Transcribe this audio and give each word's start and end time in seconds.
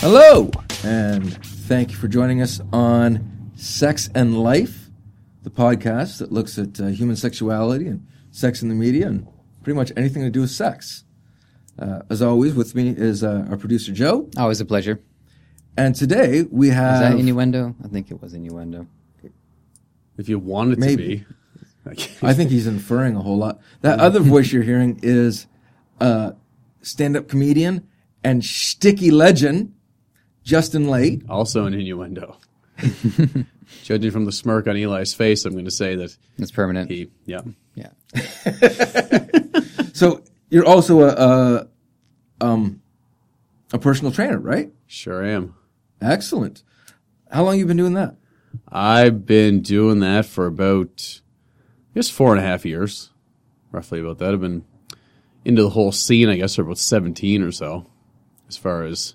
Hello, 0.00 0.50
and 0.82 1.44
thank 1.44 1.90
you 1.90 1.96
for 1.96 2.08
joining 2.08 2.40
us 2.40 2.58
on 2.72 3.50
Sex 3.54 4.08
and 4.14 4.42
Life, 4.42 4.88
the 5.42 5.50
podcast 5.50 6.18
that 6.18 6.32
looks 6.32 6.58
at 6.58 6.80
uh, 6.80 6.86
human 6.86 7.16
sexuality 7.16 7.86
and 7.86 8.06
sex 8.30 8.62
in 8.62 8.70
the 8.70 8.74
media 8.74 9.08
and 9.08 9.26
pretty 9.62 9.76
much 9.76 9.92
anything 9.98 10.22
to 10.22 10.30
do 10.30 10.40
with 10.40 10.50
sex. 10.50 11.04
Uh, 11.78 12.00
as 12.08 12.22
always, 12.22 12.54
with 12.54 12.74
me 12.74 12.88
is 12.96 13.22
uh, 13.22 13.46
our 13.50 13.58
producer 13.58 13.92
Joe, 13.92 14.28
Always 14.38 14.60
a 14.62 14.64
pleasure. 14.64 15.00
and 15.76 15.94
today 15.94 16.44
we 16.50 16.68
Is 16.70 16.74
have 16.74 17.00
that 17.00 17.18
innuendo? 17.18 17.74
I 17.84 17.88
think 17.88 18.10
it 18.10 18.22
was 18.22 18.32
innuendo. 18.32 18.86
If 20.16 20.28
you 20.30 20.38
want 20.38 20.72
it 20.72 20.78
Maybe. 20.78 21.26
to 21.86 21.94
be. 21.94 22.26
I 22.26 22.32
think 22.34 22.50
he's 22.50 22.66
inferring 22.66 23.16
a 23.16 23.20
whole 23.22 23.36
lot. 23.38 23.60
That 23.82 24.00
other 24.00 24.20
voice 24.20 24.50
you're 24.52 24.62
hearing 24.62 25.00
is 25.02 25.46
uh, 26.00 26.32
stand-up 26.82 27.28
comedian 27.28 27.86
and 28.24 28.44
sticky 28.44 29.10
legend 29.10 29.74
Justin 30.44 30.86
Laite. 30.86 31.22
also 31.28 31.66
an 31.66 31.74
innuendo. 31.74 32.36
Judging 33.84 34.10
from 34.10 34.24
the 34.24 34.32
smirk 34.32 34.66
on 34.66 34.76
Eli's 34.76 35.12
face, 35.14 35.44
I'm 35.44 35.52
going 35.52 35.64
to 35.66 35.70
say 35.70 35.96
that 35.96 36.16
It's 36.38 36.50
permanent. 36.50 36.90
he, 36.90 37.10
yeah. 37.26 37.40
yeah. 37.74 37.90
So 39.92 40.22
you're 40.48 40.64
also 40.66 41.00
a, 41.02 41.08
a 41.10 41.68
um 42.40 42.80
a 43.72 43.78
personal 43.78 44.12
trainer, 44.12 44.38
right? 44.38 44.70
Sure 44.86 45.24
I 45.24 45.30
am. 45.30 45.54
Excellent. 46.00 46.62
How 47.30 47.44
long 47.44 47.58
you 47.58 47.66
been 47.66 47.76
doing 47.76 47.92
that? 47.94 48.16
I've 48.68 49.26
been 49.26 49.60
doing 49.60 50.00
that 50.00 50.24
for 50.24 50.46
about, 50.46 51.20
I 51.92 51.94
guess, 51.96 52.08
four 52.08 52.32
and 52.34 52.42
a 52.42 52.46
half 52.46 52.64
years, 52.64 53.10
roughly 53.70 54.00
about 54.00 54.18
that. 54.18 54.32
I've 54.32 54.40
been 54.40 54.64
into 55.44 55.62
the 55.62 55.70
whole 55.70 55.92
scene, 55.92 56.28
I 56.30 56.36
guess, 56.36 56.56
for 56.56 56.62
about 56.62 56.78
17 56.78 57.42
or 57.42 57.52
so, 57.52 57.86
as 58.48 58.56
far 58.56 58.84
as 58.84 59.14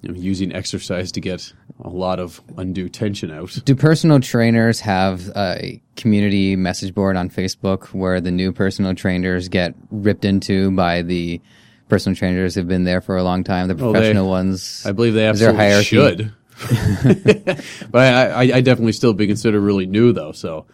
you 0.00 0.08
know, 0.10 0.14
using 0.18 0.54
exercise 0.54 1.10
to 1.12 1.20
get 1.20 1.52
a 1.82 1.88
lot 1.88 2.20
of 2.20 2.40
undue 2.56 2.88
tension 2.88 3.30
out. 3.30 3.58
Do 3.64 3.74
personal 3.74 4.20
trainers 4.20 4.80
have 4.80 5.28
a 5.36 5.80
community 5.96 6.54
message 6.56 6.94
board 6.94 7.16
on 7.16 7.30
Facebook 7.30 7.86
where 7.94 8.20
the 8.20 8.30
new 8.30 8.52
personal 8.52 8.94
trainers 8.94 9.48
get 9.48 9.74
ripped 9.90 10.24
into 10.24 10.70
by 10.70 11.02
the 11.02 11.40
personal 11.88 12.14
trainers 12.16 12.54
who've 12.54 12.68
been 12.68 12.84
there 12.84 13.00
for 13.00 13.16
a 13.16 13.22
long 13.24 13.42
time, 13.42 13.66
the 13.68 13.74
Oh, 13.74 13.76
they- 13.76 13.92
professional 13.92 14.28
ones? 14.28 14.84
I 14.86 14.92
believe 14.92 15.14
they 15.14 15.28
Is 15.28 15.40
there 15.40 15.50
absolutely 15.50 15.98
hierarchy? 15.98 16.28
should. 16.28 16.32
but 17.90 18.00
I, 18.02 18.26
I, 18.26 18.40
I 18.56 18.60
definitely 18.60 18.92
still 18.92 19.12
be 19.14 19.26
considered 19.26 19.60
really 19.60 19.86
new, 19.86 20.12
though, 20.12 20.32
so 20.32 20.66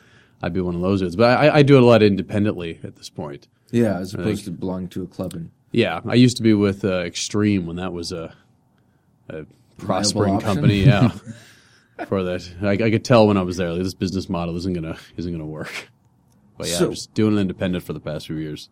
I'd 0.43 0.53
be 0.53 0.61
one 0.61 0.75
of 0.75 0.81
those. 0.81 1.01
dudes. 1.01 1.17
But 1.17 1.39
I, 1.39 1.57
I 1.57 1.63
do 1.63 1.77
it 1.77 1.83
a 1.83 1.87
lot 1.87 2.03
independently 2.03 2.81
at 2.83 2.97
this 2.97 3.11
point. 3.11 3.49
Yeah, 3.71 3.99
as 3.99 4.15
opposed 4.15 4.45
to 4.45 4.51
belonging 4.51 4.89
to 4.91 5.03
a 5.03 5.07
club 5.07 5.35
and 5.35 5.51
Yeah, 5.73 6.01
I 6.07 6.15
used 6.15 6.37
to 6.37 6.43
be 6.43 6.55
with 6.55 6.85
uh, 6.85 6.99
Extreme 7.01 7.67
when 7.67 7.77
that 7.77 7.93
was 7.93 8.13
a, 8.13 8.35
a 9.29 9.47
prospering 9.79 10.41
company. 10.41 10.85
Yeah, 10.85 11.11
for 12.07 12.23
that, 12.25 12.49
I, 12.63 12.71
I 12.73 12.91
could 12.91 13.05
tell 13.05 13.27
when 13.27 13.37
I 13.37 13.43
was 13.43 13.57
there, 13.57 13.73
like, 13.73 13.83
this 13.83 13.95
business 13.95 14.29
model 14.29 14.57
isn't 14.57 14.73
gonna 14.73 14.97
isn't 15.17 15.33
gonna 15.33 15.47
work. 15.47 15.73
But 16.57 16.69
yeah, 16.69 16.75
So- 16.77 16.85
I'm 16.87 16.91
just 16.93 17.13
doing 17.15 17.37
it 17.37 17.41
independent 17.41 17.83
for 17.83 17.93
the 17.93 17.99
past 18.01 18.29
few 18.29 18.37
years. 18.37 18.71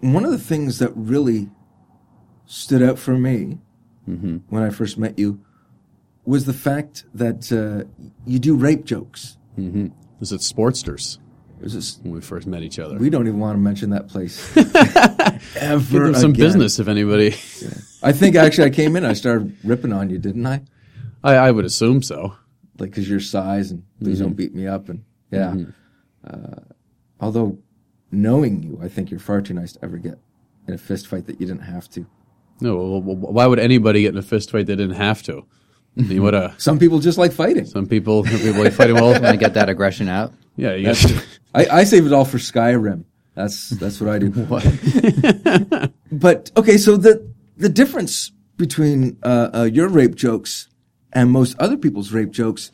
one 0.00 0.24
of 0.24 0.32
the 0.32 0.38
things 0.40 0.80
that 0.80 0.90
really 0.96 1.48
stood 2.46 2.82
out 2.82 2.98
for 2.98 3.16
me 3.16 3.58
when 4.06 4.42
I 4.62 4.70
first 4.70 4.98
met 4.98 5.16
you 5.16 5.38
was 6.24 6.46
the 6.46 6.52
fact 6.52 7.04
that 7.14 7.52
uh, 7.52 7.88
you 8.26 8.40
do 8.40 8.56
rape 8.56 8.84
jokes. 8.84 9.36
This 9.56 10.32
is 10.32 10.32
it 10.32 10.40
Sportsters 10.40 11.18
It 11.60 11.64
was 11.64 11.72
just- 11.74 12.02
when 12.02 12.12
we 12.14 12.20
first 12.22 12.46
met 12.46 12.62
each 12.62 12.78
other. 12.78 12.96
we 12.96 13.10
don't 13.10 13.26
even 13.28 13.38
want 13.38 13.56
to 13.56 13.60
mention 13.60 13.90
that 13.90 14.08
place 14.08 14.52
Give 14.54 15.56
ever. 15.56 16.04
them 16.06 16.14
some 16.14 16.30
again. 16.30 16.46
business 16.46 16.78
if 16.78 16.88
anybody. 16.88 17.28
I 18.02 18.12
think 18.12 18.34
actually 18.36 18.64
I 18.64 18.70
came 18.70 18.96
in, 18.96 19.04
I 19.04 19.12
started 19.12 19.54
ripping 19.62 19.92
on 19.92 20.08
you, 20.10 20.18
didn't 20.18 20.46
I? 20.46 20.62
I, 21.22 21.34
I 21.34 21.50
would 21.50 21.64
assume 21.66 22.02
so. 22.02 22.34
like 22.78 22.90
because 22.90 23.08
your 23.08 23.20
size 23.20 23.70
and 23.70 23.82
please 24.02 24.16
Mm-hmm. 24.16 24.24
don't 24.24 24.34
beat 24.36 24.54
me 24.54 24.66
up 24.66 24.88
and 24.88 25.04
yeah. 25.30 25.54
Uh, 26.26 26.60
although 27.20 27.58
knowing 28.10 28.62
you, 28.62 28.78
I 28.82 28.88
think 28.88 29.10
you're 29.10 29.20
far 29.20 29.40
too 29.42 29.54
nice 29.54 29.72
to 29.72 29.84
ever 29.84 29.98
get 29.98 30.18
in 30.66 30.74
a 30.74 30.78
fist 30.78 31.06
fight 31.06 31.26
that 31.26 31.40
you 31.40 31.46
didn't 31.46 31.62
have 31.62 31.88
to. 31.90 32.06
No, 32.60 32.76
well, 32.76 33.00
well, 33.02 33.16
why 33.32 33.46
would 33.46 33.58
anybody 33.58 34.02
get 34.02 34.12
in 34.12 34.18
a 34.18 34.22
fist 34.22 34.50
fight 34.50 34.66
they 34.66 34.76
didn't 34.76 34.96
have 34.96 35.22
to? 35.24 35.44
I 35.98 36.02
mean, 36.02 36.22
what 36.22 36.34
a 36.34 36.54
Some 36.58 36.78
people 36.78 36.98
just 37.00 37.18
like 37.18 37.32
fighting. 37.32 37.64
some 37.66 37.86
people 37.86 38.24
some 38.24 38.38
people 38.40 38.62
like 38.64 38.72
fighting 38.72 38.94
well. 38.96 39.12
Want 39.12 39.24
to 39.24 39.36
get 39.36 39.54
that 39.54 39.68
aggression 39.68 40.08
out? 40.08 40.32
Yeah, 40.56 40.74
you 40.74 40.86
guys. 40.86 41.04
I, 41.54 41.66
I 41.66 41.84
save 41.84 42.06
it 42.06 42.12
all 42.12 42.24
for 42.24 42.38
Skyrim. 42.38 43.04
That's 43.34 43.70
that's 43.70 44.00
what 44.00 44.10
I 44.10 44.18
do. 44.18 44.30
but 46.12 46.50
okay, 46.56 46.76
so 46.76 46.96
the 46.96 47.32
the 47.56 47.68
difference 47.68 48.32
between 48.56 49.18
uh, 49.22 49.50
uh, 49.54 49.62
your 49.64 49.88
rape 49.88 50.14
jokes 50.14 50.68
and 51.12 51.30
most 51.30 51.58
other 51.58 51.76
people's 51.76 52.12
rape 52.12 52.30
jokes 52.30 52.70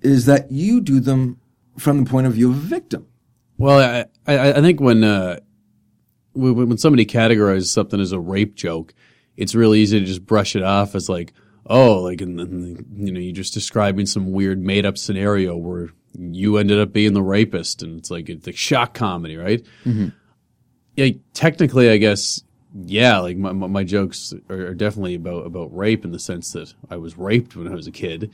is 0.00 0.26
that 0.26 0.50
you 0.50 0.80
do 0.80 1.00
them 1.00 1.38
from 1.76 2.02
the 2.02 2.10
point 2.10 2.26
of 2.26 2.32
view 2.32 2.50
of 2.50 2.56
a 2.56 2.60
victim. 2.60 3.06
Well, 3.56 4.06
I, 4.26 4.32
I, 4.32 4.52
I 4.52 4.60
think 4.60 4.80
when, 4.80 5.02
uh, 5.02 5.40
when 6.32 6.68
when 6.68 6.78
somebody 6.78 7.04
categorizes 7.04 7.66
something 7.66 8.00
as 8.00 8.12
a 8.12 8.20
rape 8.20 8.54
joke, 8.54 8.94
it's 9.36 9.54
really 9.54 9.80
easy 9.80 9.98
to 10.00 10.06
just 10.06 10.24
brush 10.24 10.54
it 10.56 10.62
off 10.62 10.94
as 10.94 11.08
like, 11.08 11.32
oh, 11.66 12.00
like, 12.02 12.20
and 12.20 12.38
then, 12.38 12.86
you 12.96 13.12
know, 13.12 13.20
you're 13.20 13.32
just 13.32 13.54
describing 13.54 14.06
some 14.06 14.32
weird 14.32 14.60
made 14.60 14.86
up 14.86 14.96
scenario 14.96 15.56
where 15.56 15.90
you 16.16 16.56
ended 16.58 16.78
up 16.78 16.92
being 16.92 17.12
the 17.12 17.22
rapist, 17.22 17.82
and 17.82 17.98
it's 17.98 18.10
like 18.10 18.28
it's 18.28 18.46
like 18.46 18.56
shock 18.56 18.94
comedy, 18.94 19.36
right? 19.36 19.64
Yeah, 20.96 21.10
technically, 21.32 21.90
I 21.90 21.96
guess, 21.96 22.42
yeah, 22.84 23.18
like 23.18 23.36
my 23.36 23.52
my, 23.52 23.66
my 23.66 23.84
jokes 23.84 24.34
are, 24.50 24.66
are 24.68 24.74
definitely 24.74 25.14
about 25.14 25.46
about 25.46 25.74
rape 25.76 26.04
in 26.04 26.10
the 26.12 26.18
sense 26.18 26.52
that 26.52 26.74
I 26.90 26.96
was 26.96 27.16
raped 27.16 27.54
when 27.56 27.68
I 27.68 27.74
was 27.74 27.86
a 27.86 27.92
kid, 27.92 28.30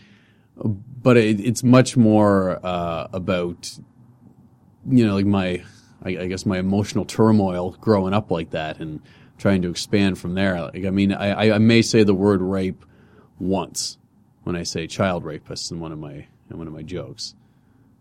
but 0.57 1.17
it, 1.17 1.41
it's 1.41 1.63
much 1.63 1.97
more 1.97 2.59
uh, 2.65 3.09
about 3.13 3.79
you 4.87 5.07
know, 5.07 5.15
like 5.15 5.25
my, 5.27 5.63
I, 6.03 6.11
I 6.11 6.27
guess 6.27 6.45
my 6.45 6.59
emotional 6.59 7.05
turmoil 7.07 7.73
growing 7.81 8.13
up 8.13 8.31
like 8.31 8.51
that 8.51 8.81
and 8.81 9.01
trying 9.39 9.63
to 9.63 9.71
expand 9.71 10.19
from 10.19 10.35
there. 10.35 10.61
Like, 10.61 10.85
I 10.85 10.91
mean, 10.91 11.11
I, 11.13 11.49
I- 11.49 11.55
I 11.55 11.59
may 11.59 11.81
say 11.81 12.03
the 12.03 12.15
word 12.15 12.43
rape 12.43 12.85
once 13.39 13.97
when 14.43 14.57
I 14.57 14.63
say 14.63 14.87
child 14.87 15.25
rapist 15.25 15.73
in 15.73 15.81
one 15.81 15.91
of 15.91 15.99
my, 15.99 16.27
in 16.51 16.59
one 16.59 16.67
of 16.67 16.75
my 16.75 16.83
jokes. 16.83 17.35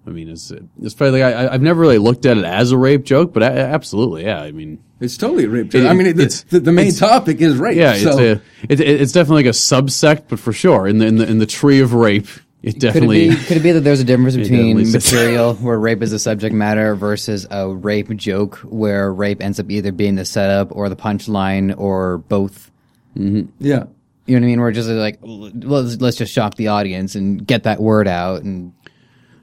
I 0.06 0.10
mean, 0.10 0.28
it's, 0.30 0.52
it's 0.82 0.94
probably 0.94 1.22
like, 1.22 1.34
I, 1.36 1.54
I've 1.54 1.62
never 1.62 1.80
really 1.80 1.98
looked 1.98 2.26
at 2.26 2.38
it 2.38 2.44
as 2.44 2.72
a 2.72 2.78
rape 2.78 3.04
joke, 3.06 3.34
but 3.34 3.42
I, 3.44 3.48
absolutely, 3.60 4.26
yeah. 4.26 4.42
I 4.42 4.52
mean, 4.52 4.84
It's 5.00 5.16
totally 5.18 5.46
a 5.46 5.50
rape 5.50 5.70
joke. 5.70 5.84
It- 5.84 5.88
I 5.88 5.94
mean, 5.94 6.08
it, 6.08 6.20
it's- 6.20 6.44
the, 6.44 6.60
the 6.60 6.72
main 6.74 6.92
topic 6.94 7.40
is 7.40 7.56
rape. 7.56 7.78
yeah, 7.78 7.96
so 7.96 8.10
it's 8.10 8.18
a, 8.20 8.32
it, 8.70 8.80
it- 8.82 9.02
it's 9.02 9.12
definitely 9.14 9.44
like 9.44 9.50
a 9.52 9.56
subsect, 9.56 10.24
but 10.28 10.40
for 10.40 10.52
sure, 10.52 10.88
in 10.88 10.98
the, 10.98 11.06
in 11.06 11.18
the, 11.18 11.28
in 11.30 11.38
the 11.40 11.46
tree 11.46 11.80
of 11.80 11.94
rape, 11.94 12.28
it 12.62 12.74
Could 12.74 12.76
it, 12.76 12.80
definitely, 12.80 13.30
be, 13.30 13.36
could 13.36 13.58
it 13.58 13.64
be 13.64 13.72
that 13.74 13.82
there's 13.82 14.00
a 14.00 14.04
difference 14.06 14.36
between 14.38 14.92
material 14.92 15.54
where 15.56 15.78
rape 15.80 16.02
is 16.02 16.12
the 16.12 16.20
subject 16.20 16.54
matter 16.56 16.96
versus 16.96 17.46
a 17.52 17.68
rape 17.74 18.10
joke 18.16 18.58
where 18.60 19.14
rape 19.14 19.42
ends 19.42 19.60
up 19.60 19.70
either 19.70 19.92
being 19.92 20.16
the 20.16 20.24
setup 20.26 20.70
or 20.76 20.88
the 20.90 20.96
punchline 20.96 21.74
or 21.78 22.20
both? 22.20 22.72
Mm-hmm. 23.18 23.50
yeah. 23.60 23.86
You 24.26 24.36
know 24.36 24.40
what 24.40 24.46
I 24.46 24.50
mean? 24.52 24.60
We're 24.62 24.72
just 24.72 24.88
like, 24.88 25.20
well, 25.22 25.52
let's, 25.54 26.00
let's 26.00 26.16
just 26.16 26.32
shock 26.32 26.56
the 26.56 26.70
audience 26.70 27.16
and 27.16 27.46
get 27.46 27.64
that 27.64 27.82
word 27.82 28.08
out. 28.08 28.44
And 28.44 28.72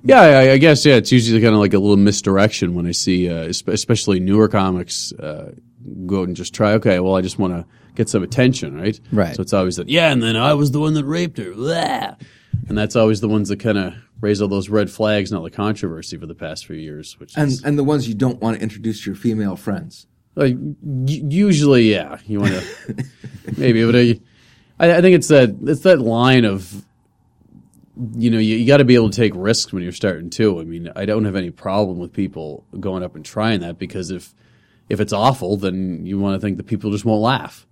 Yeah, 0.02 0.20
I, 0.20 0.52
I 0.52 0.58
guess 0.58 0.84
yeah. 0.86 0.94
It's 0.94 1.12
usually 1.12 1.40
kind 1.42 1.54
of 1.54 1.60
like 1.60 1.74
a 1.74 1.78
little 1.78 1.96
misdirection 1.96 2.74
when 2.74 2.86
I 2.86 2.92
see, 2.92 3.28
uh, 3.28 3.52
especially 3.66 4.18
newer 4.20 4.48
comics, 4.48 5.12
uh, 5.12 5.52
go 6.06 6.20
out 6.22 6.28
and 6.28 6.36
just 6.36 6.54
try. 6.54 6.72
Okay, 6.74 7.00
well, 7.00 7.16
I 7.16 7.20
just 7.20 7.38
want 7.38 7.52
to 7.54 7.66
get 7.94 8.08
some 8.08 8.22
attention, 8.22 8.74
right? 8.80 8.98
Right. 9.12 9.34
So 9.36 9.42
it's 9.42 9.52
always 9.52 9.76
that. 9.76 9.88
Yeah, 9.88 10.10
and 10.10 10.22
then 10.22 10.36
I 10.36 10.54
was 10.54 10.70
the 10.70 10.80
one 10.80 10.94
that 10.94 11.04
raped 11.04 11.36
her. 11.38 11.52
Blah. 11.52 12.16
And 12.68 12.78
that's 12.78 12.94
always 12.96 13.20
the 13.20 13.28
ones 13.28 13.48
that 13.48 13.58
kind 13.60 13.76
of 13.78 13.94
raise 14.20 14.40
all 14.40 14.48
those 14.48 14.68
red 14.68 14.90
flags 14.90 15.30
and 15.30 15.38
all 15.38 15.44
the 15.44 15.50
controversy 15.50 16.16
for 16.16 16.26
the 16.26 16.34
past 16.34 16.66
few 16.66 16.76
years. 16.76 17.18
Which 17.18 17.36
And 17.36 17.48
is 17.48 17.62
and 17.64 17.78
the 17.78 17.84
ones 17.84 18.06
you 18.08 18.14
don't 18.14 18.40
want 18.40 18.56
to 18.58 18.62
introduce 18.62 19.02
to 19.04 19.10
your 19.10 19.16
female 19.16 19.56
friends. 19.56 20.06
like 20.36 20.54
u- 20.54 21.26
usually, 21.28 21.90
yeah, 21.90 22.18
you 22.26 22.40
want 22.40 22.52
to 22.52 23.04
maybe, 23.56 23.84
but 23.84 23.96
I, 23.96 24.20
I 24.78 24.98
I 24.98 25.00
think 25.00 25.16
it's 25.16 25.28
that 25.28 25.56
it's 25.66 25.80
that 25.82 26.00
line 26.00 26.44
of 26.44 26.84
you 28.14 28.30
know, 28.30 28.38
you, 28.38 28.56
you 28.56 28.66
got 28.66 28.78
to 28.78 28.84
be 28.84 28.94
able 28.94 29.10
to 29.10 29.16
take 29.16 29.32
risks 29.34 29.72
when 29.72 29.82
you're 29.82 29.92
starting 29.92 30.30
too. 30.30 30.60
I 30.60 30.64
mean, 30.64 30.90
I 30.96 31.04
don't 31.04 31.24
have 31.24 31.36
any 31.36 31.50
problem 31.50 31.98
with 31.98 32.12
people 32.12 32.64
going 32.78 33.02
up 33.02 33.14
and 33.14 33.24
trying 33.24 33.60
that 33.60 33.78
because 33.78 34.10
if 34.10 34.34
if 34.88 35.00
it's 35.00 35.12
awful, 35.12 35.56
then 35.56 36.04
you 36.06 36.18
want 36.18 36.34
to 36.34 36.44
think 36.44 36.56
that 36.56 36.66
people 36.66 36.90
just 36.90 37.04
won't 37.04 37.22
laugh, 37.22 37.66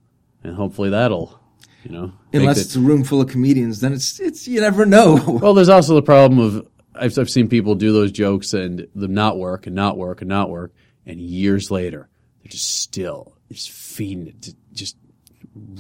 and 0.45 0.55
hopefully 0.55 0.91
that'll, 0.91 1.41
you 1.83 1.91
know, 1.91 2.13
Unless 2.33 2.59
it's 2.59 2.77
a 2.77 2.81
room 2.81 3.05
full 3.05 3.21
of 3.21 3.29
comedians, 3.29 3.81
then 3.81 3.93
it's 3.93 4.21
it's 4.21 4.47
you 4.47 4.61
never 4.61 4.87
know. 4.87 5.23
well, 5.43 5.55
there's 5.55 5.69
also 5.69 5.95
the 5.95 6.03
problem 6.03 6.39
of 6.39 6.69
I've 6.95 7.19
I've 7.19 7.31
seen 7.31 7.49
people 7.49 7.75
do 7.75 7.93
those 7.93 8.13
jokes 8.13 8.55
and 8.55 8.87
them 8.95 9.15
not 9.15 9.39
work 9.39 9.67
and 9.67 9.75
not 9.75 9.97
work 9.97 10.21
and 10.21 10.29
not 10.29 10.51
work, 10.51 10.73
and 11.07 11.21
years 11.21 11.71
later 11.71 12.09
they're 12.43 12.51
just 12.51 12.81
still 12.81 13.35
just 13.51 13.71
feeding 13.71 14.29
it, 14.29 14.43
to, 14.43 14.55
just 14.73 14.97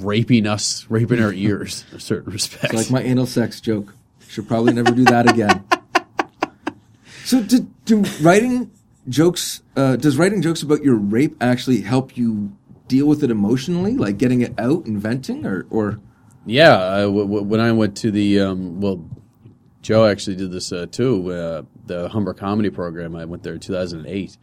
raping 0.01 0.47
us, 0.47 0.87
raping 0.89 1.23
our 1.23 1.33
ears 1.35 1.85
in 1.91 1.99
a 1.99 2.01
certain 2.01 2.33
respect. 2.33 2.73
like 2.73 2.91
my 2.91 3.03
anal 3.03 3.27
sex 3.27 3.61
joke. 3.61 3.95
Should 4.29 4.47
probably 4.47 4.73
never 4.73 4.93
do 4.93 5.05
that 5.05 5.29
again. 5.31 5.65
So, 7.25 7.43
do, 7.43 7.69
do 7.85 8.03
writing 8.21 8.71
jokes? 9.09 9.63
Uh, 9.77 9.97
does 9.97 10.17
writing 10.17 10.43
jokes 10.43 10.63
about 10.63 10.83
your 10.83 10.97
rape 10.97 11.37
actually 11.41 11.81
help 11.83 12.17
you 12.17 12.53
deal 12.89 13.07
with 13.07 13.23
it 13.23 13.31
emotionally, 13.31 13.95
like 13.97 14.19
getting 14.19 14.41
it 14.41 14.55
out 14.59 14.87
and 14.87 15.01
venting, 15.01 15.45
or 15.47 15.67
or 15.71 16.01
yeah, 16.47 16.73
uh, 16.73 17.01
w- 17.03 17.25
w- 17.25 17.43
when 17.43 17.61
I 17.61 17.73
went 17.73 17.97
to 17.99 18.11
the 18.11 18.41
um, 18.41 18.81
well, 18.81 19.05
Joe 19.83 20.07
actually 20.07 20.37
did 20.37 20.51
this 20.51 20.73
uh, 20.73 20.87
too. 20.91 21.31
Uh, 21.33 21.63
the 21.87 22.09
Humber 22.09 22.35
Comedy 22.35 22.71
Program. 22.71 23.17
I 23.17 23.25
went 23.25 23.43
there 23.43 23.55
in 23.55 23.61
2008. 23.61 24.37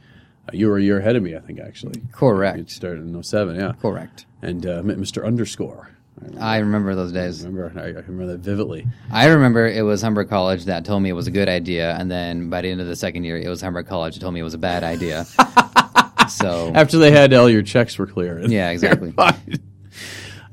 Uh, 0.47 0.51
you 0.53 0.67
were 0.67 0.77
a 0.77 0.81
year 0.81 0.99
ahead 0.99 1.15
of 1.15 1.23
me, 1.23 1.35
I 1.35 1.39
think. 1.39 1.59
Actually, 1.59 2.01
Correct. 2.11 2.57
You 2.57 2.65
started 2.67 3.03
in 3.07 3.23
07, 3.23 3.55
yeah. 3.55 3.73
Correct. 3.81 4.25
And 4.41 4.65
uh, 4.65 4.83
met 4.83 4.97
Mr. 4.97 5.25
Underscore. 5.25 5.94
I 6.39 6.57
remember, 6.57 6.95
those 6.95 7.11
days. 7.11 7.43
I 7.43 7.49
remember, 7.49 7.79
I, 7.79 7.87
remember 7.87 8.27
that 8.27 8.39
vividly. 8.39 8.87
I 9.11 9.27
remember 9.27 9.67
it 9.67 9.81
was 9.81 10.01
Humber 10.01 10.23
College 10.23 10.65
that 10.65 10.85
told 10.85 11.03
me 11.03 11.09
it 11.09 11.13
was 11.13 11.27
a 11.27 11.31
good 11.31 11.49
idea, 11.49 11.95
and 11.95 12.09
then 12.09 12.49
by 12.49 12.61
the 12.61 12.69
end 12.69 12.81
of 12.81 12.87
the 12.87 12.95
second 12.95 13.25
year, 13.25 13.37
it 13.37 13.49
was 13.49 13.61
Humber 13.61 13.83
College 13.83 14.15
that 14.15 14.21
told 14.21 14.33
me 14.33 14.39
it 14.39 14.43
was 14.43 14.53
a 14.53 14.59
bad 14.59 14.83
idea. 14.83 15.25
so 16.29 16.71
After 16.73 16.97
they 16.97 17.11
had 17.11 17.33
all 17.33 17.49
your 17.49 17.63
checks 17.63 17.97
were 17.97 18.07
clear. 18.07 18.39
yeah, 18.47 18.69
exactly. 18.71 19.13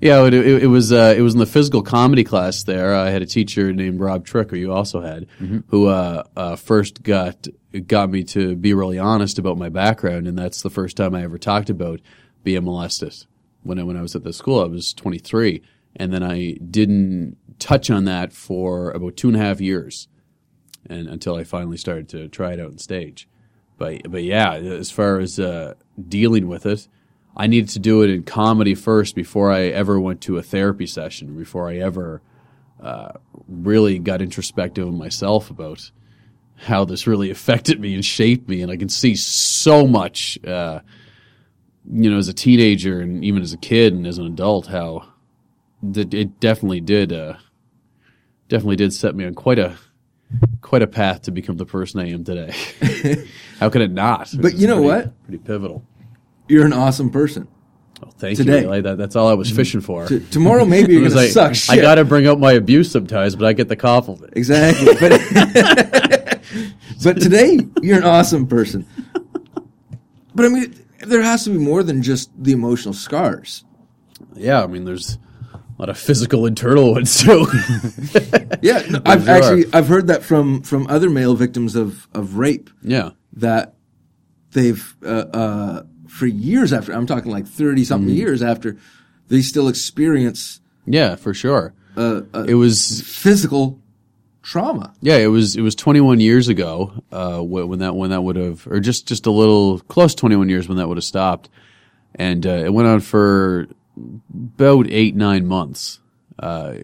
Yeah, 0.00 0.26
it, 0.26 0.34
it, 0.34 0.64
it 0.64 0.66
was 0.66 0.92
uh, 0.92 1.14
it 1.16 1.20
was 1.20 1.34
in 1.34 1.38
the 1.38 1.46
physical 1.46 1.80
comedy 1.80 2.24
class 2.24 2.64
there. 2.64 2.92
I 2.92 3.10
had 3.10 3.22
a 3.22 3.26
teacher 3.26 3.72
named 3.72 4.00
Rob 4.00 4.26
Trick, 4.26 4.50
who 4.50 4.56
you 4.56 4.72
also 4.72 5.00
had, 5.00 5.28
who 5.68 5.86
uh, 5.86 6.24
uh, 6.36 6.56
first 6.56 7.04
got 7.04 7.46
got 7.86 8.10
me 8.10 8.24
to 8.24 8.56
be 8.56 8.74
really 8.74 8.98
honest 8.98 9.38
about 9.38 9.58
my 9.58 9.68
background, 9.68 10.26
and 10.26 10.36
that's 10.36 10.62
the 10.62 10.70
first 10.70 10.96
time 10.96 11.14
I 11.14 11.22
ever 11.22 11.38
talked 11.38 11.70
about 11.70 12.00
being 12.42 12.64
molested. 12.64 13.14
When 13.62 13.78
I 13.78 13.82
when 13.82 13.96
I 13.96 14.02
was 14.02 14.14
at 14.16 14.24
the 14.24 14.32
school, 14.32 14.60
I 14.60 14.66
was 14.66 14.92
23, 14.92 15.62
and 15.96 16.12
then 16.12 16.22
I 16.22 16.54
didn't 16.54 17.36
touch 17.58 17.90
on 17.90 18.04
that 18.06 18.32
for 18.32 18.90
about 18.90 19.16
two 19.16 19.28
and 19.28 19.36
a 19.36 19.40
half 19.40 19.60
years, 19.60 20.08
and 20.88 21.08
until 21.08 21.36
I 21.36 21.44
finally 21.44 21.76
started 21.76 22.08
to 22.10 22.28
try 22.28 22.52
it 22.52 22.60
out 22.60 22.70
on 22.70 22.78
stage. 22.78 23.28
But 23.78 24.10
but 24.10 24.24
yeah, 24.24 24.54
as 24.54 24.90
far 24.90 25.18
as 25.18 25.38
uh, 25.38 25.74
dealing 26.08 26.48
with 26.48 26.66
it, 26.66 26.88
I 27.36 27.46
needed 27.46 27.70
to 27.70 27.78
do 27.78 28.02
it 28.02 28.10
in 28.10 28.24
comedy 28.24 28.74
first 28.74 29.14
before 29.14 29.50
I 29.50 29.62
ever 29.62 29.98
went 29.98 30.20
to 30.22 30.36
a 30.36 30.42
therapy 30.42 30.86
session, 30.86 31.36
before 31.36 31.68
I 31.68 31.76
ever 31.76 32.20
uh, 32.82 33.12
really 33.48 33.98
got 33.98 34.20
introspective 34.20 34.86
of 34.86 34.94
myself 34.94 35.50
about 35.50 35.90
how 36.56 36.84
this 36.84 37.06
really 37.06 37.30
affected 37.36 37.80
me 37.80 37.94
and 37.94 38.04
shaped 38.04 38.48
me. 38.48 38.60
And 38.60 38.70
I 38.70 38.76
can 38.76 38.88
see 38.88 39.14
so 39.16 39.86
much, 39.86 40.38
uh, 40.44 40.80
you 41.90 42.10
know, 42.10 42.18
as 42.18 42.28
a 42.28 42.32
teenager 42.32 43.00
and 43.00 43.24
even 43.24 43.42
as 43.42 43.52
a 43.52 43.56
kid 43.56 43.92
and 43.92 44.06
as 44.06 44.18
an 44.18 44.26
adult, 44.26 44.66
how 44.68 45.08
that 45.82 46.14
it 46.14 46.38
definitely 46.40 46.80
did, 46.80 47.12
uh, 47.12 47.34
definitely 48.48 48.76
did 48.76 48.92
set 48.92 49.14
me 49.14 49.24
on 49.24 49.34
quite 49.34 49.58
a 49.58 49.76
quite 50.60 50.82
a 50.82 50.86
path 50.86 51.22
to 51.22 51.30
become 51.30 51.56
the 51.56 51.66
person 51.66 52.00
I 52.00 52.10
am 52.10 52.24
today. 52.24 52.54
how 53.60 53.68
could 53.68 53.82
it 53.82 53.90
not? 53.90 54.30
But 54.38 54.54
you 54.54 54.66
know 54.66 54.76
pretty- 54.76 54.88
what? 54.88 55.24
Pretty 55.24 55.38
pivotal. 55.38 55.84
You're 56.48 56.66
an 56.66 56.72
awesome 56.72 57.10
person. 57.10 57.48
Well, 58.02 58.10
thank 58.18 58.36
Today. 58.36 58.62
you. 58.62 58.68
Like 58.68 58.82
that, 58.82 58.98
that's 58.98 59.14
all 59.14 59.28
I 59.28 59.34
was 59.34 59.48
fishing 59.50 59.80
for. 59.80 60.08
T- 60.08 60.26
tomorrow, 60.30 60.64
maybe 60.64 60.96
It 60.96 61.00
you're 61.02 61.08
to 61.10 61.28
suck 61.28 61.54
shit. 61.54 61.78
I 61.78 61.80
got 61.80 61.94
to 61.96 62.04
bring 62.04 62.26
up 62.26 62.36
my 62.38 62.52
abuse 62.52 62.90
sometimes, 62.90 63.36
but 63.36 63.46
I 63.46 63.52
get 63.52 63.68
the 63.68 63.76
compliment. 63.76 64.32
Exactly. 64.36 64.88
But, 67.02 67.14
but 67.16 67.20
today, 67.22 67.58
you're 67.80 67.96
an 67.96 68.04
awesome 68.04 68.46
person. 68.46 68.86
But 70.34 70.44
I 70.44 70.48
mean, 70.48 70.74
there 71.02 71.22
has 71.22 71.44
to 71.44 71.50
be 71.50 71.58
more 71.58 71.82
than 71.82 72.02
just 72.02 72.30
the 72.42 72.52
emotional 72.52 72.94
scars. 72.94 73.64
Yeah, 74.34 74.62
I 74.62 74.66
mean, 74.66 74.84
there's 74.84 75.18
a 75.52 75.58
lot 75.78 75.88
of 75.88 75.98
physical 75.98 76.46
internal 76.46 76.92
ones 76.92 77.20
too. 77.22 77.46
Yeah, 78.62 78.84
no, 78.88 79.02
I've 79.06 79.24
Sure. 79.24 79.34
actually 79.34 79.64
I've 79.72 79.88
heard 79.88 80.06
that 80.06 80.22
from 80.22 80.62
from 80.62 80.86
other 80.86 81.10
male 81.10 81.34
victims 81.34 81.74
of 81.74 82.06
of 82.14 82.36
rape 82.36 82.70
yeah, 82.82 83.10
that 83.32 83.74
they've 84.52 84.94
uh, 85.04 85.26
uh, 85.34 85.82
for 86.06 86.26
years 86.26 86.72
after 86.72 86.92
I'm 86.92 87.06
talking 87.06 87.32
like 87.32 87.46
thirty 87.48 87.84
something 87.84 88.08
Mm-hmm. 88.08 88.18
years 88.18 88.42
after 88.42 88.76
they 89.28 89.42
still 89.42 89.66
experience 89.68 90.60
yeah, 90.86 91.16
for 91.16 91.34
sure. 91.34 91.74
uh, 91.96 92.22
uh, 92.34 92.44
It 92.46 92.54
was 92.54 93.02
physical 93.02 93.80
trauma. 94.42 94.92
yeah, 95.00 95.16
it 95.16 95.28
was 95.28 95.56
it 95.56 95.62
was 95.62 95.74
21 95.74 96.20
years 96.20 96.48
ago 96.48 96.92
uh, 97.12 97.38
when 97.40 97.78
that 97.78 97.94
when 97.94 98.10
that 98.10 98.22
would 98.22 98.36
have, 98.36 98.66
or 98.66 98.80
just 98.80 99.06
just 99.08 99.26
a 99.26 99.30
little 99.30 99.78
close 99.80 100.14
21 100.14 100.48
years 100.48 100.68
when 100.68 100.78
that 100.78 100.88
would 100.88 100.96
have 100.96 101.04
stopped, 101.04 101.48
and 102.14 102.46
uh, 102.46 102.50
it 102.50 102.72
went 102.72 102.88
on 102.88 103.00
for 103.00 103.68
about 104.58 104.86
eight 104.90 105.14
nine 105.14 105.46
months, 105.46 106.00
uh, 106.38 106.74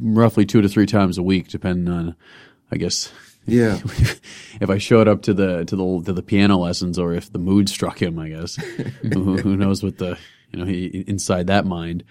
roughly 0.00 0.46
two 0.46 0.60
to 0.62 0.68
three 0.68 0.86
times 0.86 1.18
a 1.18 1.22
week, 1.22 1.48
depending 1.48 1.92
on, 1.92 2.14
I 2.70 2.76
guess, 2.76 3.10
Yeah, 3.46 3.78
if 4.60 4.70
I 4.70 4.78
showed 4.78 5.08
up 5.08 5.22
to 5.22 5.34
the 5.34 5.64
to 5.64 5.76
the 5.76 6.02
to 6.06 6.12
the 6.12 6.22
piano 6.22 6.58
lessons 6.58 6.98
or 6.98 7.14
if 7.14 7.32
the 7.32 7.38
mood 7.38 7.68
struck 7.68 8.00
him, 8.00 8.18
I 8.18 8.28
guess. 8.30 8.56
who, 9.02 9.36
who 9.38 9.56
knows 9.56 9.82
what 9.82 9.98
the 9.98 10.18
you 10.52 10.58
know 10.58 10.64
he, 10.66 11.04
inside 11.06 11.48
that 11.48 11.66
mind. 11.66 12.04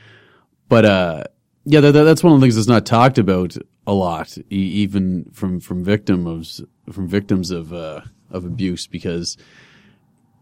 But 0.69 0.85
uh, 0.85 1.23
yeah, 1.65 1.79
that, 1.79 1.91
that- 1.93 2.03
that's 2.03 2.23
one 2.23 2.33
of 2.33 2.39
the 2.39 2.43
things 2.45 2.55
that's 2.55 2.67
not 2.67 2.85
talked 2.85 3.17
about 3.17 3.55
a 3.87 3.93
lot, 3.93 4.37
e- 4.37 4.43
even 4.55 5.31
from 5.31 5.59
from 5.59 5.83
victim 5.83 6.27
of 6.27 6.47
from 6.91 7.07
victims 7.07 7.49
of 7.49 7.73
uh, 7.73 8.01
of 8.29 8.45
abuse, 8.45 8.85
because 8.85 9.37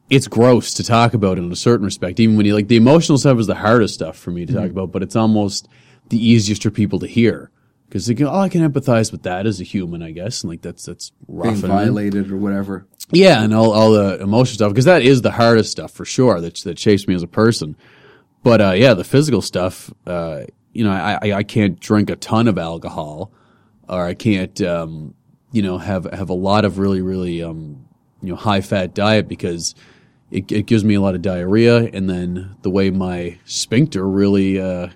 it's 0.09 0.27
gross 0.27 0.73
to 0.73 0.83
talk 0.83 1.13
about 1.13 1.37
in 1.37 1.51
a 1.51 1.55
certain 1.55 1.85
respect. 1.85 2.19
Even 2.19 2.35
when 2.35 2.45
you 2.45 2.53
like 2.53 2.67
the 2.67 2.75
emotional 2.75 3.17
stuff 3.17 3.39
is 3.39 3.47
the 3.47 3.55
hardest 3.55 3.93
stuff 3.93 4.17
for 4.17 4.31
me 4.31 4.45
to 4.45 4.53
talk 4.53 4.69
about, 4.69 4.91
but 4.91 5.01
it's 5.03 5.15
almost 5.15 5.67
the 6.09 6.17
easiest 6.17 6.63
for 6.63 6.71
people 6.71 6.99
to 6.99 7.07
hear. 7.07 7.51
Because 7.87 8.07
they 8.07 8.15
go, 8.15 8.27
oh, 8.27 8.39
I 8.39 8.49
can 8.49 8.67
empathize 8.67 9.11
with 9.11 9.23
that 9.23 9.45
as 9.45 9.61
a 9.61 9.63
human, 9.63 10.01
I 10.01 10.11
guess, 10.11 10.43
and 10.43 10.49
like 10.49 10.61
that's 10.61 10.85
that's 10.85 11.11
rough. 11.27 11.61
being 11.61 11.67
violated 11.67 12.31
or 12.31 12.37
whatever. 12.37 12.87
yeah, 13.11 13.43
and 13.43 13.53
all, 13.53 13.71
all 13.71 13.91
the 13.91 14.19
emotional 14.21 14.55
stuff 14.55 14.71
because 14.71 14.85
that 14.85 15.03
is 15.03 15.21
the 15.21 15.31
hardest 15.31 15.71
stuff 15.71 15.91
for 15.91 16.03
sure 16.03 16.41
that 16.41 16.55
that 16.63 16.79
shapes 16.79 17.07
me 17.07 17.13
as 17.13 17.21
a 17.23 17.27
person. 17.27 17.77
But 18.41 18.59
uh, 18.59 18.71
yeah, 18.71 18.95
the 18.95 19.03
physical 19.03 19.41
stuff, 19.41 19.93
uh, 20.05 20.45
you 20.75 20.83
know, 20.83 20.91
I, 20.91 21.17
I 21.21 21.33
I 21.33 21.43
can't 21.43 21.79
drink 21.79 22.09
a 22.09 22.17
ton 22.17 22.47
of 22.47 22.57
alcohol, 22.57 23.31
or 23.87 24.05
I 24.05 24.13
can't, 24.13 24.59
um, 24.61 25.15
you 25.51 25.61
know, 25.61 25.77
have 25.77 26.03
have 26.11 26.29
a 26.29 26.33
lot 26.33 26.65
of 26.65 26.77
really 26.77 27.01
really 27.01 27.41
um, 27.41 27.87
you 28.21 28.29
know 28.29 28.35
high 28.35 28.61
fat 28.61 28.93
diet 28.93 29.27
because 29.27 29.73
it, 30.31 30.51
it 30.51 30.65
gives 30.65 30.83
me 30.83 30.95
a 30.95 31.01
lot 31.01 31.15
of 31.15 31.21
diarrhea, 31.21 31.77
and 31.77 32.09
then 32.09 32.57
the 32.61 32.69
way 32.69 32.89
my 32.89 33.37
sphincter 33.45 34.07
really, 34.07 34.59
uh, 34.59 34.89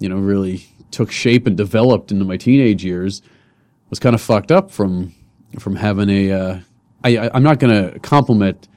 you 0.00 0.08
know, 0.08 0.16
really 0.16 0.66
took 0.90 1.12
shape 1.12 1.46
and 1.46 1.56
developed 1.56 2.10
into 2.10 2.24
my 2.24 2.36
teenage 2.36 2.84
years 2.84 3.22
was 3.90 4.00
kind 4.00 4.14
of 4.14 4.20
fucked 4.20 4.50
up 4.50 4.70
from 4.70 5.14
from 5.60 5.76
having 5.76 6.10
a. 6.10 6.32
Uh, 6.32 6.60
I, 7.04 7.18
I, 7.18 7.30
I'm 7.34 7.42
not 7.44 7.60
going 7.60 7.92
to 7.92 7.98
compliment 8.00 8.68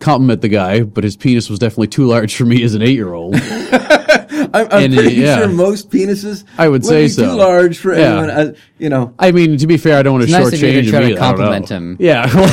compliment 0.00 0.42
the 0.42 0.48
guy, 0.48 0.82
but 0.82 1.04
his 1.04 1.16
penis 1.16 1.48
was 1.48 1.58
definitely 1.58 1.88
too 1.88 2.06
large 2.06 2.34
for 2.34 2.44
me 2.44 2.62
as 2.62 2.74
an 2.74 2.82
eight 2.82 2.94
year 2.94 3.12
old. 3.12 3.34
I'm, 4.52 4.66
I'm 4.70 4.84
And, 4.84 4.94
pretty 4.94 5.14
yeah. 5.16 5.38
sure 5.38 5.48
most 5.48 5.90
penises 5.90 6.44
I 6.58 6.68
would 6.68 6.84
say 6.84 7.04
be 7.04 7.08
so. 7.08 7.22
too 7.24 7.32
large 7.36 7.78
for 7.78 7.92
Yeah. 7.94 8.00
anyone. 8.18 8.30
Uh, 8.30 8.52
you 8.78 8.88
know, 8.88 9.14
I 9.18 9.32
mean, 9.32 9.56
to 9.58 9.66
be 9.66 9.76
fair, 9.76 9.98
I 9.98 10.02
don't 10.02 10.14
want 10.14 10.28
to 10.28 10.30
It's 10.34 10.44
nice 10.52 10.52
of 10.54 10.62
you 10.62 10.82
to 10.82 10.82
shortchange 10.82 10.90
try 10.90 11.00
him 11.00 11.06
to 11.08 11.12
either. 11.12 11.20
I 11.20 11.26
compliment 11.26 11.68
him. 11.68 11.96
Yeah. 12.00 12.46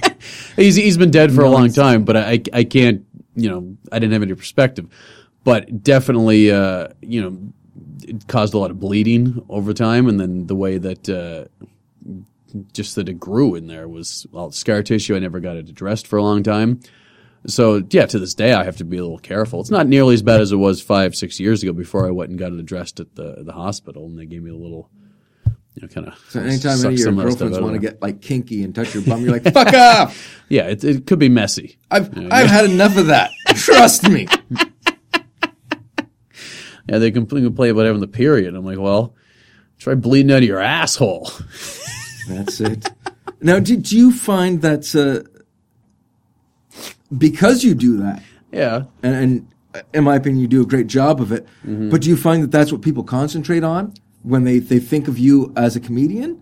he's 0.56 0.76
he's 0.76 0.96
been 0.96 1.10
dead 1.10 1.32
for 1.32 1.42
a 1.42 1.50
long 1.50 1.72
time, 1.72 2.04
but 2.04 2.16
I 2.16 2.40
I 2.52 2.64
can't 2.64 3.04
you 3.34 3.48
know 3.50 3.76
I 3.92 3.98
didn't 3.98 4.12
have 4.12 4.22
any 4.22 4.34
perspective, 4.34 4.86
but 5.44 5.82
definitely 5.82 6.50
uh, 6.50 6.88
you 7.00 7.22
know 7.22 7.38
it 8.06 8.26
caused 8.28 8.54
a 8.54 8.58
lot 8.58 8.70
of 8.70 8.78
bleeding 8.78 9.44
over 9.48 9.72
time, 9.72 10.08
and 10.08 10.20
then 10.20 10.46
the 10.46 10.54
way 10.54 10.78
that 10.78 11.08
uh, 11.08 11.46
just 12.72 12.94
that 12.94 13.08
it 13.08 13.18
grew 13.18 13.54
in 13.54 13.66
there 13.66 13.88
was 13.88 14.26
well 14.30 14.50
scar 14.52 14.82
tissue. 14.82 15.16
I 15.16 15.18
never 15.18 15.40
got 15.40 15.56
it 15.56 15.68
addressed 15.68 16.06
for 16.06 16.16
a 16.18 16.22
long 16.22 16.42
time. 16.42 16.80
So 17.46 17.82
yeah, 17.90 18.06
to 18.06 18.18
this 18.18 18.34
day 18.34 18.52
I 18.52 18.64
have 18.64 18.78
to 18.78 18.84
be 18.84 18.96
a 18.96 19.02
little 19.02 19.18
careful. 19.18 19.60
It's 19.60 19.70
not 19.70 19.86
nearly 19.86 20.14
as 20.14 20.22
bad 20.22 20.40
as 20.40 20.52
it 20.52 20.56
was 20.56 20.80
five, 20.80 21.14
six 21.14 21.38
years 21.38 21.62
ago 21.62 21.72
before 21.72 22.06
I 22.06 22.10
went 22.10 22.30
and 22.30 22.38
got 22.38 22.52
it 22.52 22.58
addressed 22.58 23.00
at 23.00 23.14
the 23.14 23.42
the 23.44 23.52
hospital, 23.52 24.06
and 24.06 24.18
they 24.18 24.26
gave 24.26 24.42
me 24.42 24.50
a 24.50 24.56
little, 24.56 24.90
you 25.46 25.82
know, 25.82 25.88
kind 25.88 26.08
of. 26.08 26.18
so 26.30 26.40
anytime 26.40 26.78
any 26.84 26.94
of 26.94 27.00
your 27.00 27.12
girlfriends 27.12 27.60
want 27.60 27.74
to 27.74 27.80
get 27.80 28.00
like 28.00 28.20
kinky 28.22 28.62
and 28.62 28.74
touch 28.74 28.94
your 28.94 29.02
bum, 29.02 29.22
you're 29.22 29.32
like, 29.32 29.44
"Fuck 29.52 29.74
off!" 29.74 30.40
yeah, 30.48 30.68
it, 30.68 30.82
it 30.84 31.06
could 31.06 31.18
be 31.18 31.28
messy. 31.28 31.78
I've 31.90 32.16
I've 32.32 32.48
had 32.48 32.64
enough 32.64 32.96
of 32.96 33.08
that. 33.08 33.30
Trust 33.54 34.08
me. 34.08 34.26
Yeah, 36.88 36.98
they 36.98 37.10
can 37.10 37.26
play 37.26 37.48
play 37.48 37.70
about 37.70 37.86
having 37.86 38.00
the 38.00 38.06
period. 38.06 38.54
I'm 38.54 38.64
like, 38.64 38.78
well, 38.78 39.14
try 39.78 39.94
bleeding 39.94 40.30
out 40.30 40.38
of 40.38 40.44
your 40.44 40.60
asshole. 40.60 41.30
That's 42.28 42.60
it. 42.60 42.88
Now, 43.40 43.58
did 43.58 43.90
you 43.90 44.12
find 44.12 44.62
that 44.62 44.94
uh, 44.94 45.28
because 47.16 47.64
you 47.64 47.74
do 47.74 47.98
that, 47.98 48.22
Yeah, 48.52 48.84
and, 49.02 49.14
and 49.14 49.48
in 49.92 50.04
my 50.04 50.16
opinion, 50.16 50.40
you 50.40 50.48
do 50.48 50.62
a 50.62 50.66
great 50.66 50.86
job 50.86 51.20
of 51.20 51.32
it, 51.32 51.46
Mm-hmm. 51.66 51.90
but 51.90 52.02
do 52.02 52.08
you 52.08 52.16
find 52.16 52.42
that 52.42 52.50
that's 52.50 52.70
what 52.72 52.82
people 52.82 53.02
concentrate 53.04 53.64
on 53.64 53.92
when 54.22 54.44
they, 54.44 54.58
they 54.60 54.78
think 54.78 55.08
of 55.08 55.18
you 55.18 55.52
as 55.56 55.76
a 55.76 55.80
comedian? 55.80 56.40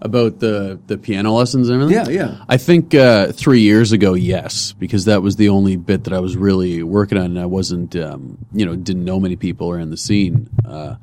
about 0.00 0.38
the 0.40 0.78
the 0.86 0.98
piano 0.98 1.32
lessons 1.32 1.70
and 1.70 1.80
everything. 1.80 2.14
Yeah, 2.14 2.26
yeah. 2.26 2.44
I 2.46 2.58
think 2.58 2.94
uh, 2.94 3.32
three 3.32 3.60
years 3.60 3.92
ago, 3.92 4.12
yes, 4.12 4.74
because 4.78 5.06
that 5.06 5.22
was 5.22 5.36
the 5.36 5.48
only 5.48 5.76
bit 5.76 6.04
that 6.04 6.12
I 6.12 6.18
was 6.20 6.36
really 6.36 6.82
working 6.82 7.16
on, 7.16 7.24
and 7.26 7.38
I 7.40 7.46
wasn't, 7.46 7.96
um, 7.96 8.36
you 8.52 8.66
know, 8.66 8.76
didn't 8.76 9.04
know 9.06 9.18
many 9.18 9.36
people 9.36 9.70
around 9.70 9.88
the 9.90 9.96
scene. 9.96 10.50
Uh, 10.62 10.96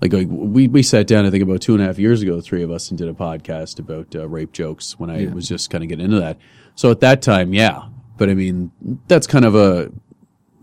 like, 0.00 0.12
like 0.12 0.28
we 0.30 0.68
we 0.68 0.84
sat 0.84 1.08
down, 1.08 1.26
I 1.26 1.30
think 1.30 1.42
about 1.42 1.60
two 1.60 1.74
and 1.74 1.82
a 1.82 1.86
half 1.86 1.98
years 1.98 2.22
ago, 2.22 2.36
the 2.36 2.42
three 2.42 2.62
of 2.62 2.70
us, 2.70 2.88
and 2.90 2.96
did 2.98 3.08
a 3.08 3.14
podcast 3.14 3.80
about 3.80 4.14
uh, 4.14 4.28
rape 4.28 4.52
jokes 4.52 4.96
when 4.96 5.10
I 5.10 5.22
Yeah. 5.22 5.30
was 5.32 5.48
just 5.48 5.70
kind 5.70 5.82
of 5.82 5.88
getting 5.88 6.04
into 6.04 6.20
that. 6.20 6.36
So 6.76 6.92
at 6.92 7.00
that 7.00 7.22
time, 7.22 7.52
yeah, 7.52 7.80
but 8.16 8.28
I 8.30 8.34
mean, 8.34 8.70
that's 9.08 9.26
kind 9.26 9.44
of 9.44 9.54
a, 9.54 9.90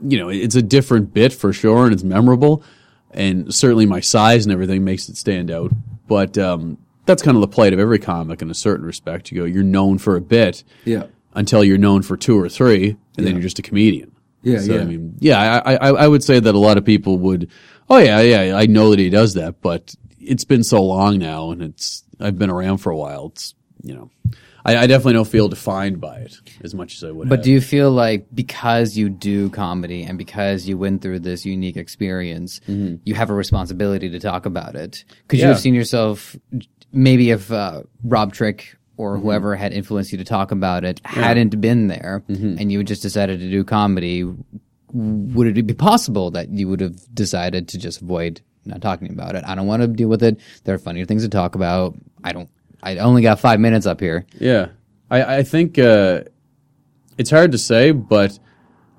you 0.02 0.18
know, 0.18 0.30
it's 0.30 0.56
a 0.56 0.62
different 0.62 1.14
bit 1.14 1.34
for 1.34 1.54
sure, 1.54 1.86
and 1.86 1.94
it's 1.94 2.04
memorable. 2.04 2.64
and 3.12 3.54
certainly 3.54 3.86
my 3.86 4.00
size 4.00 4.44
and 4.46 4.52
everything 4.52 4.84
makes 4.84 5.08
it 5.08 5.16
stand 5.18 5.52
out. 5.52 5.72
But 6.08 6.36
um, 6.38 6.78
that's 7.06 7.22
kind 7.22 7.38
of 7.38 7.42
the 7.42 7.48
plight 7.48 7.72
of 7.74 7.80
every 7.80 8.00
comic 8.00 8.42
in 8.42 8.50
a 8.50 8.56
certain 8.56 8.86
respect. 8.86 9.32
You 9.32 9.40
go, 9.42 9.46
you're 9.46 9.64
known 9.64 9.98
for 10.00 10.16
a 10.16 10.22
bit 10.22 10.64
Yeah. 10.84 11.04
until 11.36 11.64
you're 11.64 11.78
known 11.78 12.02
for 12.02 12.18
two 12.18 12.40
or 12.40 12.50
three, 12.50 12.98
and 13.18 13.26
then 13.26 13.34
you're 13.34 13.42
just 13.44 13.60
a 13.60 13.62
comedian. 13.62 14.12
Yeah, 14.42 14.60
So, 14.60 14.74
yeah. 14.74 14.82
I 14.82 14.86
mean, 14.86 15.16
yeah, 15.20 15.62
I, 15.64 15.76
I, 15.76 15.88
I 15.92 16.08
would 16.08 16.24
say 16.24 16.40
that 16.40 16.54
a 16.56 16.58
lot 16.60 16.78
of 16.78 16.84
people 16.86 17.18
would, 17.20 17.50
oh 17.90 17.98
yeah, 18.00 18.20
yeah, 18.22 18.58
I 18.58 18.66
know 18.66 18.90
that 18.90 19.00
he 19.00 19.10
does 19.10 19.36
that, 19.36 19.62
but 19.62 19.96
it's 20.20 20.44
been 20.44 20.64
so 20.64 20.84
long 20.84 21.20
now, 21.20 21.52
and 21.52 21.62
it's 21.62 22.04
I've 22.20 22.38
been 22.40 22.50
around 22.50 22.80
for 22.80 22.90
a 22.90 22.98
while. 22.98 23.28
It's 23.28 23.54
you 23.84 23.94
know, 23.94 24.10
I, 24.66 24.78
I 24.78 24.88
definitely 24.88 25.14
don't 25.14 25.28
feel 25.28 25.50
defined 25.50 26.00
by 26.00 26.18
it 26.20 26.38
as 26.64 26.74
much 26.74 26.96
as 26.96 27.04
I 27.04 27.12
would. 27.12 27.28
But 27.30 27.40
have. 27.40 27.44
do 27.46 27.52
you 27.52 27.60
feel 27.62 27.92
like 27.92 28.28
because 28.34 28.96
you 28.98 29.10
do 29.10 29.50
comedy 29.50 30.04
and 30.04 30.18
because 30.18 30.68
you 30.68 30.78
went 30.78 31.02
through 31.02 31.20
this 31.20 31.46
unique 31.46 31.76
experience, 31.78 32.62
you 32.68 33.14
have 33.16 33.30
a 33.30 33.34
responsibility 33.34 34.10
to 34.10 34.20
talk 34.20 34.46
about 34.46 34.76
it? 34.76 35.04
Could 35.28 35.40
you 35.40 35.46
Mm-hmm. 35.46 35.52
Have 35.54 35.60
seen 35.60 35.74
yourself, 35.74 36.36
maybe 36.92 37.32
if 37.32 37.52
uh, 37.52 37.84
Rob 38.04 38.34
Trick 38.34 38.78
or 38.96 39.16
Mm-hmm. 39.16 39.24
whoever 39.24 39.56
had 39.56 39.74
influenced 39.74 40.12
you 40.12 40.18
to 40.20 40.24
talk 40.24 40.52
about 40.52 40.84
it 40.86 41.02
hadn't 41.04 41.60
been 41.60 41.88
there 41.88 42.24
Mm-hmm. 42.30 42.58
and 42.60 42.72
you 42.72 42.84
just 42.84 43.02
decided 43.02 43.40
to 43.40 43.50
do 43.50 43.64
comedy, 43.64 44.24
would 44.94 45.58
it 45.58 45.66
be 45.66 45.74
possible 45.74 46.32
that 46.32 46.50
you 46.50 46.68
would 46.70 46.80
have 46.80 46.96
decided 47.14 47.68
to 47.70 47.78
just 47.80 48.02
avoid 48.02 48.42
not 48.66 48.82
talking 48.82 49.10
about 49.12 49.36
it? 49.36 49.44
I 49.46 49.56
don't 49.56 49.68
want 49.68 49.82
to 49.82 49.88
deal 49.88 50.08
with 50.10 50.24
it. 50.24 50.40
There 50.64 50.76
are 50.76 50.80
funnier 50.80 51.06
things 51.06 51.24
to 51.24 51.30
talk 51.30 51.56
about. 51.56 51.96
I 52.24 52.32
don't. 52.34 52.50
I 52.84 52.98
only 52.98 53.22
got 53.22 53.40
five 53.40 53.60
minutes 53.60 53.86
up 53.86 54.00
here. 54.02 54.26
Yeah, 54.40 54.68
I, 55.10 55.38
I 55.38 55.44
think 55.44 55.80
uh, 55.80 56.24
it's 57.18 57.30
hard 57.32 57.54
to 57.54 57.58
say, 57.58 57.92
but 57.92 58.38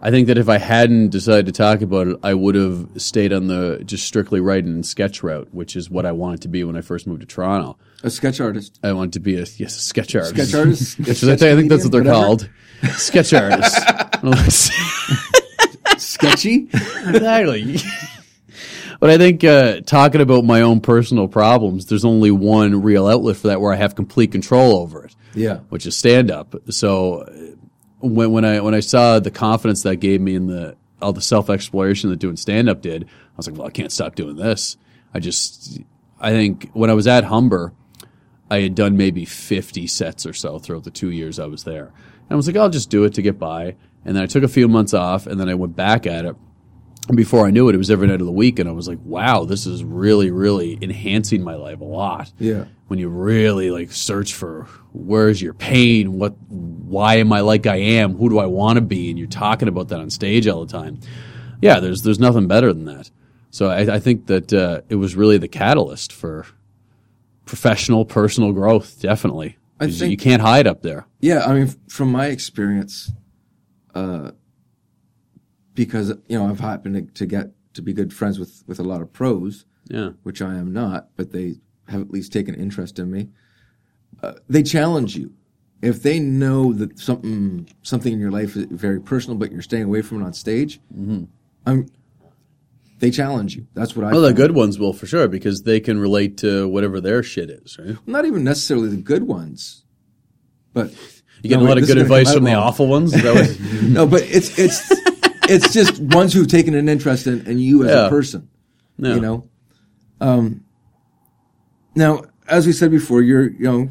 I 0.00 0.10
think 0.10 0.26
that 0.28 0.38
if 0.38 0.48
I 0.48 0.58
hadn't 0.58 1.10
decided 1.10 1.46
to 1.46 1.52
talk 1.52 1.82
about 1.82 2.08
it, 2.08 2.16
I 2.22 2.34
would 2.34 2.54
have 2.54 2.88
stayed 2.96 3.32
on 3.32 3.46
the 3.46 3.82
just 3.84 4.06
strictly 4.06 4.40
writing 4.40 4.70
and 4.72 4.84
sketch 4.86 5.22
route, 5.22 5.48
which 5.52 5.76
is 5.76 5.88
what 5.90 6.04
I 6.06 6.12
wanted 6.12 6.42
to 6.42 6.48
be 6.48 6.64
when 6.64 6.76
I 6.76 6.80
first 6.80 7.06
moved 7.06 7.20
to 7.20 7.26
Toronto. 7.26 7.76
A 8.02 8.10
sketch 8.10 8.40
artist. 8.40 8.78
I 8.82 8.92
wanted 8.92 9.12
to 9.14 9.20
be 9.20 9.34
a 9.36 9.40
yes, 9.56 9.76
a 9.76 9.80
sketch 9.80 10.14
artist. 10.14 10.34
Sketch 10.34 10.54
artist. 10.54 10.98
Which 10.98 11.08
is- 11.08 11.24
I 11.28 11.36
think, 11.36 11.52
I 11.52 11.56
think 11.56 11.68
that's 11.70 11.84
what 11.84 11.92
they're 11.92 12.02
Whatever. 12.02 12.18
called. 12.26 12.48
Sketch 12.96 13.32
artists. 13.32 13.80
Sketchy. 15.98 16.68
exactly. 16.72 17.76
But 19.04 19.10
I 19.10 19.18
think 19.18 19.44
uh, 19.44 19.82
talking 19.82 20.22
about 20.22 20.46
my 20.46 20.62
own 20.62 20.80
personal 20.80 21.28
problems, 21.28 21.84
there's 21.84 22.06
only 22.06 22.30
one 22.30 22.80
real 22.80 23.06
outlet 23.06 23.36
for 23.36 23.48
that 23.48 23.60
where 23.60 23.70
I 23.70 23.76
have 23.76 23.94
complete 23.94 24.32
control 24.32 24.78
over 24.78 25.04
it. 25.04 25.14
Yeah. 25.34 25.56
which 25.68 25.84
is 25.84 25.94
stand 25.94 26.30
up. 26.30 26.54
So 26.70 27.18
uh, 27.18 27.30
when 27.98 28.32
when 28.32 28.46
I 28.46 28.60
when 28.60 28.72
I 28.72 28.80
saw 28.80 29.20
the 29.20 29.30
confidence 29.30 29.82
that 29.82 29.96
gave 29.96 30.22
me 30.22 30.34
in 30.34 30.46
the 30.46 30.78
all 31.02 31.12
the 31.12 31.20
self 31.20 31.50
exploration 31.50 32.08
that 32.08 32.16
doing 32.16 32.38
stand 32.38 32.70
up 32.70 32.80
did, 32.80 33.04
I 33.04 33.36
was 33.36 33.46
like, 33.46 33.58
well, 33.58 33.66
I 33.66 33.72
can't 33.72 33.92
stop 33.92 34.14
doing 34.14 34.36
this. 34.36 34.78
I 35.12 35.20
just 35.20 35.80
I 36.18 36.30
think 36.30 36.70
when 36.72 36.88
I 36.88 36.94
was 36.94 37.06
at 37.06 37.24
Humber, 37.24 37.74
I 38.50 38.62
had 38.62 38.74
done 38.74 38.96
maybe 38.96 39.26
50 39.26 39.86
sets 39.86 40.24
or 40.24 40.32
so 40.32 40.58
throughout 40.58 40.84
the 40.84 40.90
two 40.90 41.10
years 41.10 41.38
I 41.38 41.44
was 41.44 41.64
there. 41.64 41.88
And 41.88 42.30
I 42.30 42.36
was 42.36 42.46
like, 42.46 42.56
I'll 42.56 42.70
just 42.70 42.88
do 42.88 43.04
it 43.04 43.12
to 43.12 43.20
get 43.20 43.38
by. 43.38 43.76
And 44.02 44.16
then 44.16 44.22
I 44.22 44.26
took 44.26 44.44
a 44.44 44.48
few 44.48 44.66
months 44.66 44.94
off 44.94 45.26
and 45.26 45.38
then 45.38 45.50
I 45.50 45.54
went 45.56 45.76
back 45.76 46.06
at 46.06 46.24
it. 46.24 46.36
And 47.08 47.16
before 47.16 47.46
I 47.46 47.50
knew 47.50 47.68
it, 47.68 47.74
it 47.74 47.78
was 47.78 47.90
every 47.90 48.06
night 48.08 48.20
of 48.20 48.26
the 48.26 48.32
week. 48.32 48.58
And 48.58 48.66
I 48.68 48.72
was 48.72 48.88
like, 48.88 48.98
wow, 49.04 49.44
this 49.44 49.66
is 49.66 49.84
really, 49.84 50.30
really 50.30 50.78
enhancing 50.80 51.42
my 51.44 51.54
life 51.54 51.80
a 51.80 51.84
lot 51.84 52.32
Yeah. 52.38 52.64
when 52.88 52.98
you 52.98 53.08
really 53.10 53.70
like 53.70 53.92
search 53.92 54.32
for 54.32 54.66
where's 54.92 55.42
your 55.42 55.52
pain 55.54 56.18
what 56.18 56.34
why 56.48 57.16
am 57.16 57.32
i 57.32 57.40
like 57.40 57.66
i 57.66 57.74
am 57.74 58.14
who 58.16 58.28
do 58.30 58.38
i 58.38 58.46
want 58.46 58.76
to 58.76 58.80
be 58.80 59.10
and 59.10 59.18
you're 59.18 59.26
talking 59.26 59.66
about 59.66 59.88
that 59.88 59.98
on 59.98 60.08
stage 60.08 60.46
all 60.46 60.64
the 60.64 60.72
time 60.72 61.00
yeah 61.60 61.80
there's 61.80 62.02
there's 62.02 62.20
nothing 62.20 62.46
better 62.46 62.72
than 62.72 62.84
that 62.84 63.10
so 63.50 63.68
i, 63.70 63.96
I 63.96 63.98
think 63.98 64.26
that 64.26 64.52
uh, 64.52 64.82
it 64.88 64.94
was 64.94 65.16
really 65.16 65.36
the 65.36 65.48
catalyst 65.48 66.12
for 66.12 66.46
professional 67.44 68.04
personal 68.04 68.52
growth 68.52 69.00
definitely 69.00 69.56
I 69.80 69.90
think- 69.90 70.10
you 70.12 70.16
can't 70.16 70.40
hide 70.42 70.68
up 70.68 70.82
there 70.82 71.06
Yeah, 71.20 71.44
I 71.44 71.54
mean, 71.54 71.66
from 71.88 72.12
my 72.12 72.26
experience, 72.26 73.10
uh, 73.96 74.30
because 75.74 76.08
you 76.28 76.38
know 76.38 76.48
I've 76.48 76.60
happened 76.60 76.94
to, 76.94 77.14
to 77.14 77.26
get 77.26 77.50
to 77.74 77.82
be 77.82 77.92
good 77.92 78.12
friends 78.12 78.38
with 78.38 78.62
with 78.66 78.78
a 78.78 78.84
lot 78.84 79.02
of 79.02 79.12
pros, 79.12 79.64
yeah 79.88 80.10
which 80.22 80.40
I 80.42 80.54
am 80.54 80.72
not, 80.72 81.08
but 81.16 81.32
they 81.32 81.56
have 81.88 82.00
at 82.00 82.10
least 82.10 82.32
taken 82.32 82.54
interest 82.54 82.98
in 82.98 83.10
me. 83.10 83.28
Uh, 84.22 84.34
they 84.48 84.62
challenge 84.62 85.16
you 85.16 85.32
if 85.82 86.02
they 86.02 86.18
know 86.18 86.72
that 86.72 86.98
something 86.98 87.68
something 87.82 88.12
in 88.12 88.20
your 88.20 88.30
life 88.30 88.56
is 88.56 88.66
very 88.70 89.00
personal, 89.00 89.36
but 89.36 89.52
you're 89.52 89.60
staying 89.62 89.84
away 89.84 90.02
from 90.02 90.22
it 90.22 90.24
on 90.24 90.32
stage. 90.32 90.80
Mm-hmm. 90.96 91.24
I'm, 91.66 91.86
they 93.00 93.10
challenge 93.10 93.56
you. 93.56 93.66
That's 93.74 93.94
what 93.96 94.06
I. 94.06 94.12
well 94.12 94.22
the 94.22 94.32
good 94.32 94.52
ones 94.52 94.78
will 94.78 94.92
for 94.92 95.06
sure 95.06 95.28
because 95.28 95.62
they 95.64 95.80
can 95.80 95.98
relate 95.98 96.38
to 96.38 96.68
whatever 96.68 97.00
their 97.00 97.22
shit 97.22 97.50
is 97.50 97.76
right 97.78 97.96
not 98.06 98.24
even 98.24 98.44
necessarily 98.44 98.88
the 98.88 98.96
good 98.96 99.24
ones, 99.24 99.84
but 100.72 100.90
you 101.42 101.50
get 101.50 101.58
No, 101.58 101.62
a 101.62 101.66
lot 101.66 101.74
wait, 101.74 101.82
of 101.82 101.88
good 101.88 101.98
advice 101.98 102.32
from 102.32 102.44
the 102.44 102.54
awful 102.54 102.86
ones 102.86 103.12
is 103.14 103.22
that 103.22 103.34
what- 103.34 103.82
no, 103.82 104.06
but 104.06 104.22
it's 104.22 104.58
it's 104.58 104.88
it's 105.48 105.72
just 105.72 106.00
ones 106.00 106.32
who've 106.32 106.48
taken 106.48 106.74
an 106.74 106.88
interest 106.88 107.26
in, 107.26 107.46
in 107.46 107.58
you 107.58 107.84
as 107.84 107.90
Yeah. 107.90 108.06
a 108.06 108.08
person. 108.10 108.48
No. 108.98 109.14
You 109.14 109.20
know. 109.20 109.48
Um. 110.20 110.64
Now, 111.94 112.22
as 112.48 112.66
we 112.66 112.72
said 112.72 112.90
before, 112.90 113.22
you're 113.22 113.50
you 113.50 113.64
know 113.64 113.88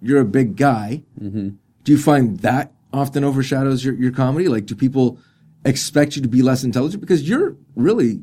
you're 0.00 0.20
a 0.20 0.24
big 0.24 0.56
guy. 0.56 1.02
Mm-hmm. 1.20 1.50
Do 1.84 1.92
you 1.92 1.98
find 1.98 2.38
that 2.40 2.72
often 2.92 3.24
overshadows 3.24 3.84
your, 3.84 3.94
your 3.94 4.12
comedy? 4.12 4.48
Like, 4.48 4.66
do 4.66 4.74
people 4.74 5.18
expect 5.64 6.16
you 6.16 6.22
to 6.22 6.28
be 6.28 6.42
less 6.42 6.64
intelligent 6.64 7.00
because 7.00 7.28
you're 7.28 7.56
really 7.76 8.20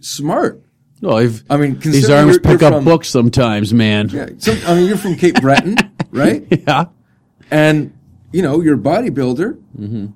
smart? 0.00 0.62
no 1.02 1.12
i've 1.12 1.42
I 1.48 1.56
mean, 1.56 1.78
these 1.78 2.10
arms 2.10 2.32
you're- 2.36 2.40
pick 2.40 2.60
you're 2.60 2.68
up 2.68 2.74
from- 2.76 2.84
books 2.84 3.08
sometimes 3.08 3.72
man 3.72 4.10
Yeah, 4.10 4.26
some, 4.36 4.58
I 4.66 4.74
mean, 4.74 4.86
you're 4.86 4.98
from 4.98 5.14
Cape 5.16 5.40
Breton, 5.40 5.76
right? 6.10 6.46
yeah 6.50 6.86
and 7.50 7.96
you 8.32 8.42
know 8.42 8.60
you're 8.60 8.74
a 8.74 8.78
bodybuilder. 8.78 9.58
Mm-hmm. 9.78 10.06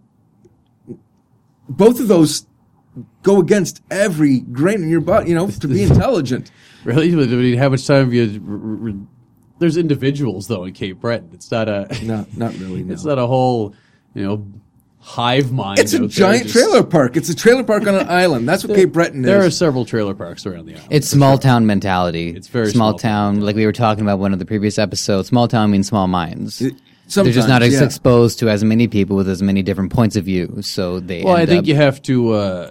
Both 1.69 2.01
of 2.01 2.09
those 2.09 2.47
go 3.23 3.41
against 3.41 3.83
every 3.91 4.41
grain 4.41 4.83
in 4.83 4.89
your 4.89 5.01
butt, 5.01 5.27
You 5.29 5.35
know, 5.35 5.49
to 5.49 5.69
be 5.69 5.83
intelligent. 5.91 6.51
Really? 6.85 7.13
I 7.13 7.17
mean, 7.17 7.59
how 7.59 7.69
much 7.71 7.87
time 7.87 8.05
have 8.05 8.15
you? 8.15 8.43
r- 8.47 8.89
r- 8.91 8.95
There's 9.59 9.77
individuals 9.77 10.47
though 10.49 10.65
in 10.65 10.75
Cape 10.75 11.01
Breton. 11.01 11.31
It's 11.33 11.51
not 11.51 11.69
a. 11.69 11.89
No, 12.03 12.27
not 12.37 12.55
really. 12.59 12.83
No. 12.85 12.93
It's 12.93 13.05
not 13.05 13.19
a 13.19 13.27
whole, 13.27 13.75
you 14.15 14.23
know, 14.25 14.47
hive 15.01 15.51
mind. 15.53 15.79
It's 15.79 15.95
out 15.95 15.99
a 15.99 16.01
there. 16.03 16.09
giant 16.09 16.43
Just- 16.45 16.55
trailer 16.55 16.83
park. 16.85 17.17
It's 17.17 17.29
a 17.31 17.35
trailer 17.35 17.65
park 17.65 17.87
on 17.87 17.95
an 17.95 18.09
island. 18.09 18.47
That's 18.49 18.65
what 18.65 18.77
Cape 18.77 18.93
Breton 18.93 19.21
is. 19.21 19.27
There 19.27 19.43
are 19.45 19.51
several 19.51 19.85
trailer 19.87 20.15
parks 20.15 20.45
around 20.47 20.67
the 20.67 20.75
island. 20.75 20.89
It's 20.91 21.09
small 21.09 21.39
town 21.39 21.67
mentality. 21.67 22.31
It's 22.31 22.49
very 22.49 22.67
small, 22.71 22.91
small 22.91 22.99
town. 22.99 23.41
Like 23.41 23.57
we 23.57 23.65
were 23.67 23.73
talking 23.73 24.03
about 24.03 24.19
one 24.19 24.33
of 24.35 24.39
the 24.39 24.45
previous 24.47 24.79
episodes. 24.79 25.29
Small 25.29 25.49
town 25.49 25.71
means 25.71 25.89
small 25.89 26.07
minds. 26.07 26.59
They're 26.59 26.71
Sometimes, 27.07 27.35
they're 27.35 27.41
just 27.43 27.49
not 27.49 27.63
as 27.63 27.75
yeah. 27.75 27.85
exposed 27.85 28.39
to 28.39 28.49
as 28.49 28.65
many 28.65 28.89
people 28.89 29.17
with 29.17 29.29
as 29.29 29.43
many 29.43 29.63
different 29.63 29.93
points 29.93 30.17
of 30.17 30.25
view. 30.25 30.59
So 30.63 31.01
they. 31.01 31.23
well, 31.23 31.37
I 31.37 31.47
think 31.47 31.61
up- 31.61 31.67
you 31.67 31.75
have 31.75 32.01
to. 32.03 32.33
Uh, 32.33 32.71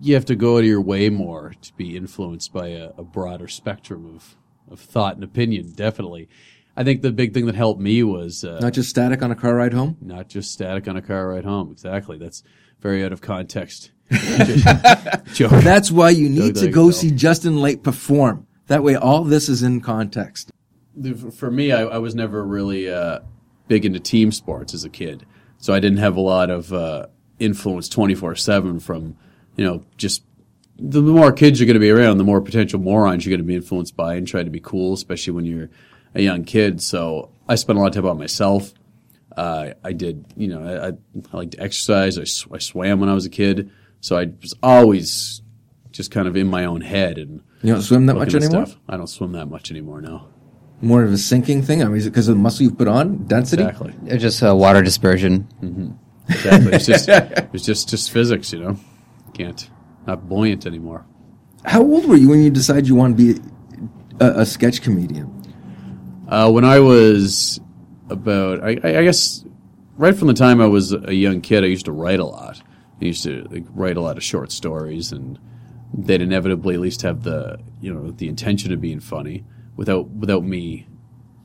you 0.00 0.14
have 0.14 0.26
to 0.26 0.36
go 0.36 0.56
out 0.56 0.60
of 0.60 0.66
your 0.66 0.82
way 0.82 1.08
more 1.08 1.54
to 1.62 1.72
be 1.74 1.96
influenced 1.96 2.52
by 2.52 2.68
a, 2.68 2.90
a 2.98 3.02
broader 3.02 3.48
spectrum 3.48 4.14
of, 4.14 4.36
of 4.70 4.78
thought 4.78 5.14
and 5.14 5.24
opinion. 5.24 5.72
Definitely, 5.72 6.28
I 6.76 6.84
think 6.84 7.02
the 7.02 7.12
big 7.12 7.32
thing 7.32 7.46
that 7.46 7.54
helped 7.54 7.80
me 7.80 8.02
was 8.02 8.44
uh, 8.44 8.58
Not 8.60 8.74
just 8.74 8.90
static 8.90 9.22
on 9.22 9.30
a 9.30 9.34
car 9.34 9.54
ride 9.54 9.72
home. 9.72 9.96
not 10.00 10.28
just 10.28 10.50
static 10.52 10.88
on 10.88 10.96
a 10.96 11.02
car 11.02 11.28
ride 11.28 11.44
home. 11.44 11.70
Exactly, 11.70 12.18
that's 12.18 12.42
very 12.80 13.04
out 13.04 13.12
of 13.12 13.20
context. 13.20 13.90
That's 14.10 15.90
why 15.90 16.10
you 16.10 16.28
need 16.28 16.56
there 16.56 16.66
to 16.66 16.70
go 16.70 16.86
go. 16.86 16.90
see 16.90 17.10
Justin 17.10 17.54
Laite 17.54 17.82
perform. 17.82 18.46
That 18.66 18.82
way, 18.82 18.96
all 18.96 19.24
this 19.24 19.48
is 19.48 19.62
in 19.62 19.80
context. 19.80 20.50
For 21.36 21.50
me, 21.50 21.72
I, 21.72 21.82
I 21.82 21.98
was 21.98 22.14
never 22.14 22.44
really 22.44 22.88
uh, 22.90 23.20
big 23.68 23.84
into 23.84 23.98
team 24.00 24.30
sports 24.32 24.74
as 24.74 24.84
a 24.84 24.88
kid, 24.90 25.26
so 25.58 25.72
I 25.74 25.80
didn't 25.80 25.98
have 25.98 26.16
a 26.16 26.20
lot 26.20 26.50
of 26.50 26.72
uh, 26.72 27.06
influence 27.38 27.88
twenty 27.88 28.14
four 28.14 28.34
seven 28.36 28.78
from 28.80 29.16
you 29.56 29.64
know 29.64 29.84
just 29.96 30.22
the 30.78 31.02
more 31.02 31.32
kids 31.32 31.58
you're 31.60 31.66
going 31.66 31.74
to 31.74 31.80
be 31.80 31.90
around, 31.90 32.18
the 32.18 32.24
more 32.24 32.40
potential 32.40 32.80
morons 32.80 33.24
you're 33.24 33.30
going 33.30 33.38
to 33.44 33.46
be 33.46 33.54
influenced 33.54 33.96
by 33.96 34.14
and 34.14 34.26
try 34.26 34.42
to 34.42 34.50
be 34.50 34.60
cool, 34.60 34.92
especially 34.92 35.32
when 35.32 35.44
you're 35.44 35.70
a 36.14 36.22
young 36.22 36.44
kid. 36.44 36.82
So 36.82 37.30
I 37.48 37.54
spent 37.54 37.78
a 37.78 37.80
lot 37.82 37.88
of 37.88 37.94
time 37.94 38.06
on 38.06 38.18
myself. 38.18 38.72
Uh, 39.36 39.70
I 39.84 39.92
did, 39.92 40.24
you 40.36 40.48
know, 40.48 40.62
I, 40.62 40.88
I, 40.88 40.92
I 41.32 41.36
like 41.36 41.50
to 41.52 41.60
exercise. 41.60 42.18
I, 42.18 42.24
sw- 42.24 42.46
I 42.52 42.58
swam 42.58 42.98
when 43.00 43.08
I 43.08 43.14
was 43.14 43.24
a 43.26 43.30
kid, 43.30 43.70
so 44.00 44.16
I 44.16 44.26
was 44.40 44.54
always 44.62 45.42
just 45.92 46.10
kind 46.10 46.26
of 46.28 46.36
in 46.36 46.46
my 46.48 46.64
own 46.64 46.80
head 46.80 47.18
and 47.18 47.40
You 47.62 47.72
don't 47.74 47.82
swim 47.82 48.06
that 48.06 48.14
much 48.14 48.34
anymore. 48.34 48.66
stuff. 48.66 48.78
I 48.88 48.96
don't 48.96 49.06
swim 49.08 49.32
that 49.32 49.46
much 49.46 49.70
anymore 49.70 50.00
now. 50.00 50.26
More 50.84 51.02
of 51.02 51.12
a 51.12 51.18
sinking 51.18 51.62
thing. 51.62 51.82
I 51.82 51.86
mean, 51.86 51.96
is 51.96 52.06
it 52.06 52.10
because 52.10 52.28
of 52.28 52.36
the 52.36 52.40
muscle 52.40 52.64
you've 52.64 52.78
put 52.78 52.88
on, 52.88 53.26
density? 53.26 53.62
Exactly. 53.62 53.94
It's 54.06 54.22
just 54.22 54.42
uh, 54.42 54.54
water 54.54 54.82
dispersion. 54.82 55.48
Exactly. 56.28 56.72
It's 56.72 56.86
just 56.86 57.08
it's 57.08 57.64
just 57.64 57.88
just 57.88 58.10
physics, 58.10 58.52
you 58.52 58.60
know. 58.60 58.76
Can't 59.32 59.68
not 60.06 60.28
buoyant 60.28 60.66
anymore. 60.66 61.06
How 61.64 61.82
old 61.82 62.06
were 62.06 62.16
you 62.16 62.28
when 62.28 62.42
you 62.42 62.50
decided 62.50 62.86
you 62.86 62.94
want 62.94 63.16
to 63.16 63.34
be 63.34 63.40
a, 64.20 64.40
a 64.40 64.46
sketch 64.46 64.82
comedian? 64.82 65.30
Uh, 66.28 66.50
when 66.50 66.64
I 66.64 66.80
was 66.80 67.60
about, 68.10 68.62
I, 68.62 68.78
I 68.82 68.98
I 68.98 69.04
guess, 69.04 69.44
right 69.96 70.14
from 70.14 70.28
the 70.28 70.34
time 70.34 70.60
I 70.60 70.66
was 70.66 70.92
a 70.92 71.14
young 71.14 71.40
kid, 71.40 71.64
I 71.64 71.68
used 71.68 71.86
to 71.86 71.92
write 71.92 72.20
a 72.20 72.24
lot. 72.24 72.62
I 73.00 73.04
used 73.06 73.22
to 73.24 73.46
like, 73.50 73.64
write 73.70 73.96
a 73.96 74.00
lot 74.00 74.16
of 74.16 74.22
short 74.22 74.52
stories 74.52 75.12
and 75.12 75.38
they'd 75.96 76.22
inevitably 76.22 76.74
at 76.74 76.80
least 76.80 77.02
have 77.02 77.22
the 77.22 77.58
you 77.80 77.92
know 77.92 78.10
the 78.10 78.28
intention 78.28 78.72
of 78.72 78.80
being 78.80 79.00
funny 79.00 79.44
without 79.76 80.08
without 80.08 80.44
me, 80.44 80.86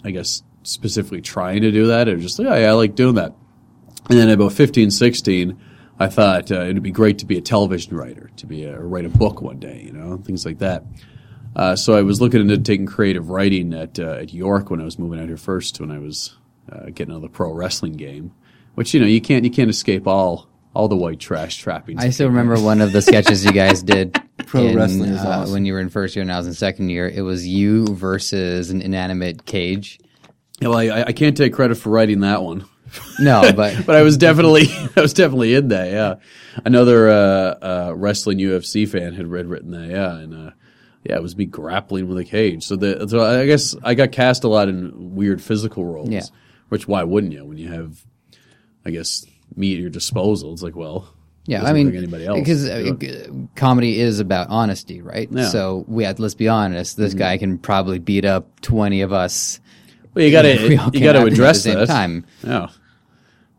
I 0.03 0.12
guess 0.12 0.43
specifically 0.63 1.21
trying 1.21 1.62
to 1.62 1.71
do 1.71 1.88
that. 1.88 2.07
It 2.07 2.15
was 2.15 2.24
just 2.24 2.39
like, 2.39 2.48
yeah, 2.48 2.69
I 2.69 2.71
like 2.74 2.95
doing 2.95 3.15
that. 3.15 3.33
And 4.09 4.17
then 4.17 4.29
about 4.29 4.53
15, 4.53 4.91
16, 4.91 5.59
I 6.00 6.07
thought 6.07 6.51
uh, 6.51 6.62
it'd 6.62 6.81
be 6.81 6.91
great 6.91 7.19
to 7.19 7.25
be 7.25 7.38
a 7.38 7.41
television 7.41 7.95
writer, 7.95 8.31
to 8.38 8.45
be 8.45 8.63
a, 8.63 8.79
or 8.79 8.88
write 8.88 9.05
a 9.05 9.09
book 9.09 9.41
one 9.41 9.59
day, 9.59 9.83
you 9.86 9.91
know, 9.91 10.17
things 10.17 10.45
like 10.45 10.59
that. 10.59 10.83
Uh, 11.55 11.75
so 11.75 11.93
I 11.93 12.01
was 12.01 12.21
looking 12.21 12.41
into 12.41 12.57
taking 12.57 12.86
creative 12.86 13.29
writing 13.29 13.74
at 13.74 14.00
uh, 14.00 14.13
at 14.13 14.33
York 14.33 14.69
when 14.69 14.81
I 14.81 14.86
was 14.86 14.98
moving 15.00 15.19
out 15.19 15.27
here 15.27 15.38
first, 15.38 15.79
when 15.79 15.91
I 15.91 16.00
was 16.00 16.38
uh, 16.71 16.86
getting 16.86 17.12
out 17.12 17.17
of 17.17 17.21
the 17.24 17.29
pro 17.29 17.51
wrestling 17.51 17.93
game, 17.93 18.33
which 18.75 18.93
you 18.93 19.00
know 19.00 19.07
you 19.07 19.19
can't 19.19 19.43
you 19.43 19.51
can't 19.51 19.69
escape 19.69 20.07
all 20.07 20.48
all 20.74 20.88
the 20.88 20.95
white 20.95 21.19
trash 21.19 21.57
trappings. 21.57 22.03
I 22.03 22.12
still 22.12 22.27
remember 22.27 22.59
one 22.59 22.81
of 22.81 22.91
the 22.91 23.01
sketches 23.01 23.43
you 23.43 23.51
guys 23.51 23.81
did. 23.81 24.21
Pro 24.46 24.67
in, 24.67 24.75
wrestling 24.75 25.12
is 25.12 25.24
uh, 25.24 25.29
awesome. 25.29 25.53
When 25.53 25.65
you 25.65 25.74
were 25.74 25.79
in 25.79 25.89
first 25.89 26.15
year 26.15 26.22
and 26.22 26.31
I 26.31 26.38
was 26.38 26.48
in 26.48 26.53
second 26.53 26.89
year, 26.89 27.08
it 27.08 27.22
was 27.22 27.48
you 27.48 27.88
versus 27.88 28.69
an 28.69 28.81
inanimate 28.81 29.46
cage. 29.46 30.00
Well, 30.62 30.75
I, 30.75 31.03
I 31.08 31.12
can't 31.13 31.38
take 31.38 31.53
credit 31.53 31.75
for 31.75 31.89
writing 31.89 32.22
that 32.22 32.43
one. 32.43 32.65
No, 33.19 33.51
but 33.55 33.86
but 33.86 33.96
I 33.96 34.01
was 34.01 34.17
definitely 34.17 34.67
I 34.96 35.01
was 35.01 35.13
definitely 35.13 35.53
in 35.53 35.69
that. 35.69 35.91
Yeah, 35.91 36.15
another 36.65 37.10
uh, 37.10 37.13
uh, 37.13 37.93
wrestling 37.96 38.39
UFC 38.39 38.88
fan 38.88 39.13
had 39.13 39.27
read 39.27 39.48
written 39.48 39.72
that. 39.72 39.89
Yeah, 39.89 40.15
and 40.15 40.34
uh, 40.34 40.51
yeah, 41.03 41.15
it 41.15 41.22
was 41.22 41.36
me 41.38 41.46
grappling 41.46 42.08
with 42.08 42.17
a 42.17 42.25
cage. 42.25 42.63
So 42.63 42.75
the 42.75 43.08
so 43.08 43.24
I 43.24 43.46
guess 43.46 43.75
I 43.84 43.93
got 43.93 44.12
cast 44.12 44.43
a 44.43 44.48
lot 44.48 44.69
in 44.69 45.15
weird 45.15 45.41
physical 45.41 45.86
roles. 45.86 46.10
Yeah. 46.10 46.24
Which 46.69 46.88
why 46.88 47.03
wouldn't 47.03 47.34
you 47.34 47.43
when 47.46 47.58
you 47.58 47.69
have, 47.69 48.03
I 48.86 48.91
guess, 48.91 49.25
me 49.55 49.74
at 49.74 49.79
your 49.79 49.89
disposal? 49.89 50.53
It's 50.53 50.62
like 50.62 50.75
well. 50.75 51.13
Yeah, 51.46 51.63
I 51.63 51.74
mean, 51.74 51.88
bring 51.88 51.98
anybody 51.98 52.25
else. 52.25 52.39
because 52.39 52.67
uh, 52.67 52.93
comedy 53.55 54.00
is 54.00 54.19
about 54.19 54.50
honesty, 54.50 55.01
right? 55.01 55.27
Yeah. 55.31 55.41
Mm-hmm. 55.43 55.51
So 55.51 55.86
we 55.88 56.03
had, 56.03 56.19
let's 56.19 56.36
be 56.36 56.48
honest, 56.48 56.98
this 56.98 57.13
guy 57.13 57.38
can 57.38 57.58
probably 57.58 58.00
beat 58.00 58.25
up 58.25 58.60
twenty 58.62 59.01
of 59.01 59.12
us. 59.13 59.60
well, 60.13 60.24
you 60.25 60.31
got 60.31 60.43
to 60.43 60.55
we 60.69 60.77
all 60.77 60.89
you 60.93 61.00
got 61.01 61.13
cannot 61.13 61.13
to 61.13 61.19
at 61.19 61.24
the 61.25 61.31
address 61.31 61.63
same 61.63 61.79
that. 61.79 61.88
time. 61.88 62.25
Yeah, 62.43 62.67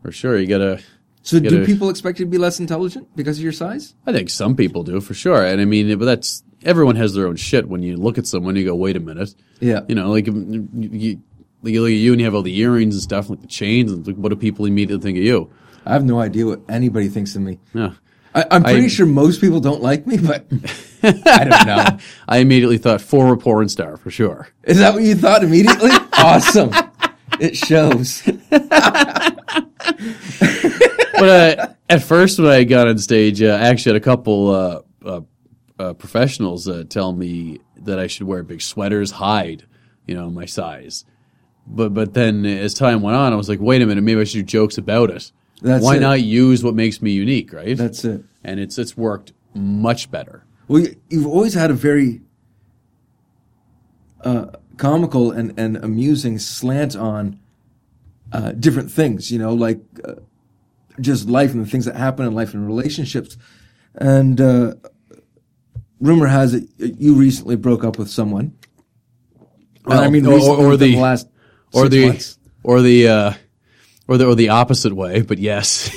for 0.01 0.11
sure. 0.11 0.37
You 0.39 0.47
got 0.47 0.59
to. 0.59 0.79
So, 1.23 1.39
do 1.39 1.49
gotta- 1.51 1.65
people 1.65 1.89
expect 1.89 2.17
you 2.19 2.25
to 2.25 2.31
be 2.31 2.37
less 2.39 2.59
intelligent 2.59 3.07
because 3.15 3.37
of 3.37 3.43
your 3.43 3.51
size? 3.53 3.93
I 4.07 4.11
think 4.13 4.29
some 4.29 4.55
people 4.55 4.83
do 4.83 4.99
for 5.01 5.13
sure, 5.13 5.45
and 5.45 5.61
I 5.61 5.65
mean, 5.65 5.97
but 5.99 6.05
that's 6.05 6.43
everyone 6.63 6.95
has 6.95 7.13
their 7.13 7.27
own 7.27 7.35
shit. 7.35 7.67
When 7.67 7.83
you 7.83 7.97
look 7.97 8.17
at 8.17 8.25
someone, 8.25 8.55
you 8.55 8.65
go, 8.65 8.73
"Wait 8.75 8.95
a 8.95 8.99
minute," 8.99 9.35
Yeah. 9.59 9.81
you 9.87 9.93
know, 9.95 10.09
like 10.09 10.25
you, 10.27 10.67
you, 10.73 11.19
you 11.63 11.79
look 11.79 11.91
at 11.91 11.91
you 11.97 12.11
and 12.13 12.19
you 12.21 12.25
have 12.25 12.33
all 12.33 12.41
the 12.41 12.57
earrings 12.57 12.95
and 12.95 13.03
stuff, 13.03 13.29
like 13.29 13.41
the 13.41 13.47
chains, 13.47 13.91
and 13.91 14.07
like, 14.07 14.15
what 14.15 14.29
do 14.29 14.35
people 14.35 14.65
immediately 14.65 15.03
think 15.03 15.17
of 15.19 15.23
you? 15.23 15.51
I 15.85 15.93
have 15.93 16.03
no 16.03 16.19
idea 16.19 16.45
what 16.45 16.61
anybody 16.69 17.07
thinks 17.09 17.35
of 17.35 17.41
me. 17.41 17.59
Yeah, 17.73 17.93
I, 18.35 18.45
I'm 18.51 18.63
pretty 18.63 18.85
I- 18.85 18.89
sure 18.89 19.05
most 19.05 19.41
people 19.41 19.59
don't 19.59 19.81
like 19.81 20.05
me, 20.07 20.17
but 20.17 20.45
I 21.03 21.43
don't 21.45 21.65
know. 21.67 21.97
I 22.27 22.37
immediately 22.37 22.77
thought 22.77 23.01
former 23.01 23.35
porn 23.37 23.67
star 23.69 23.97
for 23.97 24.11
sure. 24.11 24.47
Is 24.63 24.77
that 24.79 24.93
what 24.93 25.03
you 25.03 25.15
thought 25.15 25.43
immediately? 25.43 25.89
awesome. 26.17 26.71
It 27.39 27.55
shows. 27.57 28.21
But 31.13 31.29
uh, 31.59 31.67
at 31.87 32.01
first, 32.01 32.39
when 32.39 32.47
I 32.49 32.63
got 32.63 32.87
on 32.87 32.97
stage, 32.97 33.43
uh, 33.43 33.49
I 33.61 33.67
actually 33.67 33.93
had 33.93 34.01
a 34.01 34.05
couple 34.05 34.49
uh, 34.49 34.81
uh, 35.05 35.21
uh, 35.77 35.93
professionals 35.93 36.67
uh, 36.67 36.83
tell 36.89 37.13
me 37.13 37.59
that 37.77 37.99
I 37.99 38.07
should 38.07 38.25
wear 38.25 38.41
big 38.41 38.61
sweaters, 38.61 39.11
hide, 39.11 39.67
you 40.07 40.15
know, 40.15 40.31
my 40.31 40.45
size. 40.45 41.05
But 41.67 41.93
but 41.93 42.15
then 42.15 42.43
as 42.45 42.73
time 42.73 43.03
went 43.03 43.17
on, 43.17 43.33
I 43.33 43.35
was 43.35 43.49
like, 43.49 43.59
wait 43.59 43.83
a 43.83 43.85
minute, 43.85 44.01
maybe 44.03 44.19
I 44.19 44.23
should 44.23 44.39
do 44.39 44.43
jokes 44.43 44.79
about 44.79 45.11
it. 45.11 45.31
That's 45.61 45.83
Why 45.83 45.97
it. 45.97 45.99
not 45.99 46.21
use 46.21 46.63
what 46.63 46.73
makes 46.75 47.01
me 47.01 47.11
unique, 47.11 47.53
right? 47.53 47.77
That's 47.77 48.03
it. 48.03 48.23
and 48.43 48.59
it's 48.59 48.77
it's 48.77 48.97
worked 48.97 49.31
much 49.53 50.09
better. 50.09 50.43
Well, 50.67 50.81
you- 50.81 50.95
you've 51.09 51.27
always 51.27 51.53
had 51.53 51.69
a 51.71 51.73
very 51.75 52.21
uh, 54.23 54.47
comical 54.77 55.31
and, 55.31 55.53
and 55.59 55.77
amusing 55.77 56.39
slant 56.39 56.95
on 56.95 57.39
uh, 58.31 58.51
different 58.53 58.91
things, 58.91 59.31
you 59.31 59.39
know, 59.39 59.53
like 59.53 59.79
uh, 60.05 60.15
just 60.99 61.27
life 61.27 61.51
and 61.53 61.65
the 61.65 61.69
things 61.69 61.85
that 61.85 61.95
happen 61.95 62.25
in 62.25 62.33
life 62.33 62.53
and 62.53 62.65
relationships. 62.65 63.37
And 63.95 64.39
uh, 64.39 64.75
rumor 65.99 66.27
has 66.27 66.53
it 66.53 66.69
you 66.77 67.15
recently 67.15 67.55
broke 67.55 67.83
up 67.83 67.97
with 67.97 68.09
someone. 68.09 68.53
And 69.85 69.93
I 69.99 70.09
mean, 70.09 70.25
or- 70.25 70.39
or 70.39 70.77
the- 70.77 70.93
the 70.95 70.97
last 70.97 71.27
Or 71.73 71.89
the 71.89 72.23
or 72.63 72.81
the 72.81 73.07
uh, 73.07 73.33
or 74.11 74.17
the 74.17 74.27
or 74.27 74.35
the 74.35 74.49
opposite 74.49 74.93
way, 74.93 75.21
but 75.21 75.37
yes. 75.37 75.89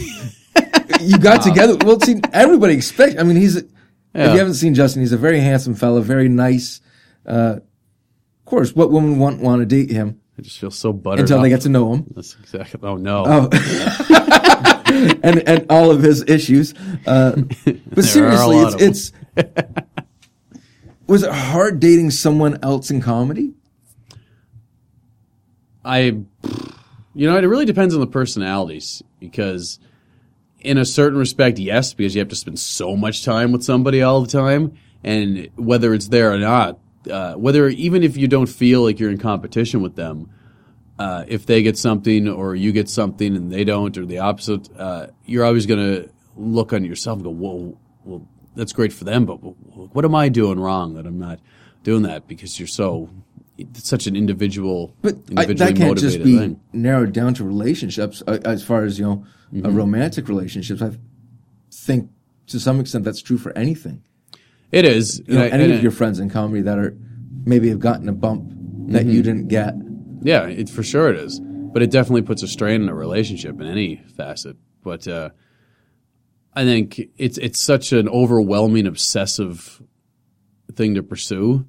you 1.01 1.19
got 1.19 1.43
together. 1.43 1.77
Well, 1.85 2.01
see, 2.01 2.21
everybody 2.33 2.75
expects. 2.75 3.17
I 3.19 3.23
mean, 3.25 3.37
he's. 3.37 3.57
If 3.57 4.33
you 4.33 4.39
haven't 4.39 4.55
seen 4.55 4.75
Justin, 4.75 5.03
he's 5.03 5.11
a 5.11 5.17
very 5.17 5.41
handsome 5.41 5.75
fella, 5.75 6.01
very 6.01 6.29
nice. 6.29 6.81
Uh, 7.27 7.57
of 7.57 8.45
course, 8.45 8.73
what 8.73 8.93
woman 8.93 9.19
want 9.19 9.41
want 9.41 9.61
to 9.61 9.67
date 9.67 9.91
him 9.91 10.21
I 10.39 10.43
just 10.43 10.59
feel 10.59 10.71
so 10.71 10.93
buttered 10.93 11.21
until 11.21 11.39
up. 11.39 11.43
they 11.45 11.49
get 11.49 11.61
to 11.63 11.69
know 11.69 11.95
him? 11.95 12.07
That's 12.15 12.37
exactly. 12.41 12.81
Oh 12.83 12.97
no. 12.97 13.25
Oh. 13.27 13.49
and 15.23 15.49
and 15.49 15.67
all 15.71 15.91
of 15.91 16.03
his 16.03 16.23
issues. 16.23 16.75
Uh, 17.07 17.43
but 17.93 18.05
seriously, 18.05 18.59
it's 18.59 19.13
it's. 19.37 19.47
was 21.07 21.23
it 21.23 21.33
hard 21.33 21.79
dating 21.79 22.11
someone 22.11 22.59
else 22.63 22.91
in 22.91 23.01
comedy? 23.01 23.53
I, 25.85 26.19
you 27.15 27.31
know, 27.31 27.37
it 27.37 27.43
really 27.43 27.65
depends 27.65 27.95
on 27.95 28.01
the 28.01 28.07
personalities 28.07 29.03
because, 29.21 29.79
in 30.61 30.79
a 30.79 30.85
certain 30.85 31.19
respect, 31.19 31.59
yes, 31.59 31.95
because 31.95 32.15
you 32.15 32.21
have 32.21 32.29
to 32.29 32.37
spend 32.37 32.59
so 32.59 32.97
much 32.97 33.25
time 33.25 33.53
with 33.53 33.63
somebody 33.63 34.03
all 34.03 34.21
the 34.23 34.31
time, 34.31 34.73
and 35.03 35.49
whether 35.57 35.95
it's 35.95 36.09
there 36.09 36.33
or 36.33 36.39
not, 36.39 36.79
uh, 37.11 37.35
whether 37.35 37.69
even 37.69 38.03
if 38.03 38.17
you 38.17 38.27
don't 38.27 38.49
feel 38.49 38.83
like 38.83 38.99
you're 38.99 39.11
in 39.11 39.19
competition 39.19 39.83
with 39.83 39.95
them, 39.95 40.31
uh, 40.99 41.25
if 41.29 41.47
they 41.47 41.63
get 41.63 41.77
something 41.77 42.29
or 42.29 42.55
you 42.55 42.73
get 42.73 42.89
something 42.89 43.37
and 43.37 43.53
they 43.53 43.65
don't, 43.65 43.97
or 43.99 44.07
the 44.07 44.19
opposite, 44.19 44.69
uh, 44.79 45.09
you're 45.27 45.45
always 45.45 45.67
going 45.67 45.81
to 45.81 46.09
look 46.37 46.73
on 46.73 46.85
yourself 46.85 47.17
and 47.17 47.25
go, 47.25 47.31
"Whoa, 47.31 47.79
well, 48.05 48.27
that's 48.57 48.73
great 48.73 48.93
for 48.93 49.05
them, 49.05 49.27
but 49.27 49.37
what 49.37 50.05
am 50.05 50.15
I 50.15 50.29
doing 50.29 50.59
wrong 50.59 50.95
that 50.95 51.07
I'm 51.07 51.19
not 51.19 51.41
doing 51.83 52.03
that?" 52.03 52.27
Because 52.27 52.59
you're 52.59 52.69
so. 52.69 53.11
It's 53.57 53.89
such 53.89 54.07
an 54.09 54.17
individual, 54.17 54.97
But 55.03 55.15
I, 55.37 55.43
individually 55.45 55.73
that 55.73 55.77
can't 55.77 55.99
just 55.99 56.23
be 56.25 56.39
thing. 56.39 56.61
narrowed 56.73 57.13
down 57.13 57.35
to 57.35 57.45
relationships. 57.45 58.23
Uh, 58.27 58.39
as 58.45 58.63
far 58.65 58.85
as 58.85 58.99
you 58.99 59.05
know, 59.05 59.25
uh, 59.25 59.57
Mm-hmm. 59.57 59.77
romantic 59.77 60.29
relationships, 60.29 60.83
I 60.83 60.91
think 61.71 62.11
to 62.49 62.59
some 62.59 62.81
extent 62.81 63.05
that's 63.05 63.23
true 63.23 63.39
for 63.39 63.57
anything. 63.57 64.03
It 64.73 64.85
is. 64.85 65.23
you 65.29 65.35
know, 65.35 65.45
I- 65.45 65.49
any 65.49 65.65
of 65.73 65.79
I- 65.79 65.83
your 65.83 65.93
friends 65.93 66.19
in 66.19 66.29
comedy 66.31 66.63
that 66.63 66.79
are 66.79 66.97
maybe 67.45 67.69
have 67.69 67.79
gotten 67.79 68.09
a 68.09 68.13
bump 68.13 68.49
that 68.89 69.03
Mm-hmm. 69.03 69.11
you 69.11 69.23
didn't 69.23 69.49
get. 69.49 69.75
Yeah, 70.23 70.47
it, 70.47 70.69
for 70.69 70.83
sure 70.83 71.09
it 71.11 71.17
is. 71.17 71.41
But 71.41 71.83
it 71.83 71.91
definitely 71.93 72.23
puts 72.23 72.43
a 72.43 72.49
strain 72.49 72.83
on 72.83 72.89
a 72.89 72.95
relationship 72.95 73.61
in 73.61 73.67
any 73.67 74.03
facet. 74.17 74.57
But 74.83 75.07
uh, 75.07 75.31
I 76.55 76.65
think 76.65 77.01
it's 77.17 77.39
it's 77.39 77.61
such 77.61 77.93
an 77.93 78.09
overwhelming, 78.09 78.87
obsessive 78.87 79.81
thing 80.75 80.95
to 80.97 81.03
pursue 81.03 81.67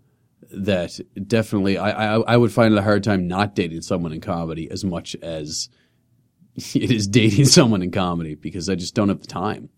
that 0.51 0.99
definitely 1.27 1.77
I, 1.77 2.15
I 2.15 2.19
I 2.21 2.37
would 2.37 2.51
find 2.51 2.73
it 2.73 2.77
a 2.77 2.81
hard 2.81 3.03
time 3.03 3.27
not 3.27 3.55
dating 3.55 3.81
someone 3.81 4.13
in 4.13 4.21
comedy 4.21 4.69
as 4.69 4.83
much 4.83 5.15
as 5.21 5.69
it 6.55 6.91
is 6.91 7.07
dating 7.07 7.45
someone 7.45 7.81
in 7.81 7.91
comedy 7.91 8.35
because 8.35 8.69
I 8.69 8.75
just 8.75 8.95
don't 8.95 9.09
have 9.09 9.21
the 9.21 9.27
time. 9.27 9.69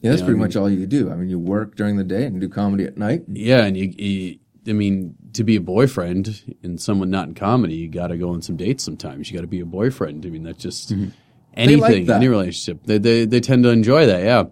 Yeah, 0.00 0.10
that's 0.10 0.20
Yeah, 0.20 0.24
I 0.24 0.26
pretty 0.26 0.38
mean- 0.38 0.46
much 0.46 0.56
all 0.56 0.70
you 0.70 0.86
do. 0.86 1.10
I 1.10 1.16
mean, 1.16 1.28
you 1.28 1.38
work 1.38 1.76
during 1.76 1.96
the 1.96 2.04
day 2.04 2.24
and 2.24 2.40
do 2.40 2.48
comedy 2.48 2.84
at 2.84 2.96
night. 2.96 3.24
Yeah, 3.28 3.64
and 3.64 3.76
you, 3.76 3.92
you 3.96 4.38
I 4.68 4.72
mean, 4.72 5.14
to 5.34 5.44
be 5.44 5.56
a 5.56 5.60
boyfriend 5.60 6.56
and 6.62 6.80
someone 6.80 7.10
not 7.10 7.28
in 7.28 7.34
comedy, 7.34 7.74
you 7.74 7.88
got 7.88 8.08
to 8.08 8.16
go 8.16 8.30
on 8.30 8.42
some 8.42 8.56
dates 8.56 8.82
sometimes. 8.84 9.30
You 9.30 9.36
got 9.36 9.42
to 9.42 9.46
be 9.48 9.60
a 9.60 9.66
boyfriend. 9.66 10.26
I 10.26 10.30
mean, 10.30 10.42
that's 10.42 10.62
just 10.62 10.92
mm-hmm. 10.92 11.10
anything, 11.54 12.06
that. 12.06 12.16
any 12.16 12.28
relationship. 12.28 12.82
They, 12.84 12.98
they 12.98 13.24
they 13.26 13.40
tend 13.40 13.64
to 13.64 13.70
enjoy 13.70 14.06
that, 14.06 14.22
yeah. 14.22 14.44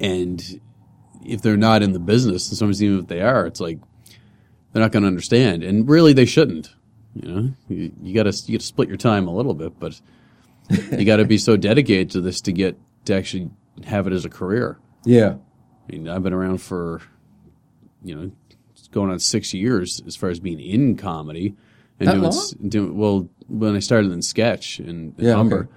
And 0.00 0.60
if 1.24 1.42
they're 1.42 1.56
not 1.56 1.82
in 1.82 1.92
the 1.92 1.98
business, 1.98 2.48
and 2.48 2.58
sometimes 2.58 2.82
even 2.82 3.00
if 3.00 3.06
they 3.08 3.20
are, 3.20 3.46
it's 3.46 3.60
like 3.60 3.78
they're 4.76 4.84
not 4.84 4.92
going 4.92 5.04
to 5.04 5.08
understand, 5.08 5.64
and 5.64 5.88
really 5.88 6.12
they 6.12 6.26
shouldn't. 6.26 6.74
You 7.14 7.28
know, 7.32 7.52
you, 7.66 7.92
you 8.02 8.14
got 8.14 8.24
to 8.30 8.42
you 8.46 8.58
got 8.58 8.60
to 8.60 8.66
split 8.66 8.88
your 8.88 8.98
time 8.98 9.26
a 9.26 9.34
little 9.34 9.54
bit, 9.54 9.80
but 9.80 9.98
you 10.92 11.06
got 11.06 11.16
to 11.16 11.24
be 11.24 11.38
so 11.38 11.56
dedicated 11.56 12.10
to 12.10 12.20
this 12.20 12.42
to 12.42 12.52
get 12.52 12.76
to 13.06 13.14
actually 13.16 13.48
have 13.84 14.06
it 14.06 14.12
as 14.12 14.26
a 14.26 14.28
career. 14.28 14.78
Yeah. 15.06 15.36
I 15.88 15.92
mean, 15.92 16.08
I've 16.10 16.22
been 16.22 16.34
around 16.34 16.58
for, 16.60 17.00
you 18.04 18.14
know, 18.14 18.30
it's 18.74 18.88
going 18.88 19.10
on 19.10 19.18
six 19.18 19.54
years 19.54 20.02
as 20.06 20.14
far 20.14 20.28
as 20.28 20.40
being 20.40 20.60
in 20.60 20.98
comedy 20.98 21.54
and 21.98 22.08
That 22.10 22.12
doing, 22.16 22.22
long? 22.30 22.68
doing 22.68 22.98
well 22.98 23.28
when 23.48 23.76
I 23.76 23.78
started 23.78 24.12
in 24.12 24.20
sketch 24.20 24.78
and 24.78 25.14
Yeah, 25.16 25.38
okay. 25.38 25.68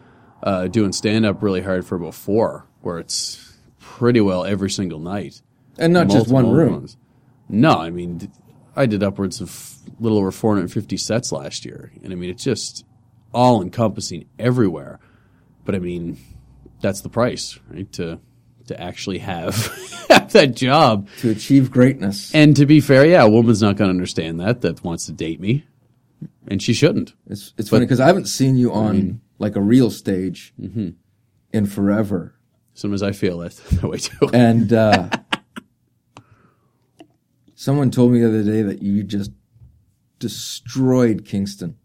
uh, 0.44 0.68
doing 0.68 0.92
stand 0.92 1.26
up 1.26 1.42
really 1.42 1.62
hard 1.62 1.86
for 1.86 1.96
about 1.96 2.16
four, 2.16 2.66
where 2.82 3.00
it's 3.00 3.56
pretty 3.80 4.20
well 4.20 4.44
every 4.44 4.70
single 4.70 5.00
night. 5.00 5.42
And 5.78 5.94
not 5.94 6.10
just 6.10 6.28
one 6.28 6.52
room. 6.52 6.74
ones. 6.74 6.98
No, 7.48 7.78
I 7.78 7.90
mean, 7.92 8.30
I 8.80 8.86
did 8.86 9.04
upwards 9.04 9.42
of 9.42 9.76
a 10.00 10.02
little 10.02 10.18
over 10.18 10.32
450 10.32 10.98
sets 10.98 11.32
last 11.32 11.66
year, 11.66 11.92
and 12.04 12.14
I 12.14 12.16
mean, 12.16 12.30
it's 12.30 12.44
just 12.44 12.86
all 13.34 13.62
encompassing 13.62 14.26
everywhere. 14.40 15.00
But 15.66 15.76
I 15.76 15.80
mean, 15.80 16.18
that's 16.82 17.02
the 17.02 17.10
price, 17.10 17.60
right? 17.70 17.92
To 17.94 18.20
to 18.68 18.80
actually 18.82 19.18
have, 19.18 19.56
have 20.10 20.32
that 20.34 20.56
job. 20.56 21.10
to 21.20 21.30
achieve 21.32 21.72
greatness. 21.72 22.34
And 22.36 22.56
to 22.56 22.66
be 22.68 22.80
fair, 22.82 23.06
yeah, 23.06 23.24
a 23.24 23.30
woman's 23.30 23.62
not 23.64 23.76
going 23.78 23.90
to 23.90 23.94
understand 23.94 24.40
that 24.40 24.62
that 24.62 24.84
wants 24.84 25.08
to 25.08 25.12
date 25.12 25.40
me, 25.42 25.66
and 26.48 26.62
she 26.62 26.74
shouldn't. 26.74 27.14
It's 27.28 27.54
it's 27.58 27.70
funny 27.70 27.86
because 27.86 28.00
I 28.00 28.08
haven't 28.08 28.28
seen 28.28 28.56
you 28.56 28.72
on 28.72 29.22
like 29.40 29.56
a 29.56 29.62
real 29.62 29.92
stage 29.92 30.54
in 31.52 31.66
forever, 31.66 32.36
Sometimes 32.74 33.04
I 33.04 33.12
feel 33.12 33.40
that, 33.40 33.56
that 33.72 33.84
way 33.90 33.98
too. 33.98 34.30
and 34.34 34.72
uh, 34.72 35.10
someone 37.60 37.92
told 37.92 38.14
me 38.14 38.22
the 38.22 38.28
other 38.30 38.42
day 38.42 38.62
that 38.62 38.82
you 38.82 39.04
just 39.04 39.32
destroyed 40.18 41.26
Kingston. 41.26 41.76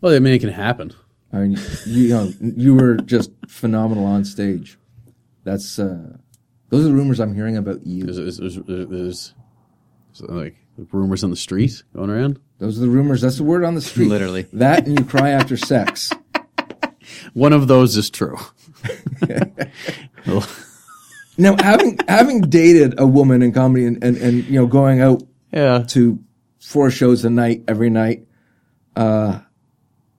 Well, 0.00 0.12
I 0.12 0.18
mean, 0.18 0.34
it 0.34 0.40
can 0.40 0.48
happen. 0.48 0.92
I 1.32 1.38
mean, 1.38 1.56
you, 1.86 2.02
you 2.02 2.08
know, 2.08 2.32
you 2.40 2.74
were 2.74 2.96
just 2.96 3.30
phenomenal 3.46 4.04
on 4.04 4.24
stage. 4.24 4.76
That's 5.44 5.78
uh, 5.78 6.16
those 6.68 6.84
are 6.84 6.88
the 6.88 6.94
rumors 6.94 7.20
I'm 7.20 7.32
hearing 7.32 7.56
about 7.56 7.86
you. 7.86 8.02
There's, 8.02 8.38
there's, 8.38 8.56
there's, 8.56 8.88
there's 8.88 9.34
like 10.20 10.56
rumors 10.90 11.22
on 11.22 11.30
the 11.30 11.36
street 11.36 11.84
going 11.94 12.10
around. 12.10 12.40
Those 12.58 12.76
are 12.78 12.80
the 12.80 12.88
rumors. 12.88 13.20
That's 13.20 13.36
the 13.36 13.44
word 13.44 13.64
on 13.64 13.76
the 13.76 13.80
street. 13.80 14.08
Literally. 14.08 14.46
that, 14.52 14.84
and 14.84 14.98
you 14.98 15.04
cry 15.04 15.30
after 15.30 15.56
sex. 15.56 16.10
One 17.34 17.52
of 17.52 17.68
those 17.68 17.96
is 17.96 18.10
true. 18.10 18.36
Now, 21.40 21.56
having 21.60 21.98
having 22.08 22.42
dated 22.42 23.00
a 23.00 23.06
woman 23.06 23.42
in 23.42 23.52
comedy 23.52 23.86
and, 23.86 24.02
and, 24.04 24.16
and 24.16 24.44
you 24.44 24.60
know 24.60 24.66
going 24.66 25.00
out 25.00 25.22
yeah. 25.52 25.84
to 25.88 26.22
four 26.60 26.90
shows 26.90 27.24
a 27.24 27.30
night 27.30 27.64
every 27.66 27.90
night, 27.90 28.26
uh, 28.94 29.40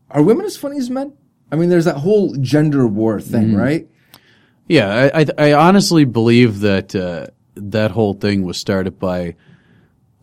are 0.10 0.24
women 0.24 0.46
as 0.46 0.58
funny 0.58 0.78
as 0.78 0.90
men? 0.90 1.14
I 1.52 1.56
mean, 1.56 1.70
there's 1.70 1.86
that 1.86 1.98
whole 1.98 2.36
gender 2.36 2.88
war 2.88 3.20
thing, 3.20 3.56
right? 3.56 3.88
Yeah, 4.68 5.10
I, 5.14 5.22
I, 5.22 5.26
I 5.38 5.54
honestly 5.54 6.06
believe 6.06 6.62
that 6.62 6.96
uh, 6.96 7.28
that 7.56 7.92
whole 7.92 8.14
thing 8.14 8.44
was 8.44 8.58
started 8.58 9.00
by 9.00 9.36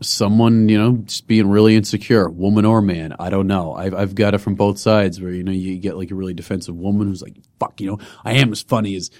someone, 0.01 0.69
you 0.69 0.77
know, 0.77 0.97
just 0.97 1.27
being 1.27 1.47
really 1.47 1.75
insecure, 1.75 2.27
woman 2.29 2.65
or 2.65 2.81
man. 2.81 3.15
I 3.19 3.29
don't 3.29 3.45
know. 3.45 3.73
I've, 3.73 3.93
I've 3.93 4.15
got 4.15 4.33
it 4.33 4.39
from 4.39 4.55
both 4.55 4.79
sides 4.79 5.21
where, 5.21 5.31
you 5.31 5.43
know, 5.43 5.51
you 5.51 5.77
get 5.77 5.97
like 5.97 6.09
a 6.09 6.15
really 6.15 6.33
defensive 6.33 6.75
woman 6.75 7.07
who's 7.07 7.21
like, 7.21 7.37
fuck, 7.59 7.79
you 7.79 7.87
know, 7.87 7.99
I 8.25 8.33
am 8.33 8.51
as 8.51 8.63
funny 8.63 8.95
as 8.95 9.11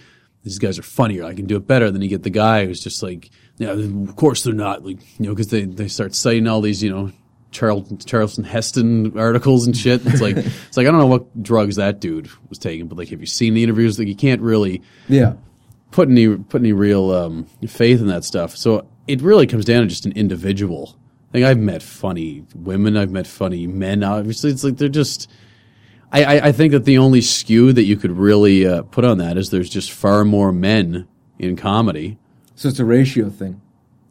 these 0.43 0.59
guys 0.59 0.79
are 0.79 0.83
funnier. 0.83 1.25
I 1.25 1.33
can 1.33 1.45
do 1.45 1.57
it 1.57 1.67
better. 1.67 1.91
Then 1.91 2.01
you 2.01 2.07
get 2.07 2.23
the 2.23 2.29
guy 2.29 2.65
who's 2.65 2.79
just 2.81 3.03
like, 3.03 3.29
yeah, 3.57 3.71
of 3.71 4.15
course 4.15 4.43
they're 4.43 4.53
not. 4.53 4.85
Like, 4.85 4.97
you 5.19 5.25
know, 5.25 5.31
because 5.33 5.49
they, 5.49 5.65
they 5.65 5.87
start 5.87 6.15
citing 6.15 6.47
all 6.47 6.61
these, 6.61 6.81
you 6.81 6.89
know, 6.89 7.11
Charlton, 7.51 7.97
Charleston 7.97 8.43
Heston 8.45 9.17
articles 9.19 9.65
and 9.65 9.75
shit. 9.75 10.05
It's 10.05 10.21
like, 10.21 10.37
it's 10.37 10.77
like, 10.77 10.87
I 10.87 10.91
don't 10.91 10.99
know 10.99 11.07
what 11.07 11.41
drugs 11.43 11.75
that 11.77 11.99
dude 11.99 12.29
was 12.47 12.57
taking, 12.57 12.87
but 12.87 12.97
like, 12.97 13.09
have 13.09 13.19
you 13.19 13.25
seen 13.25 13.53
the 13.53 13.63
interviews? 13.63 13.99
Like, 13.99 14.07
you 14.07 14.15
can't 14.15 14.41
really, 14.41 14.81
Yeah. 15.07 15.33
put 15.91 16.07
any 16.09 16.37
put 16.37 16.61
any 16.61 16.71
real 16.73 17.11
um, 17.11 17.45
faith 17.67 17.99
in 17.99 18.07
that 18.07 18.23
stuff. 18.23 18.55
So 18.55 18.87
it 19.07 19.21
really 19.21 19.47
comes 19.47 19.65
down 19.65 19.81
to 19.81 19.87
just 19.87 20.05
an 20.05 20.11
individual. 20.13 20.95
Like 21.33 21.43
I've 21.43 21.57
met 21.59 21.83
funny 21.83 22.45
women, 22.55 22.95
I've 22.97 23.11
met 23.11 23.27
funny 23.27 23.67
men. 23.67 24.03
Obviously, 24.03 24.51
it's 24.51 24.63
like 24.63 24.77
they're 24.77 24.87
just. 24.89 25.29
I, 26.11 26.23
I, 26.23 26.47
I 26.47 26.51
think 26.51 26.71
that 26.71 26.85
the 26.85 26.97
only 26.97 27.21
skew 27.21 27.73
that 27.73 27.83
you 27.83 27.95
could 27.95 28.11
really 28.11 28.65
uh, 28.65 28.83
put 28.83 29.05
on 29.05 29.17
that 29.19 29.37
is 29.37 29.49
there's 29.49 29.69
just 29.69 29.91
far 29.91 30.25
more 30.25 30.51
men 30.51 31.07
in 31.37 31.55
comedy. 31.55 32.17
So 32.55 32.69
it's 32.69 32.79
a 32.79 32.85
ratio 32.85 33.29
thing. 33.29 33.61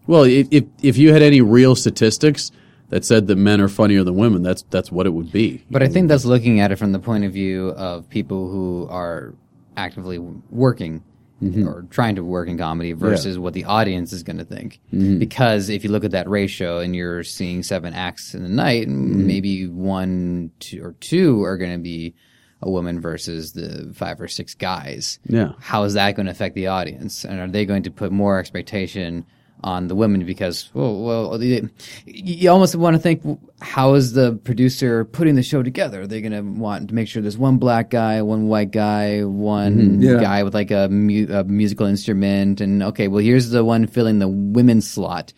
Well, 0.07 0.23
if 0.23 0.49
if, 0.51 0.65
if 0.83 0.97
you 0.97 1.13
had 1.13 1.23
any 1.23 1.41
real 1.41 1.75
statistics 1.75 2.51
that 2.89 3.05
said 3.05 3.27
that 3.27 3.37
men 3.37 3.61
are 3.61 3.69
funnier 3.69 4.03
than 4.05 4.17
women, 4.17 4.43
that's 4.43 4.63
that's 4.71 4.91
what 4.91 5.07
it 5.07 5.11
would 5.11 5.31
be. 5.31 5.65
But 5.71 5.83
I 5.83 5.89
think 5.89 6.09
that's 6.09 6.25
looking 6.25 6.61
at 6.61 6.73
it 6.73 6.77
from 6.77 6.93
the 6.93 6.99
point 6.99 7.25
of 7.25 7.33
view 7.33 7.71
of 7.71 8.09
people 8.09 8.51
who 8.51 8.87
are 8.91 9.35
actively 9.77 10.19
working 10.19 11.03
Mm-hmm. 11.43 11.69
or 11.69 11.87
trying 11.91 12.17
to 12.17 12.25
work 12.25 12.49
in 12.49 12.59
comedy 12.59 12.95
versus 12.95 13.39
what 13.39 13.55
the 13.55 13.65
audience 13.65 14.13
is 14.13 14.25
going 14.25 14.39
to 14.39 14.45
think. 14.45 14.81
Mm-hmm. 14.93 15.21
Because 15.21 15.69
if 15.69 15.85
you 15.85 15.91
look 15.91 16.03
at 16.03 16.11
that 16.11 16.29
ratio 16.29 16.81
and 16.81 16.97
you're 16.97 17.23
seeing 17.23 17.63
seven 17.63 17.95
acts 17.95 18.35
in 18.35 18.45
a 18.45 18.49
night, 18.49 18.89
mm-hmm. 18.89 19.25
maybe 19.25 19.69
one 19.69 20.51
two, 20.59 20.83
or 20.83 20.97
two 20.99 21.45
are 21.45 21.57
going 21.57 21.71
to 21.71 21.79
be 21.79 22.17
a 22.61 22.69
woman 22.69 23.01
versus 23.01 23.53
the 23.53 23.93
five 23.95 24.21
or 24.21 24.27
six 24.27 24.55
guys. 24.55 25.21
Yeah. 25.27 25.53
How 25.61 25.85
is 25.85 25.95
that 25.95 26.17
going 26.17 26.27
to 26.27 26.33
affect 26.33 26.57
the 26.57 26.67
audience? 26.67 27.25
And 27.25 27.39
are 27.39 27.47
they 27.47 27.65
going 27.65 27.85
to 27.85 27.91
put 27.93 28.11
more 28.11 28.41
expectation 28.41 29.25
on 29.65 29.89
the 29.89 29.95
women 29.95 30.25
because 30.25 30.71
oh, 30.75 31.01
well, 31.01 31.31
well 31.31 31.39
the- 31.39 31.69
you 32.07 32.51
almost 32.51 32.75
want 32.77 32.95
to 32.95 33.03
think 33.03 33.23
how 33.61 33.95
is 33.95 34.13
the 34.13 34.33
producer 34.45 35.05
putting 35.05 35.35
the 35.35 35.43
show 35.43 35.63
together? 35.63 36.03
Are 36.03 36.07
they 36.07 36.21
going 36.21 36.33
to 36.33 36.43
want 36.43 36.89
to 36.89 36.95
make 36.95 37.09
sure 37.09 37.21
there's 37.21 37.39
one 37.39 37.59
black 37.59 37.91
guy, 37.91 38.23
one 38.23 38.49
white 38.49 38.71
guy, 38.71 39.25
one 39.25 39.77
mm-hmm. 39.77 40.03
Yeah. 40.03 40.21
guy 40.21 40.43
with 40.43 40.55
like 40.55 40.71
a, 40.71 40.89
mu- 40.89 41.29
a 41.31 41.45
musical 41.45 41.87
instrument, 41.87 42.61
and 42.61 42.83
okay, 42.83 43.09
well 43.09 43.23
here's 43.23 43.51
the 43.51 43.65
one 43.65 43.87
filling 43.87 44.19
the 44.19 44.29
women's 44.29 44.89
slot. 44.89 45.33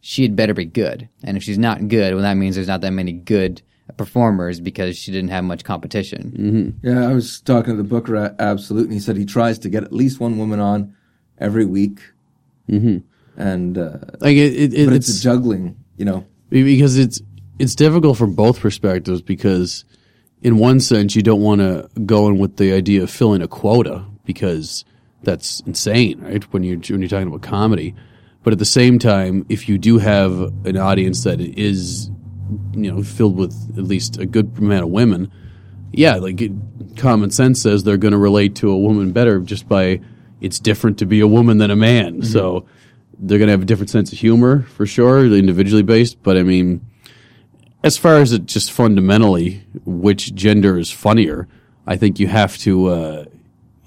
She 0.00 0.22
had 0.22 0.34
better 0.34 0.52
be 0.52 0.64
good, 0.64 1.08
and 1.22 1.36
if 1.36 1.42
she's 1.42 1.58
not 1.58 1.88
good, 1.88 2.14
well 2.14 2.22
that 2.22 2.34
means 2.34 2.56
there's 2.56 2.68
not 2.68 2.80
that 2.80 2.92
many 2.92 3.12
good 3.12 3.62
performers 3.96 4.60
because 4.60 4.96
she 4.96 5.12
didn't 5.12 5.30
have 5.30 5.44
much 5.44 5.64
competition. 5.64 6.32
Mm-hmm. 6.36 6.88
Yeah, 6.88 7.08
I 7.08 7.12
was 7.12 7.40
talking 7.40 7.76
to 7.76 7.82
the 7.82 7.88
booker 7.88 8.16
uh, 8.16 8.26
at 8.26 8.40
Absolute, 8.40 8.84
and 8.84 8.92
he 8.92 9.00
said 9.00 9.16
he 9.16 9.24
tries 9.24 9.58
to 9.60 9.68
get 9.68 9.84
at 9.84 9.92
least 9.92 10.20
one 10.20 10.38
woman 10.38 10.60
on 10.60 10.94
every 11.38 11.64
week. 11.64 12.00
Mm-hmm. 12.70 12.98
And 13.36 13.78
uh, 13.78 13.98
Like 14.20 14.36
it, 14.36 14.74
it, 14.74 14.86
but 14.86 14.94
it's 14.94 15.08
it's, 15.08 15.20
juggling, 15.20 15.76
you 15.96 16.04
know. 16.04 16.26
because 16.50 16.98
it's 16.98 17.20
it's 17.58 17.74
difficult 17.74 18.18
from 18.18 18.34
both 18.34 18.60
perspectives 18.60 19.22
because 19.22 19.84
in 20.42 20.58
one 20.58 20.80
sense 20.80 21.14
you 21.14 21.22
don't 21.22 21.40
want 21.40 21.60
to 21.60 21.88
go 22.04 22.28
in 22.28 22.38
with 22.38 22.56
the 22.56 22.72
idea 22.72 23.02
of 23.02 23.10
filling 23.10 23.42
a 23.42 23.48
quota 23.48 24.04
because 24.24 24.84
that's 25.22 25.60
insane 25.60 26.20
right? 26.20 26.42
When 26.52 26.64
you're 26.64 26.78
when 26.78 27.00
you're 27.00 27.08
talking 27.08 27.28
about 27.28 27.42
comedy. 27.42 27.94
But 28.42 28.52
at 28.52 28.58
the 28.58 28.64
same 28.64 28.98
time 28.98 29.46
if 29.48 29.68
you 29.68 29.78
do 29.78 29.98
have 29.98 30.32
an 30.66 30.76
audience 30.76 31.24
that 31.24 31.40
is 31.40 32.10
you 32.72 32.92
know 32.92 33.02
filled 33.02 33.36
with 33.36 33.54
at 33.78 33.84
least 33.84 34.18
a 34.18 34.26
good 34.26 34.58
amount 34.58 34.82
of 34.82 34.90
women 34.90 35.32
yeah 35.92 36.16
like 36.16 36.38
it, 36.40 36.52
common 36.96 37.30
sense 37.30 37.62
says 37.62 37.84
they're 37.84 37.96
going 37.96 38.12
to 38.12 38.18
relate 38.18 38.56
to 38.56 38.70
a 38.70 38.76
woman 38.76 39.12
better 39.12 39.38
just 39.40 39.68
by 39.68 40.00
it's 40.42 40.58
different 40.58 40.98
to 40.98 41.06
be 41.06 41.20
a 41.20 41.26
woman 41.26 41.58
than 41.58 41.70
a 41.70 41.76
man. 41.76 42.22
So 42.22 42.66
they're 43.22 43.38
going 43.38 43.46
to 43.48 43.52
have 43.52 43.62
a 43.62 43.66
different 43.66 43.88
sense 43.90 44.12
of 44.12 44.18
humor 44.18 44.62
for 44.62 44.84
sure 44.84 45.24
individually 45.26 45.82
based 45.82 46.22
but 46.22 46.36
i 46.36 46.42
mean 46.42 46.80
as 47.84 47.96
far 47.96 48.16
as 48.18 48.32
it 48.32 48.46
just 48.46 48.70
fundamentally 48.70 49.64
which 49.84 50.34
gender 50.34 50.78
is 50.78 50.90
funnier, 50.92 51.48
I 51.84 51.96
think 51.96 52.20
you 52.20 52.28
have 52.28 52.56
to. 52.58 52.86
Uh, 52.86 53.24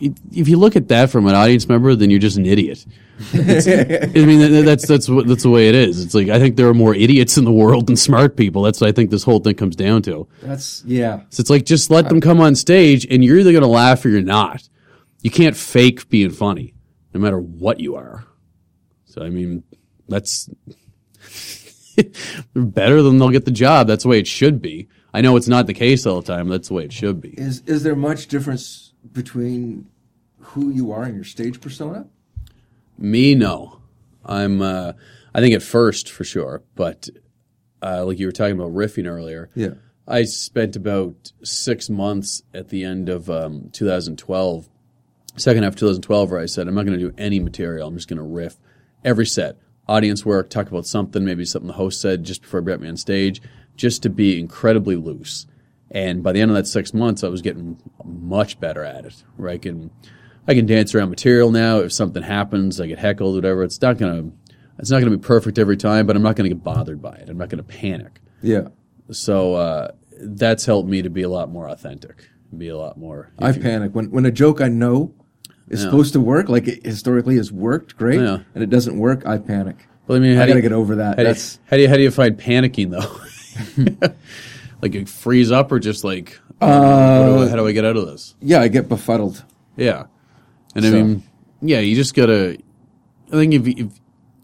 if 0.02 0.50
you 0.50 0.58
look 0.58 0.76
at 0.76 0.90
that 0.90 1.10
from 1.10 1.28
an 1.28 1.34
audience 1.36 1.70
member, 1.70 1.96
then 1.96 2.10
you're 2.10 2.20
just 2.20 2.36
an 2.36 2.46
idiot. 2.46 2.86
It's- 3.34 3.66
I 3.66 4.26
mean, 4.26 4.66
that's 4.66 4.86
that's 4.86 5.08
what 5.08 5.28
that's 5.28 5.44
the 5.44 5.50
way 5.50 5.70
it 5.70 5.76
is. 5.76 6.04
It's 6.04 6.14
like 6.14 6.28
I 6.28 6.40
think 6.40 6.58
there 6.58 6.68
are 6.68 6.74
more 6.74 6.94
idiots 6.94 7.38
in 7.38 7.46
the 7.46 7.54
world 7.54 7.88
than 7.88 7.96
smart 7.96 8.36
people. 8.36 8.64
That's 8.64 8.82
what 8.82 8.90
I 8.90 8.92
think 8.92 9.12
this 9.12 9.24
whole 9.24 9.40
thing 9.40 9.56
comes 9.56 9.78
down 9.78 10.02
to. 10.02 10.28
That's 10.42 10.84
yeah. 10.86 11.22
So 11.30 11.40
it's 11.40 11.50
like 11.50 11.64
just 11.64 11.90
let 11.90 12.10
them 12.10 12.20
come 12.20 12.42
on 12.42 12.56
stage, 12.56 13.08
and 13.10 13.24
you're 13.24 13.40
either 13.40 13.54
going 13.54 13.62
to 13.64 13.70
laugh 13.70 14.04
or 14.04 14.10
you're 14.10 14.20
not. 14.20 14.68
You 15.22 15.32
can't 15.32 15.56
fake 15.56 16.10
being 16.10 16.32
funny, 16.32 16.74
no 17.14 17.22
matter 17.22 17.40
what 17.40 17.80
you 17.80 17.96
are. 17.96 18.26
So 19.16 19.24
I 19.24 19.30
mean, 19.30 19.64
that's 20.10 20.50
better 22.54 23.02
than 23.02 23.18
they'll 23.18 23.30
get 23.30 23.46
the 23.46 23.52
job. 23.52 23.88
That's 23.88 24.04
the 24.04 24.10
way 24.10 24.20
it 24.20 24.28
should 24.28 24.62
be. 24.62 24.90
I 25.14 25.22
know 25.22 25.38
it's 25.38 25.48
not 25.48 25.68
the 25.68 25.74
case 25.74 26.06
all 26.06 26.20
the 26.20 26.28
time. 26.28 26.50
That's 26.50 26.68
the 26.68 26.74
way 26.74 26.84
it 26.84 26.92
should 26.92 27.22
be. 27.22 27.30
Is 27.30 27.62
is 27.62 27.84
there 27.84 27.96
much 27.96 28.28
difference 28.28 28.92
between 29.14 29.88
who 30.40 30.70
you 30.70 30.92
are 30.92 31.04
and 31.04 31.16
your 31.16 31.24
stage 31.24 31.62
persona? 31.62 32.08
Me, 32.98 33.36
no. 33.36 33.80
I'm. 34.26 34.62
Uh, 34.62 34.92
I 35.34 35.40
think 35.40 35.56
at 35.56 35.64
first 35.64 36.12
for 36.12 36.26
sure, 36.26 36.62
but 36.76 37.08
uh, 37.82 38.04
like 38.04 38.20
you 38.20 38.26
were 38.26 38.34
talking 38.34 38.60
about 38.60 38.74
riffing 38.74 39.08
earlier. 39.08 39.50
Yeah. 39.56 39.76
I 40.06 40.24
spent 40.24 40.76
about 40.76 41.32
six 41.42 41.90
months 41.90 42.44
at 42.54 42.68
the 42.68 42.84
end 42.84 43.08
of 43.08 43.30
um, 43.30 43.70
2012, 43.72 44.70
second 45.38 45.64
half 45.64 45.74
of 45.74 45.80
2012, 45.80 46.32
where 46.32 46.40
I 46.40 46.46
said, 46.46 46.68
I'm 46.68 46.76
not 46.76 46.86
going 46.86 47.00
to 47.00 47.10
do 47.10 47.16
any 47.18 47.40
material. 47.40 47.88
I'm 47.88 47.96
just 47.96 48.08
going 48.08 48.18
to 48.18 48.24
riff 48.24 48.58
every 49.06 49.26
set, 49.26 49.58
audience 49.88 50.26
work, 50.26 50.50
talk 50.50 50.68
about 50.68 50.86
something, 50.86 51.24
maybe 51.24 51.46
something 51.46 51.68
the 51.68 51.74
host 51.74 52.02
said 52.02 52.24
just 52.24 52.42
before 52.42 52.60
I 52.60 52.64
brought 52.64 52.82
me 52.82 52.90
on 52.90 52.98
stage, 52.98 53.42
just 53.78 54.04
to 54.04 54.10
be 54.10 54.40
incredibly 54.40 54.96
loose. 54.96 55.48
And 55.92 56.24
by 56.24 56.34
the 56.34 56.42
end 56.42 56.52
of 56.52 56.56
that 56.56 56.68
six 56.68 56.94
months, 56.94 57.24
I 57.24 57.30
was 57.30 57.42
getting 57.42 57.78
much 58.04 58.60
better 58.60 58.84
at 58.84 59.06
it. 59.06 59.24
Where 59.38 59.50
I 59.50 59.58
can, 59.58 59.92
I 60.48 60.54
can 60.56 60.66
dance 60.66 60.94
around 60.94 61.10
material 61.10 61.52
now. 61.52 61.78
If 61.80 61.94
something 61.94 62.24
happens, 62.24 62.82
I 62.82 62.88
get 62.88 63.00
heckled, 63.00 63.36
whatever. 63.36 63.64
It's 63.64 63.82
not 63.82 63.98
gonna, 63.98 64.32
it's 64.80 64.90
not 64.90 65.00
gonna 65.00 65.16
be 65.16 65.24
perfect 65.24 65.60
every 65.60 65.78
time, 65.78 66.08
but 66.08 66.16
I'm 66.16 66.24
not 66.24 66.36
gonna 66.36 66.50
get 66.50 66.64
bothered 66.64 67.02
by 67.02 67.16
it. 67.16 67.30
I'm 67.30 67.38
not 67.38 67.50
gonna 67.50 67.64
panic. 67.64 68.20
Yeah. 68.42 68.70
So 69.12 69.54
uh, 69.54 69.92
that's 70.20 70.66
helped 70.66 70.90
me 70.90 71.04
to 71.04 71.10
be 71.10 71.22
a 71.22 71.30
lot 71.30 71.50
more 71.50 71.70
authentic, 71.70 72.28
be 72.58 72.70
a 72.70 72.78
lot 72.78 72.98
more. 72.98 73.32
I 73.40 73.52
panic 73.52 73.94
when 73.94 74.10
when 74.10 74.26
a 74.26 74.32
joke 74.32 74.62
I 74.62 74.68
know 74.68 75.14
is 75.70 75.82
supposed 75.82 76.14
to 76.14 76.20
work, 76.20 76.48
like 76.50 76.68
it 76.68 76.86
historically 76.86 77.38
has 77.38 77.52
worked 77.52 77.98
great, 77.98 78.20
Yeah. 78.20 78.40
and 78.54 78.64
it 78.64 78.70
doesn't 78.70 78.98
work. 78.98 79.26
I 79.26 79.38
panic. 79.38 79.88
Well, 80.08 80.18
I 80.18 80.22
mean, 80.22 80.36
how 80.36 80.44
I 80.44 80.46
do 80.46 80.50
gotta 80.52 80.60
you- 80.60 80.70
get 80.70 80.72
over 80.74 80.96
that. 80.98 81.08
How 81.10 81.14
do, 81.16 81.22
you, 81.24 81.28
That's 81.28 81.60
how 81.66 81.78
do 81.78 81.82
you 81.84 81.90
how 81.90 81.96
do 81.96 82.02
you 82.04 82.12
find 82.12 82.38
panicking 82.38 82.92
though? 82.92 84.10
like 84.82 84.94
you 84.94 85.06
freeze 85.06 85.52
up 85.52 85.72
or 85.72 85.80
just 85.80 86.04
like 86.04 86.40
what 86.60 86.68
do 86.68 86.74
I- 86.74 86.78
uh, 87.46 87.50
how 87.50 87.56
do 87.56 87.68
I 87.68 87.72
get 87.72 87.86
out 87.86 87.98
of 87.98 88.06
this? 88.08 88.36
yeah, 88.42 88.62
I 88.62 88.68
get 88.68 88.88
befuddled. 88.90 89.44
Yeah, 89.78 90.06
and 90.76 90.86
I 90.86 90.90
mean, 90.92 91.24
yeah, 91.62 91.80
you 91.80 91.96
just 91.96 92.14
gotta. 92.16 92.58
I 93.30 93.32
think 93.32 93.54
if, 93.54 93.68
you- 93.68 93.86
if 93.88 94.00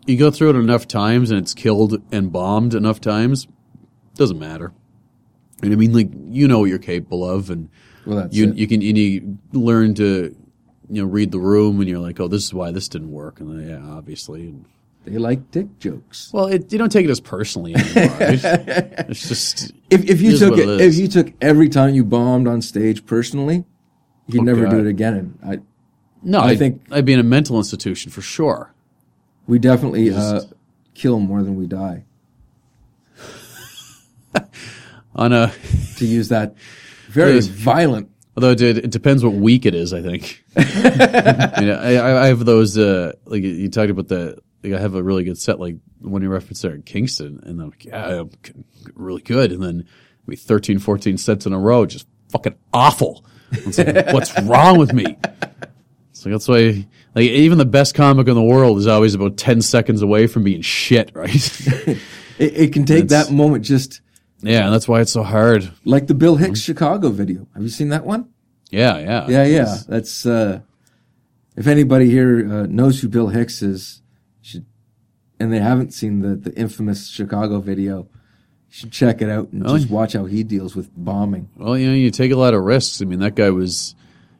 you 0.07 0.17
go 0.17 0.31
through 0.31 0.49
it 0.51 0.55
enough 0.55 0.87
times 0.87 1.29
and 1.31 1.39
it's 1.39 1.53
killed 1.53 2.01
and 2.11 2.31
bombed 2.31 2.73
enough 2.73 2.99
times, 2.99 3.47
doesn't 4.15 4.39
matter. 4.39 4.73
And 5.61 5.71
I 5.71 5.75
mean, 5.75 5.93
like 5.93 6.09
you 6.25 6.47
know 6.47 6.59
what 6.59 6.65
you're 6.69 6.79
capable 6.79 7.29
of, 7.29 7.49
and 7.51 7.69
Well, 8.05 8.27
you 8.31 8.49
it. 8.49 8.55
you 8.55 8.67
can 8.67 8.81
and 8.81 8.97
you 8.97 9.37
learn 9.53 9.93
to 9.95 10.35
you 10.91 11.01
know 11.01 11.07
read 11.07 11.31
the 11.31 11.39
room, 11.39 11.79
and 11.79 11.89
you're 11.89 11.99
like, 11.99 12.19
oh, 12.19 12.27
this 12.27 12.43
is 12.43 12.53
why 12.53 12.71
this 12.71 12.87
didn't 12.89 13.11
work, 13.11 13.39
and 13.39 13.49
then, 13.59 13.69
yeah, 13.69 13.91
obviously. 13.97 14.41
And, 14.49 14.65
They 15.05 15.17
like 15.17 15.49
dick 15.51 15.79
jokes. 15.79 16.29
well, 16.33 16.45
it, 16.47 16.71
you 16.71 16.77
don't 16.77 16.91
take 16.91 17.05
it 17.05 17.09
as 17.09 17.19
personally 17.19 17.73
anymore. 17.75 18.17
it's 19.09 19.27
just 19.27 19.71
If, 19.89 20.07
if 20.09 20.21
you 20.21 20.37
took 20.37 20.57
it, 20.59 20.67
it 20.69 20.81
if 20.81 20.95
you 20.95 21.07
took 21.07 21.33
every 21.41 21.69
time 21.69 21.95
you 21.95 22.03
bombed 22.03 22.47
on 22.47 22.61
stage 22.61 23.05
personally, 23.07 23.63
you'd 24.27 24.41
Oh, 24.41 24.43
never 24.43 24.67
do 24.67 24.79
it 24.79 24.85
again. 24.87 25.13
And 25.15 25.39
I, 25.43 25.59
no. 26.21 26.39
I 26.39 26.49
I 26.49 26.55
think- 26.55 26.81
I'd 26.91 27.05
be 27.05 27.13
in 27.13 27.19
a 27.19 27.23
mental 27.23 27.57
institution 27.57 28.11
for 28.11 28.21
sure. 28.21 28.73
we 29.47 29.57
definitely 29.57 30.13
uh, 30.13 30.41
kill 30.93 31.19
more 31.19 31.41
than 31.41 31.55
we 31.55 31.65
die. 31.67 32.03
On 35.15 35.33
a 35.33 35.51
To 35.97 36.05
use 36.05 36.29
that 36.29 36.55
very 37.09 37.39
violent. 37.41 38.09
Although 38.41 38.65
it, 38.65 38.77
it 38.79 38.89
depends 38.89 39.23
what 39.23 39.33
week 39.33 39.67
it 39.67 39.75
is, 39.75 39.93
I 39.93 40.01
think. 40.01 40.43
I, 40.57 41.61
mean, 41.61 41.69
I, 41.69 42.23
I 42.23 42.27
have 42.27 42.43
those, 42.43 42.75
uh, 42.75 43.13
like 43.25 43.43
you 43.43 43.69
talked 43.69 43.91
about 43.91 44.07
the, 44.07 44.39
like 44.63 44.73
I 44.73 44.79
have 44.79 44.95
a 44.95 45.03
really 45.03 45.23
good 45.23 45.37
set, 45.37 45.59
like 45.59 45.75
when 45.99 46.23
you 46.23 46.29
referenced 46.29 46.63
there 46.63 46.73
in 46.73 46.81
Kingston, 46.81 47.39
and 47.43 47.61
I'm 47.61 47.69
like, 47.69 47.85
yeah, 47.85 48.21
I'm 48.21 48.31
really 48.95 49.21
good. 49.21 49.51
And 49.51 49.61
then 49.61 49.87
we 50.25 50.35
13, 50.35 50.79
14 50.79 51.17
sets 51.17 51.45
in 51.45 51.53
a 51.53 51.59
row, 51.59 51.85
just 51.85 52.07
fucking 52.29 52.55
awful. 52.73 53.23
Like, 53.77 54.07
what's 54.11 54.39
wrong 54.41 54.79
with 54.79 54.91
me? 54.91 55.17
So 56.13 56.29
that's 56.29 56.47
why, 56.47 56.87
like, 57.13 57.25
even 57.25 57.59
the 57.59 57.65
best 57.65 57.93
comic 57.93 58.27
in 58.27 58.33
the 58.33 58.41
world 58.41 58.79
is 58.79 58.87
always 58.87 59.13
about 59.13 59.37
10 59.37 59.61
seconds 59.61 60.01
away 60.01 60.25
from 60.25 60.43
being 60.43 60.61
shit, 60.61 61.11
right? 61.13 61.97
It, 62.39 62.57
it 62.57 62.73
can 62.73 62.85
take 62.85 63.07
That's- 63.07 63.27
that 63.27 63.33
moment 63.33 63.65
just 63.65 64.00
yeah, 64.41 64.65
and 64.65 64.73
that's 64.73 64.87
why 64.87 65.01
it's 65.01 65.11
so 65.11 65.23
hard. 65.23 65.71
like 65.85 66.07
the 66.07 66.13
Bill 66.13 66.35
Hicks 66.35 66.59
Chicago 66.59 67.09
video. 67.09 67.47
Have 67.53 67.63
you 67.63 67.69
seen 67.69 67.89
that 67.89 68.05
one? 68.05 68.29
Yeah, 68.69 68.97
yeah. 68.99 69.27
Yeah, 69.27 69.43
yeah. 69.45 69.77
That's 69.87 70.25
uh, 70.25 70.61
if 71.55 71.67
anybody 71.67 72.09
here 72.09 72.39
uh, 72.51 72.65
knows 72.67 73.01
who 73.01 73.07
Bill 73.09 73.27
Hicks 73.27 73.61
is, 73.61 74.01
should 74.41 74.65
and 75.39 75.51
they 75.51 75.59
haven't 75.59 75.93
seen 75.93 76.21
the 76.21 76.35
the 76.35 76.53
infamous 76.57 77.07
Chicago 77.09 77.59
video, 77.59 78.07
should 78.69 78.91
check 78.91 79.21
it 79.21 79.29
out 79.29 79.51
and 79.51 79.67
Oh, 79.67 79.77
just 79.77 79.89
watch 79.89 80.13
how 80.13 80.25
he 80.25 80.43
deals 80.43 80.75
with 80.75 80.89
bombing. 80.95 81.49
Well, 81.57 81.77
you 81.77 81.87
know, 81.87 81.93
you 81.93 82.11
take 82.11 82.31
a 82.31 82.37
lot 82.37 82.53
of 82.53 82.63
risks. 82.63 83.01
I 83.01 83.05
mean, 83.05 83.19
that 83.19 83.35
guy 83.35 83.49
was 83.49 83.95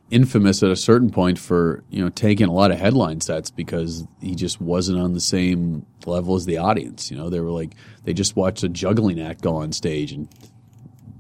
infamous 0.09 0.61
at 0.61 0.69
a 0.69 0.75
certain 0.75 1.09
point 1.09 1.39
for, 1.39 1.83
you 1.89 2.03
know, 2.03 2.09
taking 2.09 2.47
a 2.47 2.51
lot 2.53 2.69
of 2.71 2.77
headline 2.77 3.21
sets 3.21 3.49
because 3.49 4.05
he 4.19 4.35
just 4.35 4.59
wasn't 4.59 4.99
on 4.99 5.13
the 5.13 5.21
same 5.21 5.85
level 6.05 6.35
as 6.35 6.45
the 6.45 6.57
audience. 6.57 7.09
You 7.09 7.17
know, 7.17 7.29
they 7.29 7.39
were 7.39 7.49
like, 7.51 7.75
they 8.03 8.13
just 8.13 8.35
watched 8.35 8.63
a 8.63 8.69
juggling 8.69 9.19
act 9.21 9.41
go 9.41 9.55
on 9.55 9.71
stage 9.71 10.11
and 10.11 10.27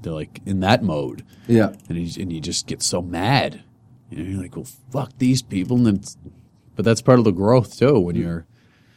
they're 0.01 0.13
like 0.13 0.41
in 0.45 0.61
that 0.61 0.83
mode. 0.83 1.23
Yeah, 1.47 1.73
And, 1.89 1.97
he, 1.97 2.21
and 2.21 2.31
you 2.33 2.39
just 2.41 2.67
get 2.67 2.81
so 2.81 3.01
mad. 3.01 3.63
You 4.09 4.17
know, 4.23 4.29
you're 4.31 4.41
like, 4.41 4.55
well, 4.55 4.67
fuck 4.91 5.11
these 5.17 5.41
people. 5.41 5.77
And 5.77 5.85
then, 5.85 6.01
but 6.75 6.85
that's 6.85 7.01
part 7.01 7.19
of 7.19 7.25
the 7.25 7.31
growth 7.31 7.77
too 7.77 7.99
when 7.99 8.15
you're, 8.15 8.45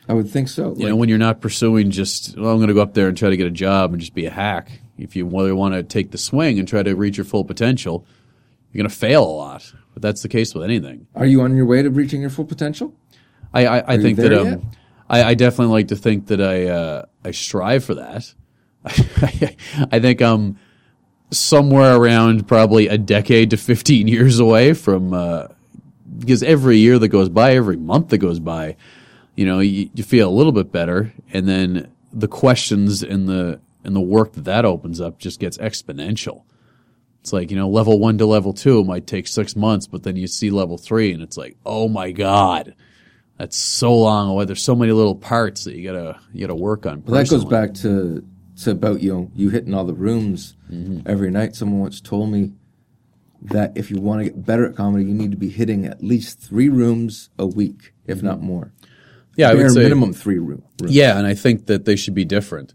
I 0.09 0.15
would 0.15 0.29
think 0.29 0.49
so. 0.49 0.75
you 0.77 0.89
know, 0.89 0.97
when 0.97 1.09
you're 1.09 1.19
not 1.19 1.41
pursuing 1.41 1.91
just, 1.91 2.37
well, 2.39 2.51
I'm 2.51 2.59
going 2.59 2.69
to 2.69 2.75
go 2.75 2.83
up 2.83 2.95
there 2.95 3.09
and 3.09 3.17
try 3.17 3.31
to 3.31 3.37
get 3.37 3.47
a 3.47 3.51
job 3.51 3.93
and 3.93 4.01
just 4.01 4.15
be 4.15 4.27
a 4.27 4.31
hack. 4.31 4.81
If 4.97 5.17
you 5.17 5.27
really 5.27 5.53
want 5.53 5.75
to 5.75 5.83
take 5.83 6.11
the 6.11 6.19
swing 6.19 6.59
and 6.59 6.69
try 6.69 6.83
to 6.83 6.95
reach 6.95 7.17
your 7.17 7.25
full 7.25 7.45
potential, 7.45 8.07
you're 8.73 8.83
going 8.83 8.91
to 8.91 8.95
fail 8.97 9.25
a 9.25 9.27
lot. 9.37 9.73
But 9.93 10.03
that's 10.03 10.23
the 10.23 10.29
case 10.29 10.55
with 10.55 10.65
anything. 10.65 11.07
Are 11.15 11.27
you 11.27 11.41
on 11.43 11.57
your 11.57 11.67
way 11.67 11.83
to 11.83 11.91
reaching 11.91 12.21
your 12.21 12.31
full 12.31 12.45
potential? 12.45 12.95
I, 13.53 13.67
I, 13.67 13.95
I 13.95 13.99
think 13.99 14.19
that 14.19 14.33
um, 14.33 14.71
I, 15.09 15.23
I 15.23 15.35
definitely 15.35 15.73
like 15.73 15.89
to 15.89 15.97
think 15.97 16.27
that 16.27 16.41
I 16.41 16.67
uh, 16.67 17.05
I 17.25 17.31
strive 17.31 17.85
for 17.85 17.95
that. 17.95 18.33
I 18.85 19.99
think 19.99 20.21
I'm 20.21 20.59
somewhere 21.31 21.97
around 21.97 22.47
probably 22.47 22.89
a 22.89 22.99
decade 22.99 23.51
to 23.51 23.57
15 23.57 24.09
years 24.09 24.39
away 24.39 24.73
from 24.73 25.13
uh, 25.13 25.49
because 26.19 26.43
every 26.43 26.79
year 26.79 26.99
that 26.99 27.09
goes 27.09 27.29
by, 27.29 27.55
every 27.55 27.77
month 27.77 28.09
that 28.09 28.19
goes 28.19 28.39
by, 28.41 28.77
you 29.35 29.47
know, 29.47 29.61
you, 29.61 29.91
you 29.95 30.05
feel 30.05 30.29
a 30.29 30.33
little 30.33 30.53
bit 30.53 30.71
better, 30.71 31.13
and 31.33 31.49
then 31.49 31.91
the 32.13 32.29
questions 32.29 33.03
and 33.03 33.29
the 33.29 33.61
and 33.83 33.95
the 33.95 34.01
work 34.01 34.33
that 34.33 34.45
that 34.45 34.65
opens 34.65 35.01
up 35.01 35.19
just 35.19 35.41
gets 35.41 35.59
exponential. 35.59 36.43
It's 37.21 37.33
like 37.33 37.51
you 37.51 37.57
know, 37.57 37.69
level 37.69 37.99
one 37.99 38.19
to 38.19 38.27
level 38.27 38.53
two 38.53 38.85
might 38.85 39.07
take 39.07 39.27
six 39.27 39.57
months, 39.57 39.87
but 39.87 40.03
then 40.03 40.17
you 40.17 40.27
see 40.27 40.51
level 40.51 40.79
three, 40.79 41.13
and 41.13 41.23
it's 41.23 41.37
like, 41.37 41.57
oh 41.67 41.89
my 41.89 42.13
god, 42.13 42.75
that's 43.39 43.57
so 43.57 43.95
long 43.97 44.31
away. 44.31 44.45
There's 44.45 44.63
so 44.63 44.75
many 44.77 44.93
little 44.93 45.15
parts 45.17 45.65
that 45.65 45.75
you 45.77 45.85
gotta 45.91 46.19
you 46.33 46.41
gotta 46.41 46.55
work 46.55 46.87
on. 46.87 47.03
Well, 47.05 47.23
that 47.23 47.31
goes 47.31 47.45
back 47.45 47.75
to 47.75 48.25
to 48.63 48.71
about 48.71 49.03
you 49.03 49.13
know 49.13 49.31
you 49.35 49.51
hitting 49.51 49.75
all 49.75 49.85
the 49.85 49.95
rooms 49.95 50.57
Mm-hmm. 50.73 51.09
every 51.09 51.31
night. 51.31 51.55
Someone 51.55 51.81
once 51.81 52.01
told 52.01 52.31
me 52.33 52.53
that 53.43 53.73
if 53.77 53.91
you 53.91 54.01
want 54.01 54.21
to 54.21 54.25
get 54.25 54.45
better 54.47 54.67
at 54.67 54.75
comedy, 54.75 55.05
you 55.05 55.13
need 55.15 55.31
to 55.31 55.37
be 55.37 55.51
hitting 55.51 55.85
at 55.85 56.03
least 56.03 56.41
three 56.41 56.69
rooms 56.71 57.29
a 57.39 57.47
week, 57.47 57.93
if 58.07 58.23
not 58.23 58.41
more. 58.41 58.73
Yeah, 59.37 59.51
Mm-hmm. 59.51 59.61
I 59.61 59.63
would 59.65 59.73
say 59.73 59.83
minimum 59.83 60.13
three 60.15 60.39
room. 60.39 60.63
rooms. 60.81 60.95
Yeah, 60.95 61.19
and 61.19 61.27
I 61.27 61.35
think 61.35 61.67
that 61.67 61.85
they 61.85 61.97
should 61.97 62.15
be 62.15 62.25
different. 62.25 62.73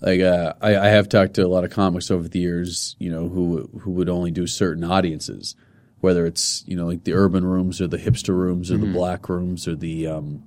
Like 0.00 0.20
uh, 0.20 0.52
I, 0.60 0.76
I 0.76 0.86
have 0.88 1.08
talked 1.08 1.34
to 1.34 1.46
a 1.46 1.48
lot 1.48 1.64
of 1.64 1.70
comics 1.70 2.10
over 2.10 2.28
the 2.28 2.38
years, 2.38 2.94
you 2.98 3.10
know, 3.10 3.28
who 3.28 3.70
who 3.80 3.92
would 3.92 4.10
only 4.10 4.30
do 4.30 4.46
certain 4.46 4.84
audiences, 4.84 5.56
whether 6.04 6.26
it's 6.26 6.62
you 6.66 6.76
know 6.76 6.86
like 6.86 7.02
the 7.04 7.14
urban 7.14 7.44
rooms 7.44 7.80
or 7.80 7.88
the 7.88 7.96
hipster 7.96 8.34
rooms 8.34 8.70
or 8.70 8.76
the 8.76 8.92
black 8.92 9.28
rooms 9.28 9.66
or 9.66 9.74
the 9.74 10.06
um, 10.06 10.42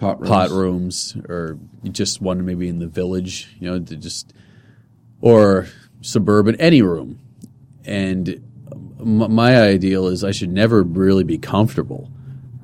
pot 0.00 0.18
rooms. 0.18 0.28
pot 0.28 0.50
rooms 0.50 1.16
or 1.28 1.58
just 1.90 2.20
one 2.20 2.44
maybe 2.44 2.68
in 2.68 2.80
the 2.80 2.88
village, 2.88 3.54
you 3.60 3.70
know, 3.70 3.78
to 3.78 3.96
just 3.96 4.32
or 5.20 5.68
suburban 6.00 6.56
any 6.56 6.82
room. 6.82 7.20
And 7.84 8.42
m- 9.00 9.32
my 9.32 9.60
ideal 9.60 10.08
is 10.08 10.24
I 10.24 10.32
should 10.32 10.50
never 10.50 10.82
really 10.82 11.24
be 11.24 11.38
comfortable, 11.38 12.10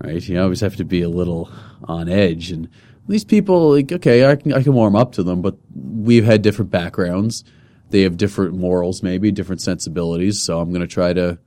right? 0.03 0.27
You 0.27 0.41
always 0.41 0.61
have 0.61 0.77
to 0.77 0.85
be 0.85 1.03
a 1.03 1.09
little 1.09 1.51
on 1.85 2.09
edge. 2.09 2.51
And 2.51 2.69
these 3.09 3.25
people, 3.25 3.73
like, 3.73 3.93
okay, 3.93 4.27
I 4.27 4.37
can 4.37 4.53
I 4.53 4.63
can 4.63 4.75
warm 4.75 4.97
up 4.97 5.13
to 5.13 5.23
them, 5.23 5.41
but 5.41 5.57
we've 5.75 6.25
had 6.25 6.43
different 6.43 6.71
backgrounds. 6.71 7.45
They 7.91 8.03
have 8.03 8.17
different 8.17 8.55
morals, 8.55 9.03
maybe 9.03 9.31
different 9.33 9.63
sensibilities. 9.63 10.43
So 10.43 10.61
I'm 10.61 10.71
going 10.71 10.83
to 10.83 10.87
try 10.87 11.13
to 11.13 11.39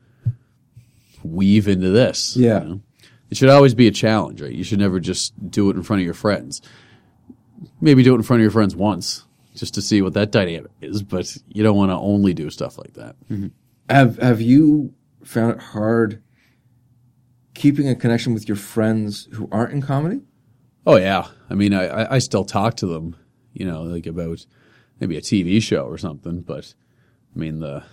weave 1.23 1.67
into 1.67 1.89
this. 1.89 2.35
you 2.37 2.45
Yeah. 2.47 2.59
know? 2.59 2.81
It 3.29 3.37
should 3.37 3.49
always 3.49 3.73
be 3.73 3.87
a 3.87 3.91
challenge, 3.91 4.41
right? 4.41 4.51
You 4.51 4.63
should 4.63 4.79
never 4.79 4.99
just 4.99 5.33
do 5.49 5.69
it 5.69 5.75
in 5.77 5.83
front 5.83 6.01
of 6.01 6.05
your 6.05 6.13
friends. 6.13 6.61
Maybe 7.79 8.03
do 8.03 8.13
it 8.13 8.17
in 8.17 8.23
front 8.23 8.39
of 8.39 8.43
your 8.43 8.51
friends 8.51 8.75
once, 8.75 9.25
just 9.55 9.73
to 9.75 9.81
see 9.81 10.01
what 10.01 10.13
that 10.15 10.31
dynamic 10.31 10.71
is. 10.81 11.01
But 11.01 11.37
you 11.47 11.63
don't 11.63 11.77
want 11.77 11.91
to 11.91 11.95
only 11.95 12.33
do 12.33 12.49
stuff 12.49 12.77
like 12.77 12.93
that. 12.95 13.15
Mm-hmm. 13.29 13.47
Have 13.89 14.17
Have 14.19 14.41
you 14.41 14.93
found 15.23 15.53
it 15.53 15.59
hard 15.59 16.21
keeping 17.53 17.87
a 17.87 17.95
connection 17.95 18.33
with 18.33 18.47
your 18.47 18.55
friends 18.57 19.27
who 19.33 19.47
aren't 19.51 19.73
in 19.73 19.81
comedy? 19.81 20.21
Oh 20.85 20.97
yeah, 20.97 21.27
I 21.49 21.53
mean, 21.53 21.73
I- 21.73 22.15
I 22.15 22.19
still 22.19 22.43
talk 22.43 22.75
to 22.77 22.87
them, 22.87 23.15
you 23.53 23.65
know, 23.65 23.83
like 23.83 24.07
about 24.07 24.45
maybe 24.99 25.15
a 25.15 25.21
TV 25.21 25.61
show 25.61 25.83
or 25.83 25.97
something. 25.97 26.41
But 26.41 26.73
I 27.35 27.39
mean, 27.39 27.59
the 27.59 27.83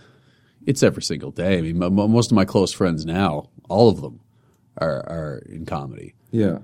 it's 0.67 0.83
every 0.83 1.03
single 1.03 1.31
day. 1.31 1.59
I 1.59 1.63
mean, 1.63 1.79
mo 1.79 1.91
most 1.91 2.31
of 2.31 2.35
my 2.35 2.45
close 2.45 2.73
friends 2.73 3.05
now, 3.05 3.51
all 3.69 3.89
of 3.89 4.01
them, 4.01 4.21
are 4.77 5.01
are 5.09 5.43
in 5.47 5.67
comedy. 5.67 6.15
Yeah. 6.31 6.59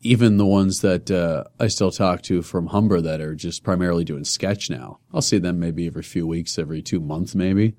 even 0.00 0.36
the 0.36 0.46
ones 0.46 0.80
that 0.80 1.10
uh, 1.10 1.44
I 1.60 1.68
still 1.68 1.90
talk 1.90 2.22
to 2.22 2.42
from 2.42 2.68
Humber 2.68 3.00
that 3.02 3.20
are 3.20 3.34
just 3.34 3.62
primarily 3.62 4.04
doing 4.04 4.24
sketch 4.24 4.68
now. 4.70 4.98
I'll 5.12 5.22
see 5.22 5.38
them 5.38 5.60
maybe 5.60 5.86
every 5.86 6.02
few 6.02 6.26
weeks, 6.26 6.58
every 6.58 6.82
two 6.82 6.98
months, 6.98 7.34
maybe. 7.34 7.74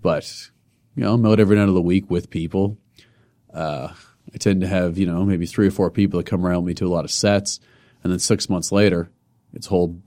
But 0.00 0.50
you 0.96 1.04
know, 1.04 1.14
I'm 1.14 1.26
out 1.26 1.40
every 1.40 1.56
night 1.56 1.68
of 1.68 1.74
the 1.74 1.82
week 1.82 2.10
with 2.10 2.30
people. 2.30 2.78
Uh, 3.52 3.92
I 4.32 4.38
tend 4.38 4.60
to 4.62 4.66
have 4.66 4.96
you 4.96 5.06
know 5.06 5.24
maybe 5.24 5.46
three 5.46 5.66
or 5.66 5.72
four 5.72 5.90
people 5.90 6.18
that 6.18 6.26
come 6.26 6.46
around 6.46 6.64
with 6.64 6.68
me 6.68 6.74
to 6.74 6.86
a 6.86 6.94
lot 6.94 7.04
of 7.04 7.10
sets, 7.10 7.60
and 8.02 8.12
then 8.12 8.18
six 8.18 8.48
months 8.48 8.72
later, 8.72 9.10
it's 9.52 9.66
whole 9.66 10.00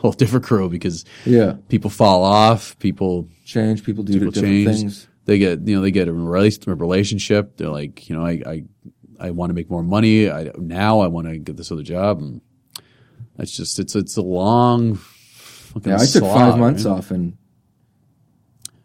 whole 0.02 0.12
different 0.12 0.44
crew 0.44 0.68
because 0.68 1.04
Yeah. 1.26 1.56
people 1.68 1.90
fall 1.90 2.22
off, 2.24 2.78
people 2.78 3.28
Change. 3.44 3.84
People 3.84 4.04
do 4.04 4.12
people 4.14 4.30
different 4.30 4.54
change. 4.66 4.76
things. 4.78 5.08
They 5.26 5.38
get 5.38 5.66
you 5.66 5.76
know 5.76 5.82
they 5.82 5.90
get 5.90 6.08
a, 6.08 6.12
relationship. 6.12 7.56
They're 7.56 7.68
like 7.68 8.08
you 8.08 8.16
know 8.16 8.24
I 8.24 8.42
I, 8.46 8.64
I 9.18 9.30
want 9.32 9.50
to 9.50 9.54
make 9.54 9.68
more 9.70 9.82
money. 9.82 10.30
I 10.30 10.50
now 10.56 11.00
I 11.00 11.06
want 11.08 11.26
to 11.28 11.38
get 11.38 11.56
this 11.56 11.70
other 11.70 11.82
job. 11.82 12.20
And 12.20 12.40
that's 13.36 13.50
just 13.56 13.78
it's 13.78 13.94
it's 13.94 14.16
a 14.16 14.22
long. 14.22 14.96
fucking 14.96 15.90
Yeah, 15.92 15.96
I 15.96 16.06
took 16.06 16.24
slog, 16.24 16.34
five 16.36 16.58
months 16.58 16.84
right? 16.84 16.92
off, 16.92 17.10
and 17.10 17.36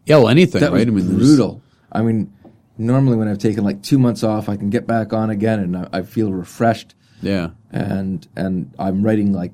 Yeah, 0.04 0.18
well, 0.18 0.28
anything, 0.28 0.60
that 0.60 0.72
right? 0.72 0.86
I 0.86 0.90
mean, 0.90 1.08
brutal. 1.16 1.62
I 1.90 2.02
mean, 2.02 2.32
normally 2.78 3.16
when 3.16 3.28
I've 3.28 3.38
taken 3.38 3.64
like 3.64 3.82
two 3.82 3.98
months 3.98 4.22
off, 4.22 4.48
I 4.48 4.56
can 4.56 4.70
get 4.70 4.86
back 4.86 5.12
on 5.12 5.30
again, 5.30 5.60
and 5.60 5.76
I, 5.76 5.88
I 5.92 6.02
feel 6.02 6.32
refreshed, 6.32 6.94
Yeah, 7.22 7.50
and 7.72 8.26
and 8.36 8.72
I'm 8.78 9.02
writing 9.02 9.32
like 9.32 9.52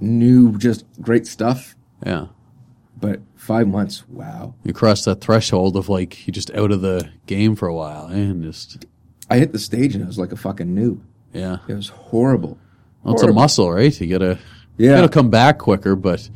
new, 0.00 0.56
just 0.58 0.84
great 1.00 1.26
stuff. 1.26 1.74
yeah. 2.04 2.26
But 2.96 3.20
five 3.36 3.66
months, 3.68 4.04
wow. 4.08 4.54
You 4.64 4.72
cross 4.72 5.04
that 5.04 5.20
threshold 5.20 5.76
of 5.76 5.88
like 5.88 6.26
you're 6.26 6.32
just 6.32 6.50
out 6.52 6.70
of 6.70 6.80
the 6.80 7.10
game 7.26 7.54
for 7.56 7.68
a 7.68 7.74
while, 7.74 8.08
eh? 8.08 8.14
and 8.14 8.42
just 8.42 8.86
I 9.28 9.38
hit 9.38 9.52
the 9.52 9.58
stage 9.58 9.94
and 9.94 10.02
I 10.04 10.06
was 10.06 10.18
like 10.18 10.32
a 10.32 10.36
fucking 10.36 10.74
noob. 10.74 11.00
Yeah. 11.32 11.58
It 11.68 11.74
was 11.74 11.88
horrible. 11.88 12.56
Well, 13.02 13.14
it's 13.14 13.22
a 13.22 13.32
muscle, 13.32 13.70
right? 13.70 14.00
You 14.00 14.06
gotta, 14.06 14.38
Yeah. 14.78 14.90
you 14.90 14.96
gotta 14.96 15.08
come 15.10 15.28
back 15.28 15.58
quicker, 15.58 15.96
but 15.96 16.26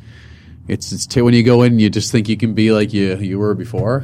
it's, 0.67 0.91
it's 0.91 1.07
t- 1.07 1.21
when 1.21 1.33
you 1.33 1.41
go 1.41 1.63
in, 1.63 1.79
you 1.79 1.89
just 1.89 2.11
think 2.11 2.29
you 2.29 2.37
can 2.37 2.53
be 2.53 2.71
like 2.71 2.93
you, 2.93 3.15
you 3.17 3.39
were 3.39 3.55
before. 3.55 4.03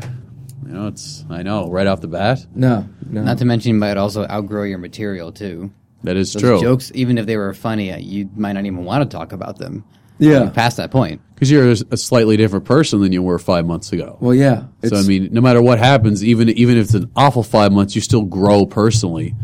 You 0.65 0.71
know, 0.71 0.87
it's, 0.87 1.23
I 1.29 1.43
know, 1.43 1.69
right 1.69 1.85
off 1.85 2.01
the 2.01 2.07
bat. 2.07 2.43
No, 2.55 2.87
no. 3.07 3.21
Not 3.21 3.37
to 3.39 3.45
mention, 3.45 3.73
you 3.73 3.79
might 3.79 3.97
also 3.97 4.25
outgrow 4.27 4.63
your 4.63 4.79
material 4.79 5.31
too. 5.31 5.71
That 6.05 6.17
is 6.17 6.33
Those 6.33 6.41
true. 6.41 6.61
jokes, 6.61 6.91
even 6.95 7.17
if 7.17 7.25
they 7.25 7.37
were 7.37 7.53
funny, 7.53 7.91
uh, 7.91 7.97
you 7.97 8.29
might 8.35 8.53
not 8.53 8.65
even 8.65 8.85
want 8.85 9.09
to 9.09 9.17
talk 9.17 9.31
about 9.33 9.57
them. 9.57 9.83
Yeah. 10.17 10.49
Past 10.49 10.77
that 10.77 10.91
point. 10.91 11.19
Because 11.33 11.51
you're 11.51 11.69
a, 11.71 11.75
a 11.91 11.97
slightly 11.97 12.37
different 12.37 12.63
person 12.63 13.01
than 13.01 13.11
you 13.11 13.21
were 13.21 13.37
five 13.37 13.65
months 13.65 13.91
ago. 13.91 14.17
well, 14.21 14.33
yeah. 14.33 14.63
So 14.85 14.95
I 14.95 15.03
mean, 15.03 15.27
no 15.33 15.41
matter 15.41 15.61
what 15.61 15.77
happens, 15.79 16.23
even 16.23 16.47
even 16.49 16.77
if 16.77 16.85
it's 16.85 16.93
an 16.93 17.11
awful 17.17 17.43
five 17.43 17.73
months, 17.73 17.95
you 17.95 18.01
still 18.01 18.21
grow 18.23 18.65
personally, 18.65 19.35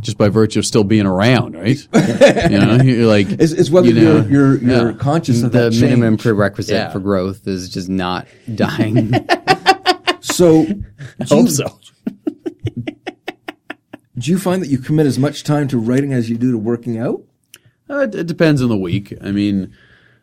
just 0.00 0.18
by 0.18 0.28
virtue 0.28 0.58
of 0.58 0.66
still 0.66 0.84
being 0.84 1.06
around, 1.06 1.54
right? 1.54 1.78
you 2.50 2.58
know, 2.58 2.74
you're 2.82 3.06
like 3.06 3.28
it's, 3.30 3.52
it's 3.52 3.70
whether 3.70 3.88
you 3.88 3.94
know, 3.94 4.16
you're 4.16 4.28
you're, 4.28 4.56
you're 4.58 4.90
yeah. 4.90 4.98
conscious 4.98 5.42
of 5.42 5.52
The 5.52 5.70
that 5.70 5.80
minimum 5.80 6.18
change. 6.18 6.22
prerequisite 6.22 6.74
Yeah. 6.74 6.90
for 6.90 7.00
growth 7.00 7.46
is 7.48 7.70
just 7.70 7.88
not 7.88 8.28
dying. 8.54 9.14
So, 10.20 10.66
I 11.20 11.24
hope 11.24 11.48
so. 11.48 11.80
do 14.18 14.30
you 14.30 14.38
find 14.38 14.62
that 14.62 14.68
you 14.68 14.78
commit 14.78 15.06
as 15.06 15.18
much 15.18 15.44
time 15.44 15.68
to 15.68 15.78
writing 15.78 16.12
as 16.12 16.28
you 16.28 16.36
do 16.36 16.52
to 16.52 16.58
working 16.58 16.98
out? 16.98 17.22
Uh, 17.88 18.00
it, 18.00 18.14
it 18.14 18.26
depends 18.26 18.60
on 18.62 18.68
the 18.68 18.76
week. 18.76 19.14
I 19.22 19.30
mean, 19.30 19.74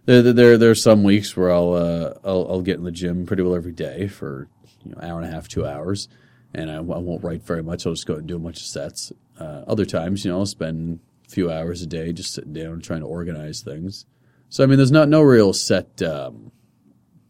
there 0.06 0.22
there 0.22 0.58
there, 0.58 0.70
are 0.70 0.76
some 0.76 1.04
weeks 1.04 1.36
where 1.36 1.52
I'll, 1.52 1.74
uh, 1.74 2.14
I'll 2.24 2.48
I'll 2.50 2.62
get 2.62 2.78
in 2.78 2.84
the 2.84 2.92
gym 2.92 3.26
pretty 3.26 3.44
well 3.44 3.56
every 3.56 3.72
day 3.72 4.08
for 4.08 4.48
you 4.84 4.92
know 4.92 5.00
hour 5.02 5.20
and 5.20 5.28
a 5.28 5.32
half, 5.32 5.48
two 5.48 5.66
hours, 5.66 6.08
and 6.54 6.70
I, 6.70 6.76
I 6.76 6.80
won't 6.80 7.24
write 7.24 7.44
very 7.44 7.64
much. 7.64 7.86
I'll 7.86 7.94
just 7.94 8.06
go 8.06 8.16
and 8.16 8.28
do 8.28 8.36
a 8.36 8.40
bunch 8.40 8.58
of 8.58 8.68
sets. 8.68 9.12
Uh, 9.40 9.64
other 9.68 9.86
times, 9.86 10.24
you 10.24 10.32
know, 10.32 10.40
I'll 10.40 10.46
spend 10.46 11.00
a 11.26 11.30
few 11.30 11.52
hours 11.52 11.82
a 11.82 11.88
day 11.88 12.14
just 12.14 12.34
sitting 12.34 12.54
down 12.54 12.74
and 12.74 12.84
trying 12.84 13.02
to 13.02 13.08
organize 13.08 13.62
things. 13.62 14.06
So 14.50 14.64
I 14.64 14.68
mean, 14.68 14.78
there's 14.78 14.92
not 14.92 15.10
no 15.10 15.22
real 15.22 15.54
set 15.54 16.02
um, 16.04 16.52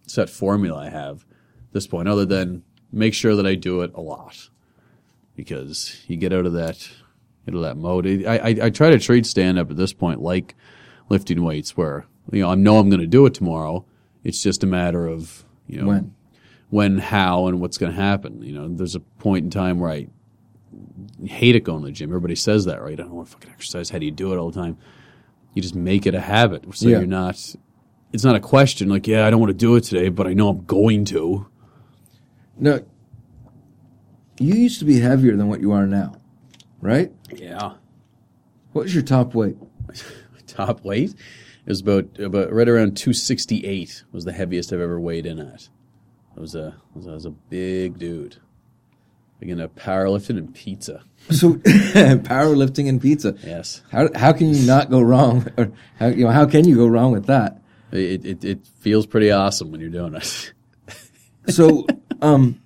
set 0.08 0.30
formula 0.30 0.80
I 0.80 0.90
have 0.90 1.26
at 1.68 1.74
this 1.74 1.88
point, 1.88 2.10
other 2.10 2.26
than 2.26 2.64
make 2.92 3.14
sure 3.14 3.36
that 3.36 3.46
I 3.46 3.56
do 3.56 3.82
it 3.82 3.92
a 3.94 4.02
lot 4.02 4.50
because 5.36 6.04
you 6.08 6.18
get 6.18 6.34
out 6.34 6.46
of 6.46 6.54
that 6.54 6.90
out 7.48 7.56
of 7.56 7.62
that 7.62 7.78
mode. 7.78 8.08
I, 8.26 8.38
I, 8.38 8.48
I 8.64 8.70
try 8.70 8.90
to 8.90 9.00
treat 9.00 9.26
stand 9.26 9.60
up 9.60 9.70
at 9.70 9.78
this 9.78 9.94
point 9.94 10.22
like 10.22 10.56
lifting 11.10 11.44
weights, 11.44 11.78
where 11.78 12.06
you 12.32 12.42
know 12.42 12.50
I 12.50 12.56
know 12.56 12.78
I'm 12.80 12.90
going 12.90 13.02
to 13.02 13.08
do 13.08 13.26
it 13.26 13.34
tomorrow. 13.34 13.86
It's 14.24 14.42
just 14.42 14.64
a 14.64 14.68
matter 14.68 15.08
of 15.08 15.46
you 15.68 15.80
know 15.82 15.88
When? 15.88 16.16
when, 16.70 16.98
how, 16.98 17.46
and 17.48 17.62
what's 17.62 17.78
going 17.78 17.92
to 17.92 18.02
happen. 18.02 18.42
You 18.42 18.54
know, 18.54 18.68
there's 18.68 18.96
a 18.96 19.00
point 19.00 19.44
in 19.46 19.50
time 19.52 19.80
where 19.80 19.92
I 19.92 20.08
hate 21.26 21.56
it 21.56 21.64
going 21.64 21.82
to 21.82 21.86
the 21.88 21.92
gym. 21.92 22.10
Everybody 22.10 22.36
says 22.36 22.66
that, 22.66 22.82
right? 22.82 23.00
I 23.00 23.04
don't 23.04 23.12
want 23.14 23.28
to 23.28 23.34
fucking 23.34 23.52
exercise. 23.52 23.90
How 23.92 24.00
do 24.00 24.06
you 24.06 24.12
do 24.12 24.34
it 24.34 24.38
all 24.38 24.50
the 24.52 24.60
time? 24.60 24.78
You 25.54 25.62
just 25.62 25.76
make 25.76 26.06
it 26.08 26.16
a 26.16 26.20
habit, 26.20 26.66
so 26.76 26.90
Yeah. 26.90 26.98
you're 26.98 27.08
not. 27.08 27.56
It's 28.12 28.24
not 28.24 28.36
a 28.36 28.40
question 28.40 28.90
like, 28.90 29.08
yeah, 29.08 29.26
I 29.28 29.30
don't 29.30 29.40
want 29.40 29.52
to 29.52 29.54
do 29.58 29.76
it 29.76 29.82
today, 29.82 30.10
but 30.10 30.26
I 30.28 30.34
know 30.34 30.50
I'm 30.50 30.66
going 30.66 31.06
to. 31.06 31.48
No. 32.58 32.84
You 34.40 34.54
used 34.54 34.80
to 34.80 34.86
be 34.86 35.00
heavier 35.00 35.36
than 35.36 35.48
what 35.48 35.62
you 35.62 35.72
are 35.72 35.88
now, 35.88 36.16
right? 36.82 37.12
Yeah. 37.34 37.74
What 38.74 38.84
was 38.84 38.94
your 38.94 39.04
top 39.04 39.34
weight? 39.34 39.56
top 40.48 40.84
weight 40.86 41.16
it 41.66 41.70
was 41.70 41.82
about 41.82 42.20
about 42.20 42.54
right 42.54 42.70
around 42.70 42.96
268 42.96 44.04
was 44.12 44.24
the 44.26 44.32
heaviest 44.32 44.72
I've 44.72 44.80
ever 44.80 45.00
weighed 45.00 45.26
in 45.26 45.40
at. 45.40 45.68
I 46.38 46.40
was 46.40 46.54
a 46.54 46.76
I 46.94 46.98
was, 46.98 47.08
I 47.08 47.12
was 47.12 47.26
a 47.26 47.32
big 47.32 47.98
dude. 47.98 48.38
Big 49.40 49.50
into 49.50 49.68
powerlifting 49.68 50.38
and 50.38 50.54
pizza. 50.54 51.04
So, 51.32 51.54
powerlifting 51.56 52.88
and 52.88 53.02
pizza. 53.02 53.36
Yes, 53.44 53.82
How 53.92 54.10
how 54.14 54.32
can 54.32 54.54
you 54.54 54.64
not 54.68 54.92
go 54.92 55.02
wrong? 55.02 55.48
Or 55.58 55.72
how 55.98 56.08
you 56.08 56.26
know 56.26 56.30
how 56.32 56.46
can 56.46 56.68
you 56.68 56.76
go 56.76 56.86
wrong 56.86 57.12
with 57.12 57.26
that? 57.26 57.64
it 57.92 58.24
it, 58.24 58.44
it 58.46 58.68
feels 58.80 59.08
pretty 59.08 59.32
awesome 59.32 59.72
when 59.72 59.82
you're 59.82 59.90
doing 59.90 60.14
it. 60.14 60.54
So, 61.48 61.88
um, 62.22 62.62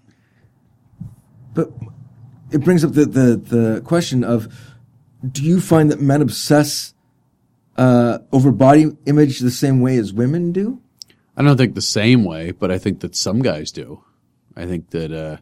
but 1.53 1.71
it 2.51 2.63
brings 2.63 2.83
up 2.83 2.93
the, 2.93 3.05
the, 3.05 3.35
the 3.35 3.81
question 3.81 4.23
of 4.23 4.47
do 5.29 5.43
you 5.43 5.59
find 5.59 5.91
that 5.91 5.99
men 5.99 6.21
obsess 6.21 6.93
uh, 7.77 8.19
over 8.31 8.51
body 8.51 8.91
image 9.05 9.39
the 9.39 9.51
same 9.51 9.81
way 9.81 9.97
as 9.97 10.13
women 10.13 10.51
do? 10.51 10.81
I 11.35 11.43
don't 11.43 11.57
think 11.57 11.75
the 11.75 11.81
same 11.81 12.25
way, 12.25 12.51
but 12.51 12.71
I 12.71 12.77
think 12.77 12.99
that 12.99 13.15
some 13.15 13.41
guys 13.41 13.71
do. 13.71 14.03
I 14.55 14.65
think 14.65 14.89
that 14.89 15.11
uh, 15.11 15.37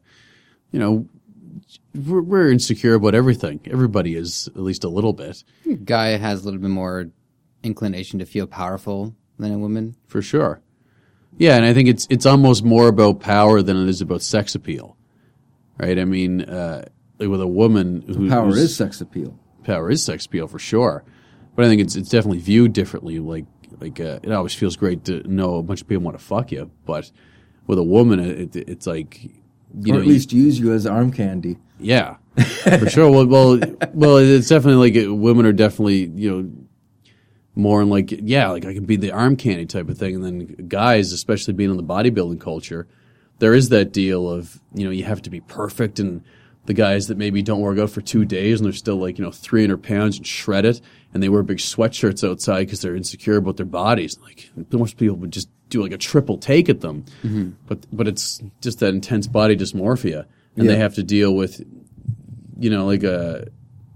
you 0.71 0.79
know 0.79 1.07
we're, 1.95 2.21
we're 2.21 2.51
insecure 2.51 2.93
about 2.93 3.15
everything. 3.15 3.59
Everybody 3.65 4.15
is 4.15 4.47
at 4.49 4.61
least 4.61 4.83
a 4.83 4.89
little 4.89 5.13
bit, 5.13 5.43
Guy 5.83 6.09
has 6.17 6.41
a 6.41 6.45
little 6.45 6.59
bit 6.59 6.69
more 6.69 7.09
inclination 7.63 8.19
to 8.19 8.25
feel 8.25 8.47
powerful 8.47 9.15
than 9.39 9.51
a 9.51 9.57
woman. 9.57 9.95
for 10.07 10.21
sure. 10.21 10.61
Yeah, 11.37 11.55
and 11.55 11.65
I 11.65 11.73
think 11.73 11.87
it's 11.89 12.07
it's 12.09 12.25
almost 12.25 12.63
more 12.63 12.87
about 12.87 13.19
power 13.19 13.61
than 13.61 13.77
it 13.77 13.89
is 13.89 14.01
about 14.01 14.21
sex 14.23 14.55
appeal, 14.55 14.96
right? 15.79 15.97
I 15.99 16.05
mean, 16.05 16.41
uh, 16.41 16.85
like 17.19 17.29
with 17.29 17.41
a 17.41 17.47
woman 17.47 18.01
who 18.07 18.29
Power 18.29 18.49
is 18.55 18.75
sex 18.75 19.01
appeal. 19.01 19.37
power 19.63 19.89
is 19.89 20.03
sex 20.03 20.25
appeal 20.25 20.47
for 20.47 20.59
sure, 20.59 21.03
but 21.55 21.65
I 21.65 21.67
think 21.67 21.81
it's 21.81 21.95
it's 21.95 22.09
definitely 22.09 22.39
viewed 22.39 22.73
differently. 22.73 23.19
Like 23.19 23.45
like 23.79 23.99
uh, 23.99 24.19
it 24.23 24.31
always 24.31 24.53
feels 24.53 24.75
great 24.75 25.05
to 25.05 25.21
know 25.27 25.55
a 25.55 25.63
bunch 25.63 25.81
of 25.81 25.87
people 25.87 26.03
want 26.03 26.17
to 26.17 26.23
fuck 26.23 26.51
you, 26.51 26.71
but 26.85 27.11
with 27.67 27.77
a 27.79 27.83
woman, 27.83 28.19
it, 28.19 28.55
it, 28.55 28.69
it's 28.69 28.87
like 28.87 29.23
you 29.23 29.93
or 29.93 29.95
know, 29.95 29.99
at 30.01 30.05
you- 30.07 30.13
least 30.13 30.31
use 30.33 30.59
you 30.59 30.73
as 30.73 30.85
arm 30.85 31.11
candy. 31.11 31.57
yeah, 31.79 32.15
for 32.63 32.89
sure. 32.89 33.09
Well, 33.11 33.27
well, 33.27 33.59
well, 33.93 34.17
it's 34.17 34.47
definitely 34.47 34.89
like 34.91 35.07
uh, 35.07 35.13
women 35.13 35.45
are 35.45 35.53
definitely 35.53 36.05
you 36.15 36.31
know 36.31 36.51
more 37.55 37.81
in 37.81 37.89
like 37.89 38.11
yeah, 38.11 38.49
like 38.51 38.65
I 38.65 38.73
can 38.73 38.85
be 38.85 38.95
the 38.97 39.11
arm 39.11 39.35
candy 39.35 39.65
type 39.65 39.89
of 39.89 39.97
thing, 39.97 40.15
and 40.15 40.23
then 40.23 40.67
guys, 40.67 41.11
especially 41.11 41.53
being 41.55 41.71
in 41.71 41.77
the 41.77 41.83
bodybuilding 41.83 42.39
culture, 42.39 42.87
there 43.39 43.53
is 43.53 43.69
that 43.69 43.91
deal 43.91 44.29
of 44.29 44.59
you 44.73 44.85
know 44.85 44.91
you 44.91 45.03
have 45.03 45.21
to 45.23 45.29
be 45.29 45.41
perfect, 45.41 45.99
and 45.99 46.23
the 46.65 46.73
guys 46.73 47.07
that 47.07 47.17
maybe 47.17 47.41
don't 47.41 47.61
work 47.61 47.79
out 47.79 47.89
for 47.89 48.01
two 48.01 48.25
days 48.25 48.59
and 48.59 48.65
they're 48.65 48.73
still 48.73 48.97
like 48.97 49.17
you 49.17 49.23
know 49.23 49.31
300 49.31 49.81
pounds 49.81 50.17
and 50.17 50.27
shred 50.27 50.65
it, 50.65 50.81
and 51.13 51.23
they 51.23 51.29
wear 51.29 51.43
big 51.43 51.57
sweatshirts 51.57 52.29
outside 52.29 52.65
because 52.65 52.81
they're 52.81 52.95
insecure 52.95 53.37
about 53.37 53.57
their 53.57 53.65
bodies. 53.65 54.17
Like 54.21 54.49
most 54.71 54.97
people 54.97 55.15
would 55.17 55.31
just 55.31 55.49
do 55.69 55.81
like 55.81 55.91
a 55.91 55.97
triple 55.97 56.37
take 56.37 56.69
at 56.69 56.81
them, 56.81 57.05
but 57.67 57.85
but 57.91 58.07
it's 58.07 58.41
just 58.61 58.79
that 58.79 58.93
intense 58.93 59.27
body 59.27 59.55
dysmorphia, 59.55 60.25
and 60.55 60.67
they 60.69 60.77
have 60.77 60.95
to 60.95 61.03
deal 61.03 61.35
with 61.35 61.61
you 62.59 62.69
know, 62.69 62.85
like 62.85 63.03
uh 63.03 63.41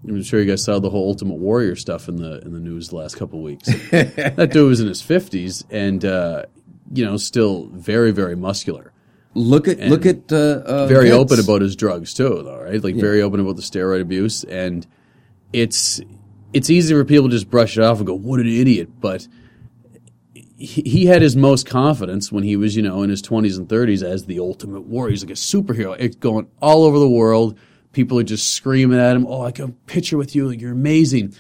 I'm 0.07 0.23
sure 0.23 0.39
you 0.39 0.45
guys 0.49 0.63
saw 0.63 0.79
the 0.79 0.89
whole 0.89 1.07
Ultimate 1.09 1.37
Warrior 1.37 1.75
stuff 1.75 2.07
in 2.07 2.15
the 2.15 2.39
in 2.41 2.53
the 2.53 2.59
news 2.59 2.89
the 2.89 2.95
last 2.95 3.17
couple 3.17 3.39
of 3.39 3.45
weeks. 3.45 3.67
that 3.91 4.49
dude 4.51 4.67
was 4.67 4.79
in 4.79 4.87
his 4.87 5.01
fifties 5.01 5.63
and 5.69 6.03
uh, 6.03 6.43
you 6.93 7.05
know 7.05 7.17
still 7.17 7.67
very 7.67 8.11
very 8.11 8.35
muscular, 8.35 8.93
Look 9.33 9.67
at 9.69 9.79
look 9.79 10.05
at 10.05 10.31
uh, 10.31 10.35
uh, 10.35 10.87
very 10.87 11.09
Vince. 11.09 11.21
open 11.21 11.39
about 11.39 11.61
his 11.61 11.77
drugs 11.77 12.13
too, 12.13 12.41
though, 12.43 12.61
right? 12.61 12.83
Like 12.83 12.95
very 12.95 13.21
open 13.21 13.39
about 13.39 13.55
the 13.55 13.61
steroid 13.61 14.01
abuse, 14.01 14.43
and 14.43 14.85
it's 15.53 16.01
it's 16.51 16.69
easy 16.69 16.93
for 16.93 17.05
people 17.05 17.29
to 17.29 17.35
just 17.35 17.49
brush 17.49 17.77
it 17.77 17.83
off 17.83 17.99
and 17.99 18.07
go, 18.07 18.13
"What 18.13 18.41
an 18.41 18.47
idiot!" 18.47 18.89
But 18.99 19.29
he, 20.33 20.81
he 20.81 21.05
had 21.05 21.21
his 21.21 21.37
most 21.37 21.65
confidence 21.65 22.29
when 22.29 22.43
he 22.43 22.57
was, 22.57 22.75
you 22.75 22.81
know, 22.81 23.03
in 23.03 23.09
his 23.09 23.21
twenties 23.21 23.57
and 23.57 23.69
thirties 23.69 24.03
as 24.03 24.25
the 24.25 24.39
Ultimate 24.39 24.81
Warrior. 24.81 25.11
He's 25.11 25.23
like 25.23 25.31
a 25.31 25.33
superhero. 25.33 25.95
It's 25.97 26.17
going 26.17 26.47
all 26.61 26.83
over 26.83 26.99
the 26.99 27.09
world. 27.09 27.57
People 27.93 28.19
are 28.19 28.23
just 28.23 28.51
screaming 28.51 28.99
at 28.99 29.15
him, 29.15 29.25
"Oh, 29.27 29.43
I 29.43 29.51
can 29.51 29.73
picture 29.85 30.17
with 30.17 30.35
you. 30.35 30.49
Like 30.49 30.59
you're 30.59 30.73
amazing." 30.73 31.33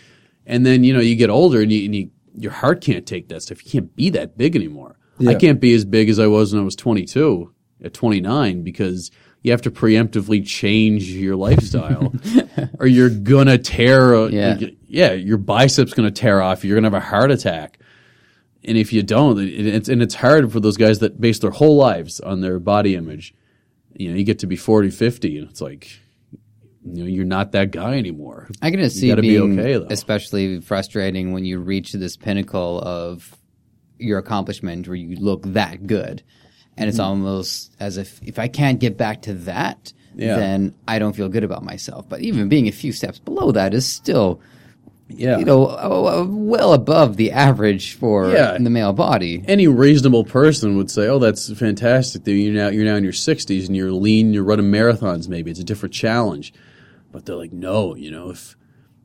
And 0.45 0.65
then 0.65 0.85
you 0.85 0.93
know 0.93 1.01
you 1.01 1.17
get 1.17 1.29
older 1.29 1.59
and 1.59 1.69
you, 1.69 1.83
and 1.83 1.93
you 1.93 2.09
your 2.37 2.53
heart 2.53 2.79
can't 2.79 3.05
take 3.05 3.27
that 3.27 3.43
stuff. 3.43 3.65
You 3.65 3.71
can't 3.71 3.95
be 3.97 4.09
that 4.11 4.37
big 4.37 4.55
anymore. 4.55 4.97
I 5.27 5.35
can't 5.35 5.59
be 5.59 5.73
as 5.75 5.85
big 5.85 6.09
as 6.09 6.17
I 6.17 6.25
was 6.25 6.51
when 6.51 6.61
I 6.61 6.65
was 6.65 6.75
22 6.75 7.53
at 7.83 7.93
29 7.93 8.63
because 8.63 9.11
you 9.43 9.51
have 9.51 9.61
to 9.63 9.71
preemptively 9.71 10.45
change 10.45 11.09
your 11.09 11.35
lifestyle 11.35 12.13
or 12.79 12.85
you're 12.87 13.09
gonna 13.09 13.57
tear. 13.57 14.13
A, 14.13 14.29
Yeah. 14.29 14.57
yeah, 14.87 15.13
your 15.13 15.37
biceps 15.37 15.93
gonna 15.93 16.11
tear 16.11 16.41
off. 16.41 16.63
You're 16.63 16.75
gonna 16.77 16.87
have 16.87 16.93
a 16.93 17.05
heart 17.05 17.31
attack. 17.31 17.79
And 18.63 18.77
if 18.77 18.93
you 18.93 19.01
don't, 19.01 19.39
it, 19.39 19.65
it's 19.65 19.89
and 19.89 20.01
it's 20.03 20.13
hard 20.13 20.51
for 20.51 20.59
those 20.59 20.77
guys 20.77 20.99
that 20.99 21.19
base 21.19 21.39
their 21.39 21.49
whole 21.51 21.75
lives 21.77 22.19
on 22.19 22.41
their 22.41 22.59
body 22.59 22.95
image. 22.95 23.33
You 23.93 24.11
know, 24.11 24.15
you 24.17 24.23
get 24.23 24.39
to 24.39 24.47
be 24.47 24.55
40, 24.55 24.91
50, 24.91 25.39
and 25.39 25.49
it's 25.49 25.59
like, 25.61 25.89
you 26.85 27.03
know, 27.03 27.05
you're 27.05 27.25
not 27.25 27.51
that 27.53 27.71
guy 27.71 27.97
anymore. 27.97 28.47
I 28.61 28.69
can 28.69 28.79
just 28.79 28.97
see 28.97 29.07
gotta 29.09 29.21
be 29.23 29.29
being 29.37 29.59
okay, 29.59 29.73
though. 29.77 29.87
especially 29.89 30.61
frustrating 30.61 31.33
when 31.33 31.43
you 31.45 31.59
reach 31.59 31.93
this 31.93 32.15
pinnacle 32.15 32.79
of 32.81 33.35
your 33.97 34.19
accomplishment 34.19 34.87
where 34.87 34.95
you 34.95 35.15
look 35.17 35.41
that 35.47 35.87
good. 35.87 36.21
And 36.77 36.83
Mm-hmm. 36.85 36.89
it's 36.89 36.99
almost 36.99 37.75
as 37.79 37.97
if 37.97 38.19
if 38.23 38.39
I 38.39 38.47
can't 38.47 38.79
get 38.79 38.97
back 38.97 39.23
to 39.23 39.33
that, 39.33 39.93
Yeah. 40.15 40.35
then 40.37 40.73
I 40.87 40.99
don't 40.99 41.15
feel 41.15 41.29
good 41.29 41.43
about 41.43 41.63
myself. 41.63 42.07
But 42.09 42.21
even 42.21 42.49
being 42.49 42.67
a 42.67 42.71
few 42.71 42.91
steps 42.93 43.19
below 43.19 43.51
that 43.51 43.73
is 43.73 43.85
still, 43.85 44.39
Yeah. 45.09 45.37
you 45.37 45.45
know, 45.45 46.25
well 46.29 46.73
above 46.73 47.17
the 47.17 47.31
average 47.33 47.93
for 47.95 48.31
Yeah. 48.31 48.57
the 48.57 48.69
male 48.69 48.93
body. 48.93 49.43
any 49.47 49.67
reasonable 49.67 50.23
person 50.23 50.77
would 50.77 50.89
say, 50.89 51.07
"Oh, 51.07 51.19
that's 51.19 51.51
fantastic. 51.51 52.23
That 52.23 52.31
you're 52.33 52.53
now 52.53 52.69
you're 52.69 52.85
now 52.85 52.95
in 52.95 53.03
your 53.03 53.13
60s 53.13 53.67
and 53.67 53.75
you're 53.75 53.91
lean. 53.91 54.33
You're 54.33 54.43
running 54.45 54.71
marathons. 54.71 55.27
Maybe 55.27 55.51
it's 55.51 55.59
a 55.59 55.65
different 55.65 55.93
challenge." 55.93 56.53
but 57.13 57.25
they're 57.25 57.35
like, 57.35 57.51
no, 57.51 57.93
you 57.93 58.09
know, 58.09 58.29
if 58.29 58.55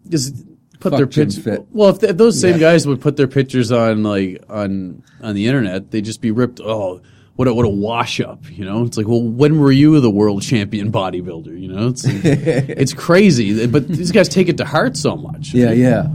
because 0.05 0.31
put 0.79 0.91
Fuck 0.93 0.99
their 0.99 1.07
gym 1.07 1.27
pictures. 1.27 1.43
Fit. 1.43 1.67
Well, 1.73 1.89
if, 1.89 2.01
if 2.05 2.17
those 2.17 2.41
same 2.41 2.61
guys 2.61 2.87
would 2.87 3.01
put 3.01 3.17
their 3.17 3.27
pictures 3.27 3.73
on 3.73 4.05
like 4.05 4.45
on 4.49 5.03
on 5.21 5.35
the 5.35 5.49
internet, 5.49 5.91
they'd 5.91 6.05
just 6.05 6.21
be 6.21 6.31
ripped. 6.31 6.61
Oh, 6.61 7.01
what 7.37 7.49
a, 7.49 7.55
what 7.55 7.67
a 7.67 7.71
wash 7.71 8.21
up, 8.21 8.51
you 8.51 8.65
know? 8.65 8.85
It's 8.85 8.97
like, 8.97 9.07
well, 9.07 9.23
when 9.23 9.61
were 9.61 9.71
you 9.71 10.01
the 10.01 10.11
world 10.11 10.43
champion 10.43 10.91
bodybuilder? 10.91 11.59
You 11.61 11.69
know, 11.69 11.89
it's 11.89 12.05
it's 12.07 12.95
crazy, 12.95 13.67
but 13.67 13.87
these 13.89 14.11
guys 14.11 14.29
take 14.29 14.49
it 14.49 14.57
to 14.59 14.65
heart 14.65 14.97
so 14.97 15.17
much. 15.17 15.53
Yeah, 15.53 15.73
yeah. 15.73 16.09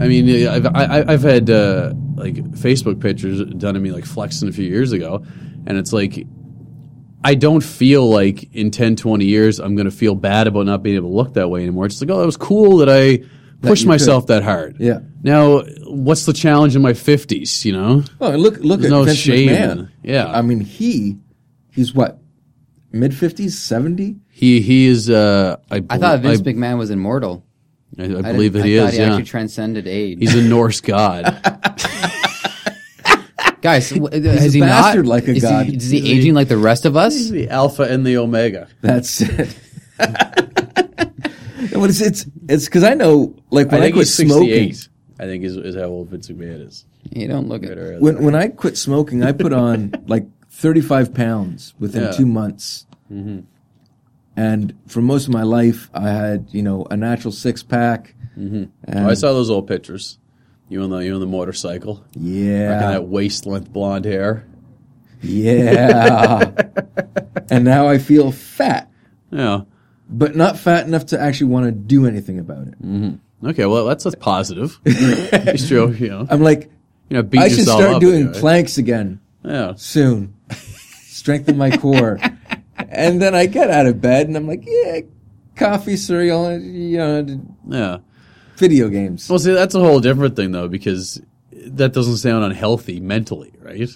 I 0.00 0.06
mean, 0.08 0.46
I've 0.46 0.66
I, 0.66 1.04
I've 1.08 1.22
had 1.22 1.48
uh, 1.48 1.92
like 2.16 2.34
Facebook 2.52 3.00
pictures 3.00 3.42
done 3.54 3.76
of 3.76 3.82
me 3.82 3.92
like 3.92 4.04
flexing 4.04 4.48
a 4.48 4.52
few 4.52 4.66
years 4.66 4.92
ago, 4.92 5.24
and 5.66 5.78
it's 5.78 5.92
like 5.92 6.26
I 7.24 7.34
don't 7.34 7.62
feel 7.62 8.08
like 8.08 8.54
in 8.54 8.70
10, 8.70 8.96
20 8.96 9.24
years 9.24 9.58
I'm 9.58 9.74
going 9.74 9.86
to 9.90 9.96
feel 9.96 10.14
bad 10.14 10.46
about 10.46 10.66
not 10.66 10.82
being 10.82 10.96
able 10.96 11.10
to 11.10 11.16
look 11.16 11.34
that 11.34 11.48
way 11.48 11.62
anymore. 11.62 11.86
It's 11.86 11.96
just 11.96 12.08
like, 12.08 12.16
oh, 12.16 12.20
that 12.20 12.26
was 12.26 12.36
cool 12.36 12.78
that 12.78 12.88
I 12.88 13.24
pushed 13.62 13.82
you 13.82 13.88
myself 13.88 14.26
that 14.28 14.42
hard. 14.42 14.76
Yeah. 14.78 15.00
Now, 15.22 15.62
what's 15.84 16.26
the 16.26 16.32
challenge 16.32 16.76
in 16.76 16.82
my 16.82 16.92
50s? 16.92 17.64
You 17.64 17.72
know? 17.72 18.04
Oh, 18.20 18.32
and 18.32 18.42
look, 18.42 18.58
look 18.58 18.80
There's 18.80 18.92
at 18.92 18.96
no 18.96 19.04
Vince 19.04 19.18
shame 19.18 19.48
McMahon. 19.48 19.90
Yeah. 20.02 20.30
I 20.30 20.42
mean, 20.42 20.60
he, 20.60 21.18
he's 21.72 21.94
what, 21.94 22.18
mid 22.92 23.14
fifties, 23.14 23.58
seventy? 23.58 24.16
He 24.30 24.60
he 24.60 24.86
is. 24.86 25.10
Uh, 25.10 25.56
I, 25.70 25.82
I 25.90 25.98
thought 25.98 26.20
Vince 26.20 26.40
I, 26.40 26.42
McMahon 26.44 26.78
was 26.78 26.90
immortal. 26.90 27.44
I, 27.98 28.02
I 28.04 28.06
I 28.18 28.22
believe 28.32 28.52
that 28.52 28.62
didn't- 28.62 28.66
he 28.68 28.78
I 28.78 28.82
thought 28.82 28.88
is. 28.88 28.94
he 28.94 29.00
yeah. 29.00 29.08
actually 29.08 29.24
transcended 29.24 29.86
age. 29.88 30.18
He's 30.20 30.34
a 30.34 30.42
Norse 30.42 30.80
god. 30.80 31.24
Guys, 33.60 33.90
w- 33.90 34.06
is 34.12 34.54
a 34.54 34.58
he 34.58 34.60
not? 34.60 35.04
like 35.04 35.26
a 35.26 35.32
is 35.32 35.42
god. 35.42 35.66
He, 35.66 35.76
is 35.76 35.90
he 35.90 36.12
aging 36.12 36.34
like 36.34 36.46
the 36.46 36.56
rest 36.56 36.84
of 36.84 36.96
us? 36.96 37.14
He's 37.14 37.30
the 37.30 37.48
alpha 37.48 37.82
and 37.82 38.06
the 38.06 38.16
omega. 38.18 38.68
That's 38.82 39.20
it. 39.20 39.58
No, 41.78 41.82
but 41.82 41.90
it's 41.90 42.00
it's 42.00 42.26
it's 42.48 42.64
because 42.66 42.84
I 42.84 42.94
know, 42.94 43.34
like 43.50 43.70
when 43.70 43.82
I 43.82 43.86
I, 43.86 43.90
quit 43.92 44.06
he's 44.06 44.14
smoking, 44.14 44.74
I 45.20 45.24
think 45.24 45.44
is, 45.44 45.56
is 45.56 45.74
how 45.76 45.84
old 45.84 46.08
Vince 46.08 46.28
McMahon 46.28 46.66
is. 46.66 46.84
You 47.10 47.28
don't 47.28 47.48
look 47.48 47.64
at 47.64 47.78
Or- 47.78 47.98
when 47.98 48.22
when 48.22 48.34
I 48.34 48.48
quit 48.48 48.76
smoking, 48.76 49.22
I 49.22 49.32
put 49.32 49.52
on 49.52 49.92
like 50.06 50.26
thirty 50.50 50.80
five 50.80 51.14
pounds 51.14 51.74
within 51.78 52.04
Yeah. 52.04 52.10
two 52.12 52.26
months. 52.26 52.86
Mm-hmm. 53.12 53.40
And 54.36 54.74
for 54.86 55.00
most 55.00 55.26
of 55.26 55.32
my 55.32 55.42
life, 55.42 55.90
I 55.94 56.08
had 56.10 56.48
you 56.52 56.62
know 56.62 56.86
a 56.90 56.96
natural 56.96 57.32
six 57.32 57.62
pack. 57.62 58.14
Mm-hmm. 58.38 58.64
And 58.84 59.06
Oh, 59.06 59.08
I 59.10 59.14
saw 59.14 59.32
those 59.32 59.50
old 59.50 59.66
pictures. 59.66 60.18
You 60.68 60.82
on 60.82 60.90
the 60.90 60.98
you 60.98 61.14
on 61.14 61.20
the 61.20 61.26
motorcycle, 61.26 62.04
yeah, 62.14 62.72
rocking 62.74 62.88
that 62.90 63.08
waist 63.08 63.46
length 63.46 63.72
blonde 63.72 64.04
hair. 64.04 64.46
yeah. 65.22 66.52
and 67.50 67.64
now 67.64 67.88
I 67.88 67.98
feel 67.98 68.30
fat, 68.32 68.90
Yeah. 69.30 69.62
But 70.08 70.34
not 70.36 70.58
fat 70.58 70.86
enough 70.86 71.06
to 71.06 71.20
actually 71.20 71.48
want 71.48 71.66
to 71.66 71.72
do 71.72 72.06
anything 72.06 72.38
about 72.38 72.66
it. 72.68 72.82
Mm-hmm. 72.82 73.46
Okay. 73.48 73.66
Well, 73.66 73.84
that's 73.86 74.04
that's 74.04 74.16
positive. 74.16 74.78
it's 74.84 75.68
true. 75.68 75.92
You 75.92 76.08
know, 76.08 76.26
I'm 76.28 76.42
like, 76.42 76.70
you 77.08 77.16
know, 77.16 77.22
beat 77.22 77.40
I 77.40 77.48
should 77.48 77.64
start 77.64 78.00
doing 78.00 78.22
anyway. 78.26 78.40
planks 78.40 78.78
again. 78.78 79.20
Yeah. 79.44 79.74
soon. 79.76 80.34
Strengthen 80.50 81.56
my 81.56 81.76
core. 81.76 82.18
and 82.88 83.20
then 83.20 83.34
I 83.34 83.46
get 83.46 83.70
out 83.70 83.86
of 83.86 84.00
bed 84.00 84.28
and 84.28 84.36
I'm 84.36 84.46
like, 84.46 84.64
yeah, 84.66 85.00
coffee, 85.56 85.96
cereal, 85.96 86.58
you 86.58 86.98
know, 86.98 87.40
Yeah. 87.68 87.98
video 88.56 88.88
games. 88.88 89.28
Well, 89.28 89.38
see, 89.38 89.52
that's 89.52 89.74
a 89.74 89.80
whole 89.80 90.00
different 90.00 90.36
thing 90.36 90.52
though, 90.52 90.68
because 90.68 91.20
that 91.52 91.92
doesn't 91.92 92.16
sound 92.18 92.44
unhealthy 92.44 93.00
mentally, 93.00 93.52
right? 93.60 93.88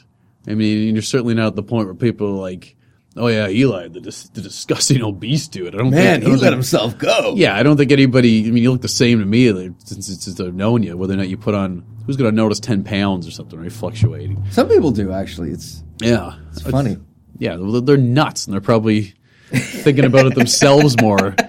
I 0.47 0.55
mean, 0.55 0.95
you're 0.95 1.03
certainly 1.03 1.35
not 1.35 1.49
at 1.49 1.57
the 1.57 1.63
point 1.63 1.87
where 1.87 1.95
people 1.95 2.29
are 2.29 2.41
like, 2.41 2.77
"Oh 3.17 3.27
yeah, 3.29 3.49
Eli, 3.49 3.89
the, 3.89 4.01
dis- 4.01 4.29
the 4.31 4.41
disgusting 4.41 5.03
obese 5.05 5.49
dude." 5.49 5.75
I 5.75 5.79
don't 5.79 5.91
Man, 5.91 6.01
think, 6.01 6.07
I 6.07 6.15
he 6.15 6.21
don't 6.21 6.31
let 6.33 6.41
think- 6.41 6.53
himself 6.55 6.99
go. 6.99 7.35
Yeah, 7.37 7.57
I 7.57 7.63
don't 7.63 7.77
think 7.77 7.93
anybody. 7.93 8.47
I 8.47 8.51
mean, 8.51 8.63
you 8.63 8.73
look 8.73 8.83
the 8.83 8.89
same 8.89 9.19
to 9.21 9.25
me 9.27 9.51
like, 9.53 9.73
since, 9.85 10.07
since 10.07 10.41
I've 10.41 10.55
known 10.55 10.83
you. 10.83 10.97
Whether 10.97 11.15
or 11.15 11.19
not 11.19 11.29
you 11.29 11.37
put 11.37 11.55
on, 11.55 11.85
who's 12.07 12.17
going 12.17 12.31
to 12.31 12.35
notice 12.37 12.61
ten 12.61 12.85
pounds 12.85 13.27
or 13.27 13.31
something, 13.31 13.61
right? 13.61 13.73
Fluctuating. 13.73 14.43
Some 14.51 14.69
people 14.69 14.91
do, 14.91 15.13
actually. 15.13 15.51
It's, 15.51 15.83
Yeah, 16.01 16.37
it's 16.51 16.63
funny. 16.63 16.97
Yeah, 17.39 17.57
they're 17.57 17.81
they're 17.81 17.97
nuts, 17.97 18.47
and 18.47 18.55
they're 18.55 18.61
probably 18.61 19.15
thinking 19.51 20.05
about 20.05 20.27
it 20.27 20.35
themselves 20.35 21.01
more. 21.01 21.35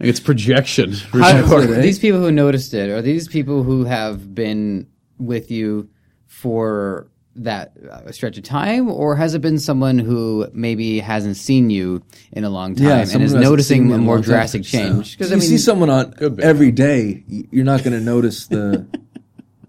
I 0.00 0.04
think 0.04 0.10
it's 0.10 0.20
projection 0.20 0.92
How- 0.92 1.44
sure. 1.48 1.66
These 1.66 1.98
people 1.98 2.20
who 2.20 2.30
noticed 2.30 2.72
it 2.74 2.88
are 2.90 3.02
these 3.02 3.26
people 3.26 3.64
who 3.64 3.84
have 3.84 4.32
been 4.34 4.86
with 5.18 5.50
you 5.50 5.88
for 6.26 7.10
that 7.44 7.72
uh, 7.90 8.10
stretch 8.12 8.36
of 8.38 8.44
time 8.44 8.90
or 8.90 9.16
has 9.16 9.34
it 9.34 9.40
been 9.40 9.58
someone 9.58 9.98
who 9.98 10.46
maybe 10.52 10.98
hasn't 11.00 11.36
seen 11.36 11.70
you 11.70 12.02
in 12.32 12.44
a 12.44 12.50
long 12.50 12.74
time 12.74 12.86
Yeah, 12.86 12.92
and 12.98 13.02
is 13.04 13.12
who 13.12 13.18
hasn't 13.20 13.30
seen 13.42 13.50
noticing 13.50 13.92
a 13.92 13.98
more 13.98 14.16
long 14.16 14.22
time. 14.24 14.30
drastic 14.32 14.64
change 14.64 15.16
Because 15.18 15.30
because 15.30 15.32
i 15.32 15.34
you 15.36 15.40
mean 15.40 15.48
see 15.48 15.58
someone 15.58 15.90
on 15.90 16.14
every 16.40 16.70
day, 16.72 17.24
you're 17.28 17.64
not 17.64 17.82
going 17.84 17.92
to 17.98 18.00
notice 18.04 18.46
the 18.46 18.86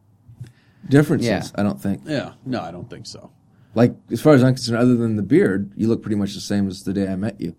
differences, 0.90 1.28
Yeah. 1.30 1.44
I 1.56 1.64
don't 1.64 1.82
think. 1.82 2.02
Yeah, 2.06 2.34
no, 2.46 2.62
I 2.62 2.72
don't 2.72 2.90
think 2.90 3.06
so. 3.06 3.32
Like, 3.76 3.94
as 4.12 4.20
far 4.22 4.34
as 4.34 4.44
I'm 4.44 4.56
concerned, 4.56 4.80
other 4.82 4.96
than 4.96 5.16
the 5.16 5.22
beard, 5.24 5.72
you 5.76 5.88
look 5.88 6.02
pretty 6.02 6.16
much 6.16 6.34
the 6.34 6.42
same 6.42 6.68
as 6.68 6.84
the 6.84 6.94
day 6.94 7.08
I 7.08 7.16
met 7.16 7.40
you. 7.40 7.56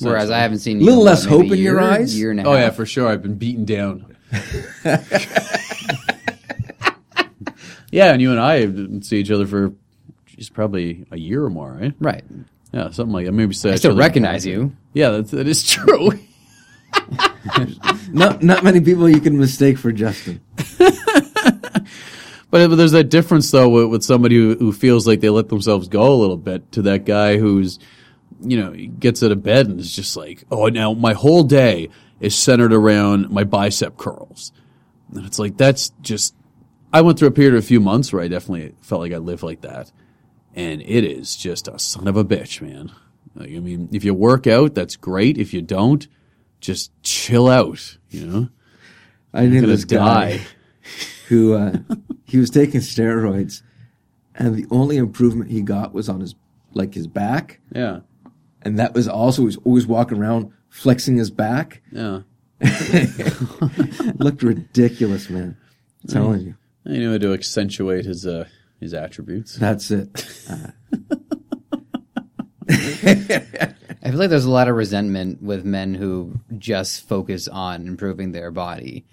whereas 0.00 0.30
i 0.30 0.38
haven't 0.38 0.60
seen 0.60 0.78
you 0.78 0.86
Little 0.86 1.02
less 1.02 1.24
hope 1.24 1.46
in 1.46 1.52
a 1.54 1.56
your 1.56 1.80
eyes? 1.80 2.16
year 2.18 2.30
and 2.30 2.38
a 2.38 2.44
half. 2.44 2.52
Oh 2.52 2.54
yeah, 2.56 2.70
for 2.70 2.86
sure. 2.86 3.08
I've 3.08 3.22
been 3.22 3.34
beaten 3.34 3.64
down. 3.64 4.16
yeah, 7.90 8.12
and 8.12 8.22
you 8.22 8.30
and 8.30 8.40
I 8.40 8.60
didn't 8.60 9.02
see 9.02 9.18
each 9.18 9.30
other 9.30 9.46
for 9.46 9.72
geez, 10.26 10.48
probably 10.48 11.06
a 11.10 11.18
year 11.18 11.44
or 11.44 11.50
more, 11.50 11.72
right? 11.72 11.94
right 11.98 12.24
Yeah, 12.72 12.90
something 12.90 13.12
like 13.12 13.26
that. 13.26 13.32
Maybe 13.32 13.54
say 13.54 13.72
i 13.72 13.76
still 13.76 13.96
recognize 13.96 14.46
you 14.46 14.76
Yeah, 14.92 15.10
that, 15.10 15.28
that 15.28 15.48
is 15.48 15.66
true. 15.66 16.10
Not, 18.10 18.42
not 18.42 18.64
many 18.64 18.80
people 18.80 19.08
you 19.08 19.20
can 19.20 19.38
mistake 19.38 19.76
for 19.76 19.92
Justin. 19.92 20.40
But, 22.50 22.68
but 22.68 22.76
there's 22.76 22.92
that 22.92 23.10
difference 23.10 23.50
though 23.50 23.68
with, 23.68 23.86
with 23.86 24.02
somebody 24.04 24.36
who, 24.36 24.56
who 24.56 24.72
feels 24.72 25.06
like 25.06 25.20
they 25.20 25.28
let 25.28 25.48
themselves 25.48 25.88
go 25.88 26.12
a 26.12 26.16
little 26.16 26.36
bit 26.36 26.70
to 26.72 26.82
that 26.82 27.04
guy 27.04 27.36
who's, 27.36 27.78
you 28.40 28.56
know, 28.56 28.72
gets 28.72 29.22
out 29.22 29.32
of 29.32 29.42
bed 29.42 29.66
and 29.66 29.78
is 29.80 29.94
just 29.94 30.16
like, 30.16 30.44
oh, 30.50 30.68
now 30.68 30.94
my 30.94 31.12
whole 31.12 31.42
day 31.42 31.90
is 32.20 32.34
centered 32.34 32.72
around 32.72 33.30
my 33.30 33.44
bicep 33.44 33.96
curls. 33.96 34.52
And 35.14 35.26
it's 35.26 35.38
like, 35.38 35.56
that's 35.56 35.90
just, 36.00 36.34
I 36.92 37.00
went 37.02 37.18
through 37.18 37.28
a 37.28 37.32
period 37.32 37.54
of 37.54 37.62
a 37.62 37.66
few 37.66 37.80
months 37.80 38.12
where 38.12 38.22
I 38.22 38.28
definitely 38.28 38.74
felt 38.80 39.00
like 39.02 39.12
I 39.12 39.18
lived 39.18 39.42
like 39.42 39.60
that. 39.62 39.92
And 40.54 40.80
it 40.82 41.04
is 41.04 41.36
just 41.36 41.68
a 41.68 41.78
son 41.78 42.08
of 42.08 42.16
a 42.16 42.24
bitch, 42.24 42.60
man. 42.62 42.90
Like, 43.34 43.50
I 43.50 43.60
mean, 43.60 43.88
if 43.92 44.04
you 44.04 44.14
work 44.14 44.46
out, 44.46 44.74
that's 44.74 44.96
great. 44.96 45.38
If 45.38 45.52
you 45.54 45.62
don't, 45.62 46.08
just 46.60 46.90
chill 47.02 47.48
out, 47.48 47.98
you 48.10 48.26
know? 48.26 48.48
I 49.32 49.46
knew 49.46 49.58
You're 49.60 49.66
this 49.66 49.84
guy. 49.84 50.40
who 51.28 51.52
uh, 51.54 51.76
he 52.24 52.38
was 52.38 52.48
taking 52.50 52.80
steroids, 52.80 53.62
and 54.34 54.54
the 54.56 54.66
only 54.70 54.96
improvement 54.96 55.50
he 55.50 55.60
got 55.60 55.92
was 55.92 56.08
on 56.08 56.20
his 56.20 56.34
like 56.72 56.94
his 56.94 57.06
back, 57.06 57.60
Yeah. 57.74 58.00
and 58.62 58.78
that 58.78 58.94
was 58.94 59.06
also 59.06 59.42
he 59.42 59.46
was 59.46 59.56
always 59.64 59.86
walking 59.86 60.18
around 60.18 60.50
flexing 60.70 61.16
his 61.18 61.30
back. 61.30 61.82
Yeah. 61.92 62.20
Looked 64.16 64.42
ridiculous, 64.42 65.28
man. 65.30 65.56
I'm 66.04 66.08
telling 66.12 66.40
you, 66.40 66.54
I 66.88 66.92
knew 66.92 67.12
how 67.12 67.18
to 67.18 67.34
accentuate 67.34 68.06
his 68.06 68.26
uh, 68.26 68.48
his 68.80 68.94
attributes. 68.94 69.56
that's 69.56 69.90
it. 69.90 70.08
I 72.70 74.10
feel 74.10 74.18
like 74.18 74.30
there's 74.30 74.44
a 74.44 74.50
lot 74.50 74.68
of 74.68 74.76
resentment 74.76 75.42
with 75.42 75.64
men 75.64 75.94
who 75.94 76.40
just 76.56 77.06
focus 77.06 77.48
on 77.48 77.86
improving 77.86 78.32
their 78.32 78.50
body 78.50 79.04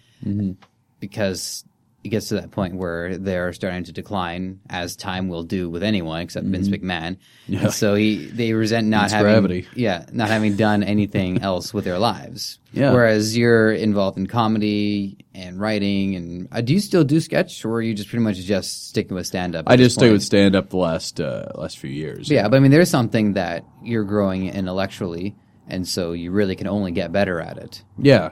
because 0.99 1.65
it 2.05 2.09
gets 2.09 2.29
to 2.29 2.35
that 2.35 2.51
point 2.51 2.75
where 2.75 3.17
they're 3.17 3.51
starting 3.51 3.83
to 3.85 3.91
decline, 3.91 4.59
as 4.69 4.95
time 4.95 5.27
will 5.27 5.43
do 5.43 5.69
with 5.69 5.81
anyone 5.83 6.21
except 6.21 6.45
Vince 6.45 6.67
McMahon. 6.69 7.17
And 7.47 7.73
so 7.73 7.95
he 7.95 8.27
they 8.27 8.53
resent 8.53 8.87
not 8.87 9.05
It's 9.05 9.13
having 9.13 9.31
gravity. 9.31 9.67
yeah 9.75 10.05
not 10.11 10.29
having 10.29 10.55
done 10.55 10.83
anything 10.83 11.41
else 11.49 11.73
with 11.73 11.83
their 11.83 11.97
lives. 11.99 12.59
Yeah. 12.73 12.91
Whereas 12.91 13.35
you're 13.35 13.71
involved 13.71 14.17
in 14.17 14.27
comedy 14.27 15.17
and 15.33 15.59
writing, 15.59 16.15
and 16.15 16.47
uh, 16.51 16.61
do 16.61 16.73
you 16.73 16.79
still 16.79 17.03
do 17.03 17.19
sketch, 17.19 17.63
or 17.65 17.75
are 17.75 17.81
you 17.81 17.93
just 17.93 18.09
pretty 18.09 18.23
much 18.23 18.37
just 18.37 18.89
sticking 18.89 19.15
with 19.15 19.25
stand 19.25 19.55
up? 19.55 19.65
I 19.67 19.75
just 19.77 19.95
stayed 19.95 20.11
with 20.11 20.23
stand 20.23 20.55
up 20.55 20.69
the 20.69 20.77
last 20.77 21.19
uh, 21.19 21.47
last 21.55 21.77
few 21.79 21.89
years. 21.89 22.29
Yeah, 22.29 22.47
but 22.49 22.57
I 22.57 22.59
mean, 22.59 22.71
there's 22.71 22.89
something 22.89 23.33
that 23.33 23.63
you're 23.81 24.03
growing 24.03 24.47
intellectually, 24.49 25.35
and 25.67 25.87
so 25.87 26.11
you 26.11 26.31
really 26.31 26.55
can 26.55 26.67
only 26.67 26.91
get 26.91 27.11
better 27.11 27.39
at 27.39 27.57
it. 27.57 27.83
Yeah, 27.97 28.31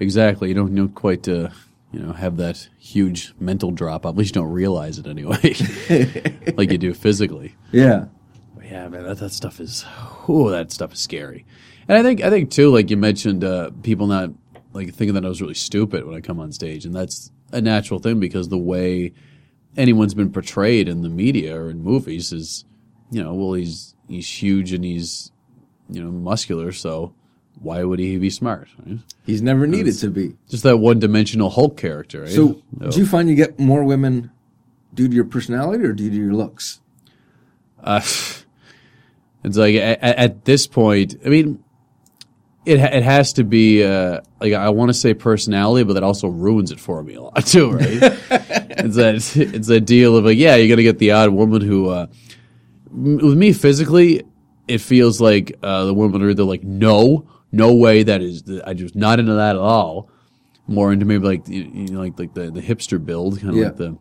exactly. 0.00 0.48
You 0.48 0.54
don't, 0.54 0.72
know 0.72 0.88
quite 0.88 1.28
uh, 1.28 1.48
you 1.94 2.00
know 2.00 2.12
have 2.12 2.36
that 2.38 2.68
huge 2.78 3.34
mental 3.38 3.70
drop. 3.70 4.04
At 4.04 4.16
least 4.16 4.34
you 4.34 4.42
don't 4.42 4.50
realize 4.50 4.98
it 4.98 5.06
anyway, 5.06 5.54
like 6.56 6.72
you 6.72 6.78
do 6.78 6.92
physically. 6.92 7.54
Yeah, 7.70 8.06
But 8.56 8.66
yeah, 8.66 8.88
man, 8.88 9.04
that, 9.04 9.18
that 9.18 9.30
stuff 9.30 9.60
is 9.60 9.84
oh, 10.28 10.50
that 10.50 10.72
stuff 10.72 10.94
is 10.94 10.98
scary. 10.98 11.46
And 11.86 11.96
I 11.96 12.02
think 12.02 12.20
I 12.20 12.30
think 12.30 12.50
too, 12.50 12.72
like 12.72 12.90
you 12.90 12.96
mentioned, 12.96 13.44
uh, 13.44 13.70
people 13.84 14.08
not 14.08 14.30
like 14.72 14.92
thinking 14.92 15.14
that 15.14 15.24
I 15.24 15.28
was 15.28 15.40
really 15.40 15.54
stupid 15.54 16.04
when 16.04 16.16
I 16.16 16.20
come 16.20 16.40
on 16.40 16.50
stage, 16.50 16.84
and 16.84 16.92
that's 16.92 17.30
a 17.52 17.60
natural 17.60 18.00
thing 18.00 18.18
because 18.18 18.48
the 18.48 18.58
way 18.58 19.12
anyone's 19.76 20.14
been 20.14 20.32
portrayed 20.32 20.88
in 20.88 21.02
the 21.02 21.08
media 21.08 21.56
or 21.56 21.70
in 21.70 21.80
movies 21.80 22.32
is, 22.32 22.64
you 23.12 23.22
know, 23.22 23.34
well 23.34 23.52
he's 23.52 23.94
he's 24.08 24.28
huge 24.28 24.72
and 24.72 24.84
he's 24.84 25.30
you 25.88 26.02
know 26.02 26.10
muscular, 26.10 26.72
so 26.72 27.14
why 27.60 27.82
would 27.82 27.98
he 27.98 28.18
be 28.18 28.30
smart? 28.30 28.68
Right? 28.84 28.98
He's 29.24 29.42
never 29.42 29.66
needed 29.66 29.94
to 29.98 30.10
be. 30.10 30.36
Just 30.48 30.64
that 30.64 30.78
one 30.78 30.98
dimensional 30.98 31.50
Hulk 31.50 31.76
character. 31.76 32.22
Right? 32.22 32.30
So, 32.30 32.62
do 32.78 32.98
you 32.98 33.06
find 33.06 33.28
you 33.28 33.34
get 33.34 33.58
more 33.58 33.84
women 33.84 34.30
due 34.92 35.08
to 35.08 35.14
your 35.14 35.24
personality 35.24 35.84
or 35.84 35.92
due 35.92 36.10
to 36.10 36.16
your 36.16 36.34
looks? 36.34 36.80
Uh, 37.82 38.00
it's 39.44 39.56
like 39.56 39.74
at, 39.76 40.02
at 40.02 40.44
this 40.44 40.66
point, 40.66 41.16
I 41.24 41.28
mean, 41.28 41.62
it 42.66 42.78
it 42.80 43.02
has 43.02 43.34
to 43.34 43.44
be 43.44 43.84
uh, 43.84 44.20
like 44.40 44.52
I 44.52 44.70
want 44.70 44.88
to 44.90 44.94
say 44.94 45.14
personality, 45.14 45.84
but 45.84 45.94
that 45.94 46.02
also 46.02 46.28
ruins 46.28 46.70
it 46.70 46.80
for 46.80 47.02
me 47.02 47.14
a 47.14 47.22
lot 47.22 47.46
too, 47.46 47.72
right? 47.72 47.98
it's 48.00 48.96
that 48.96 49.36
it's 49.36 49.68
a 49.68 49.80
deal 49.80 50.16
of 50.16 50.24
like, 50.24 50.38
yeah, 50.38 50.56
you're 50.56 50.68
gonna 50.74 50.82
get 50.82 50.98
the 50.98 51.12
odd 51.12 51.30
woman 51.30 51.60
who, 51.62 51.88
uh, 51.88 52.06
m- 52.90 53.18
with 53.18 53.36
me 53.36 53.52
physically, 53.52 54.22
it 54.66 54.78
feels 54.78 55.20
like 55.20 55.56
uh, 55.62 55.84
the 55.84 55.94
women 55.94 56.22
are 56.22 56.30
either 56.30 56.44
like, 56.44 56.62
no, 56.64 57.26
no 57.54 57.74
way, 57.74 58.02
that 58.02 58.20
is, 58.22 58.42
I 58.66 58.74
just 58.74 58.94
not 58.94 59.18
into 59.18 59.34
that 59.34 59.56
at 59.56 59.60
all. 59.62 60.10
More 60.66 60.92
into 60.92 61.04
maybe 61.04 61.26
like 61.26 61.46
you 61.48 61.62
you 61.62 61.88
know, 61.88 62.00
like 62.00 62.18
like 62.18 62.34
the 62.34 62.50
the 62.50 62.62
hipster 62.62 63.04
build, 63.04 63.38
kind 63.40 63.50
of 63.50 63.56
Yeah. 63.56 63.64
like 63.66 63.76
the, 63.76 63.98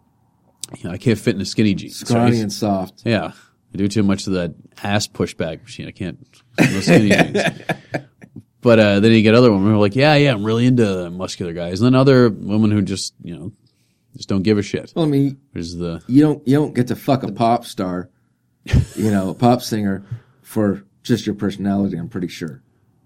you 0.78 0.84
know, 0.86 0.92
I 0.92 0.98
can't 0.98 1.20
fit 1.20 1.36
in 1.36 1.42
a 1.42 1.46
skinny 1.46 1.74
jeans. 1.74 1.98
Scrawny 1.98 2.32
right? 2.32 2.42
and 2.42 2.54
soft. 2.54 3.02
Yeah, 3.06 3.32
I 3.74 3.78
do 3.78 3.88
too 3.90 4.04
much 4.04 4.28
of 4.28 4.34
that 4.34 4.56
ass 4.82 5.08
pushback 5.08 5.62
machine. 5.62 5.88
I 5.88 5.92
can't. 5.92 6.26
No 6.60 6.80
skinny 6.80 7.10
jeans. 7.34 7.38
But 8.62 8.80
uh, 8.80 9.00
then 9.02 9.12
you 9.12 9.22
get 9.24 9.36
other 9.36 9.52
women 9.52 9.68
who 9.68 9.76
are 9.76 9.80
like, 9.82 9.94
yeah, 9.98 10.16
yeah, 10.16 10.32
I'm 10.32 10.46
really 10.46 10.66
into 10.66 11.10
muscular 11.10 11.52
guys, 11.52 11.82
and 11.82 11.86
then 11.88 11.96
other 12.00 12.30
women 12.30 12.72
who 12.72 12.82
just, 12.82 13.14
you 13.22 13.36
know, 13.38 13.52
just 14.16 14.30
don't 14.30 14.44
give 14.44 14.58
a 14.58 14.62
shit. 14.62 14.94
Well, 14.96 15.04
I 15.04 15.10
mean, 15.10 15.42
There's 15.52 15.76
the 15.76 16.02
you 16.08 16.22
don't 16.22 16.48
you 16.48 16.56
don't 16.56 16.74
get 16.74 16.88
to 16.88 16.96
fuck 16.96 17.24
a 17.24 17.32
pop 17.34 17.66
star, 17.66 18.10
you 18.96 19.12
know, 19.12 19.32
a 19.32 19.34
pop 19.34 19.62
singer 19.62 20.06
for 20.44 20.86
just 21.04 21.26
your 21.26 21.36
personality. 21.36 21.98
I'm 21.98 22.08
pretty 22.08 22.30
sure. 22.30 22.64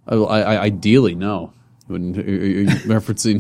Oh, 0.08 0.26
I, 0.26 0.42
I, 0.42 0.62
ideally 0.62 1.16
no. 1.16 1.54
When 1.88 2.20
are 2.20 2.24
you 2.24 2.66
referencing, 2.86 3.36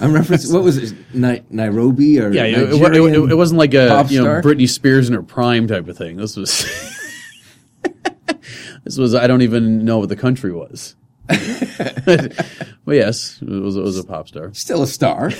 I'm 0.00 0.12
referencing 0.12 0.54
what 0.54 0.62
was 0.62 0.78
it, 0.78 0.96
Ni- 1.12 1.42
Nairobi 1.50 2.18
or 2.18 2.32
yeah, 2.32 2.44
it, 2.44 2.72
it, 2.72 2.96
it, 2.96 3.30
it 3.30 3.34
wasn't 3.34 3.58
like 3.58 3.74
a 3.74 4.06
you 4.08 4.22
know? 4.22 4.40
Britney 4.40 4.68
Spears 4.68 5.08
in 5.08 5.14
her 5.14 5.22
prime 5.22 5.66
type 5.66 5.86
of 5.86 5.98
thing. 5.98 6.16
This 6.16 6.34
was 6.36 6.64
this 8.84 8.96
was 8.96 9.14
I 9.14 9.26
don't 9.26 9.42
even 9.42 9.84
know 9.84 9.98
what 9.98 10.08
the 10.08 10.16
country 10.16 10.52
was. 10.52 10.96
but 11.28 12.92
yes, 12.96 13.38
it 13.42 13.48
was 13.48 13.76
it 13.76 13.82
was 13.82 13.98
a 13.98 14.04
pop 14.04 14.28
star. 14.28 14.52
Still 14.54 14.82
a 14.82 14.86
star. 14.86 15.30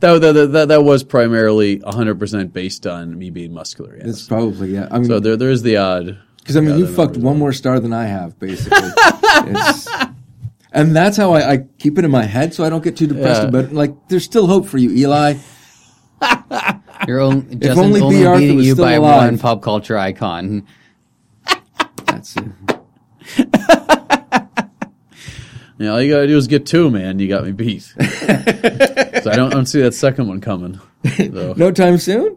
That, 0.00 0.20
that, 0.20 0.48
that, 0.52 0.68
that 0.68 0.84
was 0.84 1.02
primarily 1.04 1.80
100% 1.80 2.52
based 2.52 2.86
on 2.86 3.18
me 3.18 3.30
being 3.30 3.52
muscular, 3.52 3.96
yes. 3.96 4.06
It's 4.06 4.26
probably 4.26 4.72
yeah. 4.74 4.88
I 4.90 4.98
mean, 5.00 5.08
so 5.08 5.20
there, 5.20 5.36
there 5.36 5.50
is 5.50 5.62
the 5.62 5.76
odd. 5.76 6.18
Because 6.48 6.56
I 6.56 6.60
mean, 6.60 6.78
you 6.78 6.86
fucked 6.86 7.18
one 7.18 7.38
more 7.38 7.52
star 7.52 7.78
than 7.78 7.92
I 7.92 8.06
have, 8.06 8.38
basically. 8.38 8.88
And 10.70 10.94
that's 10.94 11.16
how 11.16 11.32
I, 11.32 11.52
I 11.52 11.58
keep 11.78 11.98
it 11.98 12.04
in 12.04 12.10
my 12.10 12.24
head, 12.24 12.52
so 12.52 12.62
I 12.62 12.68
don't 12.68 12.84
get 12.84 12.94
too 12.96 13.06
depressed 13.06 13.42
Yeah. 13.42 13.48
about 13.48 13.64
it. 13.64 13.72
Like, 13.72 14.08
there's 14.08 14.24
still 14.24 14.46
hope 14.46 14.66
for 14.66 14.76
you, 14.76 14.90
Eli. 14.90 15.34
You're 17.08 17.20
only, 17.20 17.56
Justin's 17.56 18.02
only. 18.02 18.38
Beating 18.38 18.60
you 18.60 18.76
by 18.76 18.92
alive. 18.92 19.30
one 19.30 19.38
pop 19.38 19.62
culture 19.62 19.96
icon. 19.96 20.66
That's 22.04 22.36
it. 22.36 22.44
yeah, 25.78 25.88
all 25.90 26.02
you 26.02 26.12
gotta 26.12 26.26
do 26.26 26.36
is 26.36 26.46
get 26.48 26.66
two, 26.66 26.90
man. 26.90 27.18
You 27.18 27.28
got 27.28 27.44
me 27.44 27.52
beat. 27.52 27.82
so 27.82 27.96
I 27.98 29.36
don't, 29.36 29.50
I 29.50 29.54
don't 29.54 29.66
see 29.66 29.80
that 29.80 29.94
second 29.94 30.28
one 30.28 30.40
coming. 30.42 30.80
No 31.18 31.70
time 31.72 31.96
soon. 31.98 32.36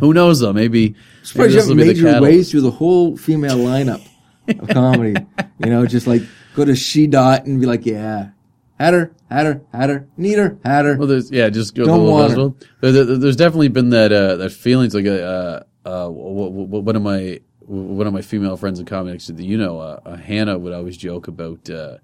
who 0.00 0.12
knows 0.12 0.40
though? 0.40 0.52
Maybe 0.52 0.96
Surprised 1.28 1.54
you 1.54 1.60
haven't 1.60 1.76
made 1.76 1.96
your 1.96 2.20
way 2.22 2.42
through 2.42 2.60
the 2.62 2.70
whole 2.70 3.16
female 3.16 3.58
lineup 3.58 4.06
of 4.48 4.68
comedy. 4.68 5.14
you 5.58 5.66
know, 5.70 5.86
just 5.86 6.06
like 6.06 6.22
go 6.54 6.64
to 6.64 6.74
She 6.74 7.06
Dot 7.06 7.46
and 7.46 7.60
be 7.60 7.66
like, 7.66 7.84
yeah, 7.86 8.30
had 8.78 8.94
her, 8.94 9.12
had 9.30 9.46
her, 9.46 9.60
had 9.72 9.90
her, 9.90 10.08
need 10.16 10.38
her, 10.38 10.58
had 10.64 10.84
her. 10.84 10.96
Well, 10.96 11.06
there's 11.08 11.30
yeah, 11.30 11.48
just 11.50 11.74
go 11.74 11.84
Don't 11.84 11.98
to 12.00 12.04
the 12.04 12.10
want. 12.40 12.64
There, 12.80 12.92
there- 12.92 13.04
there's 13.18 13.36
definitely 13.36 13.68
been 13.68 13.90
that 13.90 14.12
uh, 14.12 14.36
that 14.36 14.50
feelings 14.52 14.94
like 14.94 15.06
uh, 15.06 15.60
uh, 15.84 16.04
w- 16.04 16.50
one 16.50 16.96
of 16.96 17.02
my 17.02 17.40
one 17.60 18.06
of 18.06 18.12
my 18.14 18.22
female 18.22 18.56
friends 18.56 18.80
in 18.80 18.86
comics 18.86 19.26
that 19.26 19.38
you 19.38 19.58
know, 19.58 19.78
uh, 19.78 20.00
uh, 20.06 20.16
Hannah 20.16 20.58
would 20.58 20.72
always 20.72 20.96
joke 20.96 21.28
about. 21.28 21.68
Uh, 21.68 21.98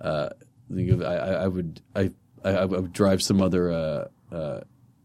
uh, 0.00 0.28
think 0.72 0.90
of- 0.92 1.02
I, 1.02 1.16
I 1.16 1.30
I 1.44 1.48
would 1.48 1.80
I, 1.96 2.10
I 2.44 2.50
I 2.50 2.64
would 2.66 2.92
drive 2.92 3.20
some 3.22 3.42
other 3.42 3.72
uh, 3.72 4.08
uh, 4.32 4.60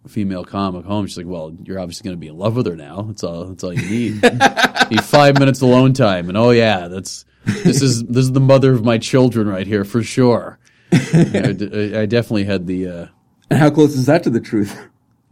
female 0.08 0.43
comic 0.45 0.86
home. 0.86 1.06
She's 1.08 1.18
like, 1.18 1.26
"Well, 1.28 1.56
you're 1.64 1.80
obviously 1.80 2.03
going 2.08 2.16
to 2.18 2.20
be 2.20 2.28
in 2.28 2.38
love 2.38 2.56
with 2.56 2.66
her 2.68 2.76
now. 2.76 3.01
That's 3.03 3.24
all. 3.24 3.45
That's 3.45 3.64
all 3.64 3.74
you 3.74 3.89
need. 3.89 4.22
need 4.91 5.03
five 5.03 5.39
minutes 5.39 5.62
alone 5.62 5.93
time." 5.93 6.30
And 6.30 6.38
oh 6.38 6.51
yeah, 6.51 6.88
that's 6.88 7.26
this 7.45 7.82
is 7.82 8.03
this 8.06 8.26
is 8.26 8.32
the 8.32 8.39
mother 8.39 8.74
of 8.74 8.84
my 8.84 8.97
children 8.97 9.47
right 9.47 9.68
here 9.68 9.84
for 9.84 10.01
sure. 10.03 10.60
I, 10.91 11.53
d- 11.58 11.95
I 11.97 12.06
definitely 12.06 12.45
had 12.45 12.68
the. 12.68 12.88
Uh, 12.88 13.08
And 13.49 13.60
how 13.60 13.70
close 13.70 13.95
is 13.95 14.06
that 14.06 14.24
to 14.24 14.30
the 14.30 14.39
truth? 14.39 14.78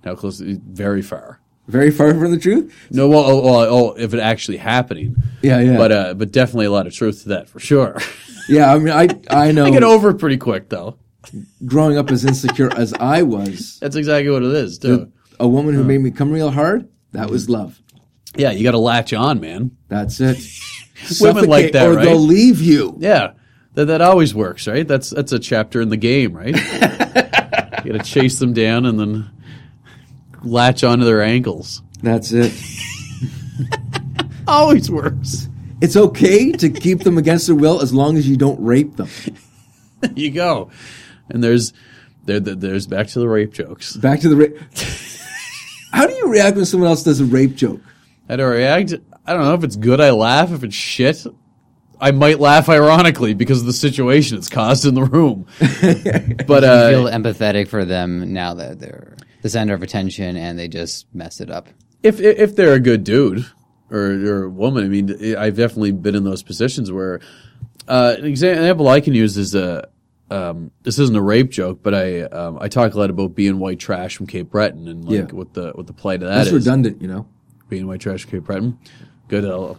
how 0.04 0.16
close? 0.16 0.40
Very 0.40 1.02
far. 1.02 1.40
Very 1.68 1.92
far 1.92 2.14
from 2.14 2.30
the 2.32 2.38
truth. 2.38 2.74
No, 2.92 3.08
well, 3.08 3.20
oh, 3.24 3.42
oh, 3.46 3.68
oh, 3.70 3.94
if 3.98 4.14
it 4.14 4.20
actually 4.20 4.58
happening, 4.58 5.16
Yeah, 5.42 5.60
yeah. 5.62 5.78
but 5.78 5.92
uh, 5.94 6.14
but 6.14 6.32
definitely 6.34 6.66
a 6.66 6.72
lot 6.72 6.88
of 6.88 6.94
truth 6.94 7.24
to 7.24 7.30
that 7.30 7.48
for 7.48 7.60
sure. 7.62 8.00
yeah, 8.50 8.74
I 8.74 8.80
mean, 8.80 8.90
I 8.94 9.08
I 9.30 9.52
know 9.54 9.66
I 9.68 9.70
get 9.72 9.84
over 9.84 10.10
it 10.10 10.16
pretty 10.16 10.38
quick 10.38 10.68
though. 10.68 10.98
Growing 11.66 11.98
up 11.98 12.12
as 12.12 12.26
insecure 12.26 12.72
as 12.76 12.94
I 12.94 13.24
was, 13.24 13.80
That's 13.80 13.96
exactly 13.96 14.32
what 14.32 14.44
it 14.44 14.54
is 14.54 14.78
too. 14.78 15.12
a 15.40 15.48
woman 15.48 15.74
who 15.76 15.84
made 15.84 16.00
me 16.00 16.12
come 16.12 16.32
real 16.32 16.52
hard, 16.52 16.88
that 17.12 17.30
was 17.30 17.44
mm-hmm. 17.44 17.54
love. 17.54 17.82
Yeah, 18.36 18.52
you 18.52 18.64
got 18.64 18.72
to 18.72 18.80
latch 18.80 19.14
on, 19.14 19.40
man. 19.40 19.78
That's 19.88 20.20
it. 20.20 20.38
Women 21.22 21.46
like 21.46 21.66
Suffocate 21.66 21.74
that, 21.74 21.88
or 21.88 21.94
right? 21.96 22.06
they'll 22.06 22.18
leave 22.18 22.62
you. 22.62 22.96
Yeah, 23.00 23.34
that 23.74 23.86
that 23.86 24.02
always 24.02 24.34
works, 24.34 24.68
right? 24.68 24.88
That's 24.88 25.10
that's 25.10 25.32
a 25.32 25.40
chapter 25.40 25.82
in 25.82 25.90
the 25.90 25.98
game, 25.98 26.34
right? 26.34 26.56
you 27.86 27.92
got 27.92 28.04
to 28.04 28.04
chase 28.04 28.40
them 28.40 28.54
down 28.54 28.86
and 28.86 29.00
then 29.00 29.30
latch 30.44 30.84
onto 30.84 31.06
their 31.06 31.22
ankles. 31.22 31.82
That's 32.02 32.32
it. 32.32 32.54
Always 34.48 34.90
works. 34.90 35.48
It's 35.82 35.96
okay 35.96 36.52
to 36.54 36.70
keep 36.70 37.00
them 37.00 37.18
against 37.18 37.48
their 37.48 37.56
will 37.56 37.82
as 37.82 37.94
long 37.94 38.18
as 38.18 38.28
you 38.28 38.38
don't 38.38 38.64
rape 38.64 38.96
them. 38.96 39.10
You 40.16 40.32
go. 40.32 40.70
And 41.30 41.44
there's 41.44 41.74
there, 42.26 42.40
there- 42.40 42.56
there's 42.56 42.88
back 42.88 43.08
to 43.08 43.20
the 43.20 43.28
rape 43.28 43.54
jokes. 43.54 43.96
Back 43.96 44.22
to 44.22 44.30
the 44.30 44.36
rape. 44.36 44.58
How 45.92 46.08
do 46.08 46.14
you 46.14 46.28
react 46.28 46.56
when 46.56 46.66
someone 46.66 46.90
else 46.90 47.04
does 47.04 47.20
a 47.20 47.26
rape 47.26 47.56
joke? 47.56 47.82
How 48.28 48.36
do 48.38 48.44
I 48.44 48.48
react? 48.48 48.94
I 49.26 49.34
don't 49.34 49.44
know 49.44 49.54
if 49.54 49.64
it's 49.64 49.76
good. 49.76 50.02
I 50.02 50.10
laugh. 50.12 50.52
If 50.52 50.64
it's 50.64 50.74
shit, 50.76 51.26
I 52.02 52.12
might 52.12 52.40
laugh 52.40 52.68
ironically 52.68 53.34
because 53.34 53.60
of 53.62 53.68
the 53.68 53.74
situation 53.74 54.38
it's 54.38 54.50
caused 54.50 54.86
in 54.86 54.96
the 54.96 55.04
room. 55.04 55.46
but 56.48 56.64
I 56.64 56.68
uh, 56.68 56.90
feel 56.90 57.04
empathetic 57.06 57.68
for 57.68 57.86
them 57.86 58.34
now 58.34 58.56
that 58.56 58.80
they're 58.80 59.16
the 59.44 59.50
center 59.50 59.74
of 59.74 59.84
attention 59.84 60.36
and 60.38 60.58
they 60.58 60.68
just 60.68 61.14
messed 61.14 61.42
it 61.42 61.52
up. 61.52 61.68
if 62.02 62.20
if 62.20 62.40
if 62.40 62.56
they're 62.56 62.74
a 62.74 62.80
good 62.80 63.04
dude 63.04 63.46
or 63.92 64.00
or 64.00 64.44
a 64.46 64.50
woman, 64.50 64.86
I 64.86 64.88
mean, 64.88 65.36
I've 65.36 65.56
definitely 65.56 65.92
been 65.92 66.16
in 66.16 66.24
those 66.24 66.42
positions 66.42 66.92
where 66.92 67.20
uh, 67.88 68.16
an 68.18 68.26
example 68.26 68.88
I 68.88 69.00
can 69.00 69.14
use 69.14 69.38
is 69.38 69.54
a. 69.54 69.90
Um, 70.34 70.72
this 70.82 70.98
isn't 71.00 71.16
a 71.16 71.22
rape 71.22 71.52
joke, 71.52 71.80
but 71.84 71.94
I 71.94 72.22
um, 72.24 72.58
I 72.60 72.68
talk 72.68 72.94
a 72.94 72.98
lot 73.00 73.10
about 73.10 73.36
being 73.36 73.60
white 73.60 73.80
trash 73.80 74.16
from 74.18 74.26
Cape 74.28 74.50
Breton 74.50 74.88
and 74.88 75.06
like 75.06 75.30
Yeah. 75.30 75.36
what 75.38 75.54
the 75.54 75.72
what 75.74 75.86
the 75.88 75.94
plight 75.94 76.24
of 76.24 76.30
that 76.30 76.36
That's 76.36 76.48
is. 76.48 76.54
redundant, 76.54 77.02
you 77.02 77.08
know. 77.08 77.28
Being 77.70 77.86
white 77.88 78.00
trash 78.02 78.24
from 78.24 78.32
Cape 78.32 78.44
Breton. 78.46 78.78
Good. 79.30 79.46
I'll, 79.46 79.78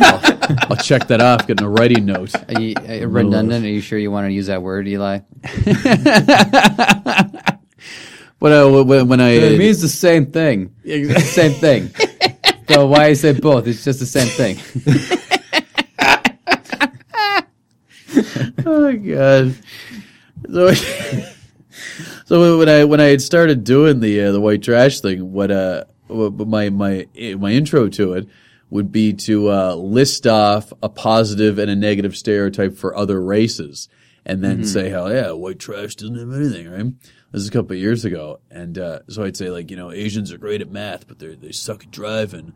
I'll, 0.00 0.56
I'll 0.70 0.76
check 0.76 1.06
that 1.08 1.20
off. 1.20 1.46
Getting 1.46 1.64
a 1.66 1.70
writing 1.70 2.06
note. 2.06 2.34
Are 2.54 2.60
you, 2.60 2.74
uh, 2.76 3.06
redundant? 3.06 3.64
Are 3.64 3.68
you 3.68 3.80
sure 3.80 3.98
you 3.98 4.10
want 4.10 4.26
to 4.26 4.32
use 4.32 4.46
that 4.46 4.62
word, 4.62 4.88
Eli? 4.88 5.20
But 8.40 8.52
uh, 8.52 8.84
when, 8.84 9.06
when 9.08 9.20
I 9.20 9.32
It 9.32 9.58
means 9.58 9.82
the 9.82 9.88
same 9.88 10.32
thing. 10.32 10.74
same 10.86 11.52
thing. 11.52 11.90
so 12.70 12.86
why 12.86 13.04
I 13.04 13.12
say 13.12 13.32
both? 13.32 13.66
It's 13.66 13.84
just 13.84 14.00
the 14.00 14.06
same 14.06 14.28
thing. 14.28 14.56
oh 18.66 18.96
god. 18.96 19.54
So, 20.48 20.72
so 22.24 22.58
when 22.58 22.68
I 22.68 22.84
when 22.84 23.00
I 23.00 23.06
had 23.06 23.22
started 23.22 23.64
doing 23.64 24.00
the 24.00 24.20
uh, 24.22 24.32
the 24.32 24.40
white 24.40 24.62
trash 24.62 25.00
thing, 25.00 25.32
what 25.32 25.50
uh 25.50 25.84
my 26.08 26.70
my 26.70 27.06
my 27.38 27.50
intro 27.50 27.88
to 27.88 28.14
it 28.14 28.28
would 28.70 28.92
be 28.92 29.12
to 29.12 29.50
uh, 29.50 29.74
list 29.74 30.26
off 30.26 30.72
a 30.82 30.88
positive 30.88 31.58
and 31.58 31.70
a 31.70 31.76
negative 31.76 32.16
stereotype 32.16 32.76
for 32.76 32.96
other 32.96 33.20
races, 33.20 33.88
and 34.24 34.42
then 34.42 34.64
say 34.64 34.90
how 34.90 35.08
yeah 35.08 35.32
white 35.32 35.58
trash 35.58 35.94
doesn't 35.96 36.18
have 36.18 36.32
anything 36.32 36.70
right. 36.70 36.92
This 37.32 37.42
is 37.42 37.48
a 37.48 37.52
couple 37.52 37.72
of 37.72 37.78
years 37.78 38.04
ago, 38.04 38.40
and 38.50 38.76
uh, 38.76 39.00
so 39.08 39.22
I'd 39.22 39.36
say 39.36 39.50
like 39.50 39.70
you 39.70 39.76
know 39.76 39.92
Asians 39.92 40.32
are 40.32 40.38
great 40.38 40.60
at 40.60 40.70
math, 40.70 41.06
but 41.06 41.18
they 41.18 41.34
they 41.34 41.52
suck 41.52 41.84
at 41.84 41.90
driving. 41.90 42.52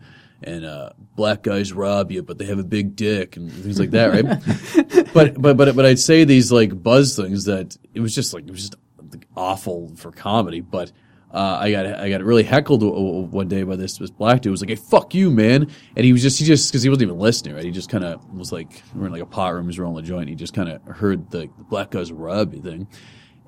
And 0.47 0.64
uh, 0.64 0.90
black 1.16 1.42
guys 1.42 1.72
rob 1.72 2.12
you, 2.12 2.22
but 2.22 2.38
they 2.38 2.45
have 2.47 2.59
a 2.59 2.64
big 2.64 2.97
dick 2.97 3.36
and 3.36 3.51
things 3.51 3.78
like 3.78 3.92
that, 3.92 4.07
right? 4.12 5.12
but 5.14 5.40
but 5.40 5.57
but 5.57 5.74
but 5.74 5.86
I'd 5.86 5.99
say 5.99 6.24
these 6.24 6.53
like 6.53 6.82
buzz 6.82 7.16
things 7.16 7.45
that 7.47 7.76
it 7.95 8.01
was 8.01 8.14
just 8.14 8.34
like 8.34 8.45
it 8.45 8.51
was 8.51 8.61
just 8.61 8.76
awful 9.36 9.95
for 9.97 10.12
comedy, 10.12 10.61
but 10.61 10.92
uh, 11.34 11.59
I 11.61 11.72
got 11.72 11.86
I 11.86 12.11
got 12.11 12.22
really 12.22 12.45
heckled 12.45 12.82
one 13.32 13.49
day 13.49 13.64
by 13.64 13.74
this 13.74 13.99
this 13.99 14.11
black 14.11 14.36
dude. 14.36 14.45
Who 14.47 14.51
was 14.53 14.61
like, 14.61 14.70
"Hey, 14.70 14.76
fuck 14.76 15.14
you, 15.14 15.32
man!" 15.32 15.68
And 15.97 16.05
he 16.05 16.12
was 16.12 16.22
just 16.22 16.38
he 16.38 16.45
just 16.45 16.70
because 16.70 16.84
he 16.84 16.88
wasn't 16.88 17.09
even 17.09 17.18
listening, 17.18 17.57
right? 17.57 17.64
He 17.64 17.72
just 17.72 17.90
kind 17.90 18.05
of 18.05 18.24
was 18.32 18.53
like, 18.53 18.82
we're 18.95 19.07
in 19.07 19.12
like 19.12 19.20
a 19.20 19.26
pot 19.26 19.53
room, 19.53 19.66
he's 19.66 19.78
rolling 19.78 20.05
a 20.05 20.07
joint. 20.07 20.28
He 20.28 20.36
just 20.36 20.55
kind 20.55 20.68
of 20.68 20.86
heard 20.86 21.30
the, 21.32 21.49
the 21.59 21.64
black 21.64 21.90
guy's 21.90 22.12
rub 22.12 22.53
thing, 22.62 22.86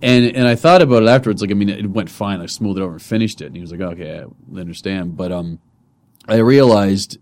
and 0.02 0.34
and 0.34 0.48
I 0.48 0.56
thought 0.56 0.82
about 0.82 1.04
it 1.04 1.08
afterwards. 1.08 1.40
Like, 1.40 1.52
I 1.52 1.54
mean, 1.54 1.68
it 1.68 1.88
went 1.88 2.10
fine. 2.10 2.40
I 2.40 2.46
smoothed 2.46 2.80
it 2.80 2.82
over 2.82 2.94
and 2.94 3.02
finished 3.02 3.40
it. 3.40 3.46
And 3.46 3.54
he 3.54 3.60
was 3.60 3.70
like, 3.70 3.80
"Okay, 3.80 4.18
I 4.20 4.58
understand," 4.58 5.16
but 5.16 5.30
um, 5.30 5.60
I 6.28 6.36
realized 6.36 7.18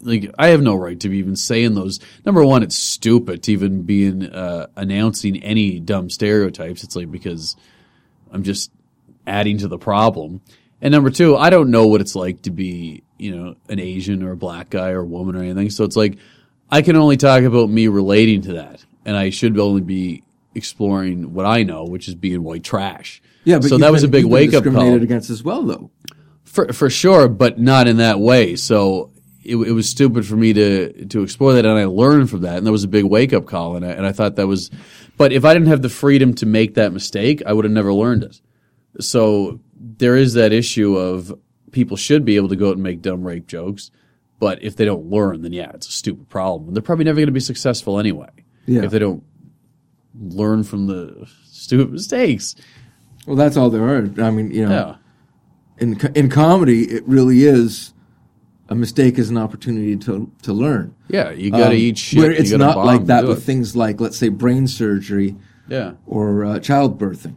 like 0.00 0.32
I 0.38 0.48
have 0.48 0.60
no 0.62 0.74
right 0.74 0.98
to 1.00 1.08
be 1.08 1.18
even 1.18 1.36
saying 1.36 1.74
those. 1.74 2.00
Number 2.26 2.44
one, 2.44 2.62
it's 2.62 2.76
stupid 2.76 3.42
to 3.44 3.52
even 3.52 3.82
be 3.82 4.04
in, 4.06 4.24
uh, 4.32 4.66
announcing 4.76 5.42
any 5.42 5.78
dumb 5.78 6.10
stereotypes. 6.10 6.82
It's 6.82 6.96
like 6.96 7.10
because 7.10 7.56
I'm 8.30 8.42
just 8.42 8.70
adding 9.26 9.58
to 9.58 9.68
the 9.68 9.78
problem. 9.78 10.40
And 10.80 10.90
number 10.90 11.10
two, 11.10 11.36
I 11.36 11.50
don't 11.50 11.70
know 11.70 11.86
what 11.86 12.00
it's 12.00 12.16
like 12.16 12.42
to 12.42 12.50
be, 12.50 13.04
you 13.16 13.36
know, 13.36 13.54
an 13.68 13.78
Asian 13.78 14.22
or 14.24 14.32
a 14.32 14.36
black 14.36 14.70
guy 14.70 14.90
or 14.90 15.00
a 15.00 15.04
woman 15.06 15.36
or 15.36 15.42
anything. 15.44 15.70
So 15.70 15.84
it's 15.84 15.94
like 15.96 16.18
I 16.70 16.82
can 16.82 16.96
only 16.96 17.16
talk 17.16 17.44
about 17.44 17.70
me 17.70 17.86
relating 17.86 18.42
to 18.42 18.54
that, 18.54 18.84
and 19.04 19.16
I 19.16 19.30
should 19.30 19.56
only 19.58 19.82
be 19.82 20.24
exploring 20.54 21.32
what 21.32 21.46
I 21.46 21.62
know, 21.62 21.84
which 21.84 22.08
is 22.08 22.14
being 22.16 22.42
white 22.42 22.64
trash. 22.64 23.22
Yeah, 23.44 23.58
but 23.58 23.68
so 23.68 23.78
that 23.78 23.92
was 23.92 24.02
a 24.02 24.08
been- 24.08 24.22
big 24.22 24.24
been 24.24 24.30
wake 24.32 24.48
up 24.54 24.64
call. 24.64 24.72
discriminated 24.72 25.02
against 25.04 25.30
as 25.30 25.42
well, 25.44 25.62
though. 25.62 25.90
For 26.52 26.70
for 26.72 26.90
sure, 26.90 27.28
but 27.28 27.58
not 27.58 27.88
in 27.88 27.96
that 27.96 28.20
way. 28.20 28.56
So 28.56 29.10
it, 29.42 29.56
it 29.56 29.72
was 29.72 29.88
stupid 29.88 30.26
for 30.26 30.36
me 30.36 30.52
to 30.52 31.06
to 31.06 31.22
explore 31.22 31.54
that, 31.54 31.64
and 31.64 31.78
I 31.78 31.86
learned 31.86 32.28
from 32.28 32.42
that, 32.42 32.58
and 32.58 32.66
that 32.66 32.72
was 32.72 32.84
a 32.84 32.88
big 32.88 33.04
wake 33.06 33.32
up 33.32 33.46
call, 33.46 33.74
and 33.76 33.84
I, 33.86 33.88
and 33.92 34.04
I 34.06 34.12
thought 34.12 34.36
that 34.36 34.46
was. 34.46 34.70
But 35.16 35.32
if 35.32 35.44
I 35.46 35.54
didn't 35.54 35.68
have 35.68 35.80
the 35.82 35.88
freedom 35.88 36.34
to 36.34 36.46
make 36.46 36.74
that 36.74 36.92
mistake, 36.92 37.42
I 37.46 37.52
would 37.54 37.64
have 37.64 37.72
never 37.72 37.92
learned 37.92 38.22
it. 38.24 38.40
So 39.00 39.60
there 39.80 40.14
is 40.16 40.34
that 40.34 40.52
issue 40.52 40.96
of 40.96 41.32
people 41.70 41.96
should 41.96 42.24
be 42.24 42.36
able 42.36 42.48
to 42.50 42.56
go 42.56 42.68
out 42.68 42.74
and 42.74 42.82
make 42.82 43.00
dumb 43.00 43.24
rape 43.24 43.46
jokes, 43.46 43.90
but 44.38 44.62
if 44.62 44.76
they 44.76 44.84
don't 44.84 45.06
learn, 45.06 45.40
then 45.40 45.54
yeah, 45.54 45.70
it's 45.72 45.88
a 45.88 45.92
stupid 45.92 46.28
problem. 46.28 46.74
They're 46.74 46.82
probably 46.82 47.06
never 47.06 47.16
going 47.16 47.26
to 47.26 47.32
be 47.32 47.40
successful 47.40 47.98
anyway 47.98 48.28
Yeah. 48.66 48.82
if 48.84 48.90
they 48.90 48.98
don't 48.98 49.22
learn 50.14 50.64
from 50.64 50.86
the 50.86 51.26
stupid 51.46 51.90
mistakes. 51.92 52.54
Well, 53.26 53.36
that's 53.36 53.56
all 53.56 53.70
there 53.70 53.84
are. 53.84 54.10
I 54.22 54.30
mean, 54.30 54.50
you 54.50 54.68
know, 54.68 54.70
Yeah. 54.74 54.96
In 55.82 55.98
in 56.14 56.30
comedy, 56.30 56.84
it 56.84 57.02
really 57.06 57.44
is 57.44 57.92
a 58.68 58.74
mistake 58.74 59.18
is 59.18 59.28
an 59.30 59.36
opportunity 59.36 59.96
to 59.96 60.30
to 60.42 60.52
learn. 60.52 60.94
Yeah, 61.08 61.30
you 61.32 61.50
got 61.50 61.58
to 61.70 61.76
Um, 61.76 61.86
eat 61.86 61.98
shit. 61.98 62.18
Where 62.20 62.32
you 62.42 62.56
not 62.58 62.78
like 62.86 63.06
that 63.06 63.26
with 63.26 63.38
it. 63.38 63.42
things 63.42 63.76
like, 63.76 64.00
let's 64.00 64.16
say, 64.16 64.28
brain 64.30 64.66
surgery 64.66 65.36
Yeah. 65.68 65.92
or 66.06 66.44
uh, 66.44 66.58
childbirthing. 66.58 67.34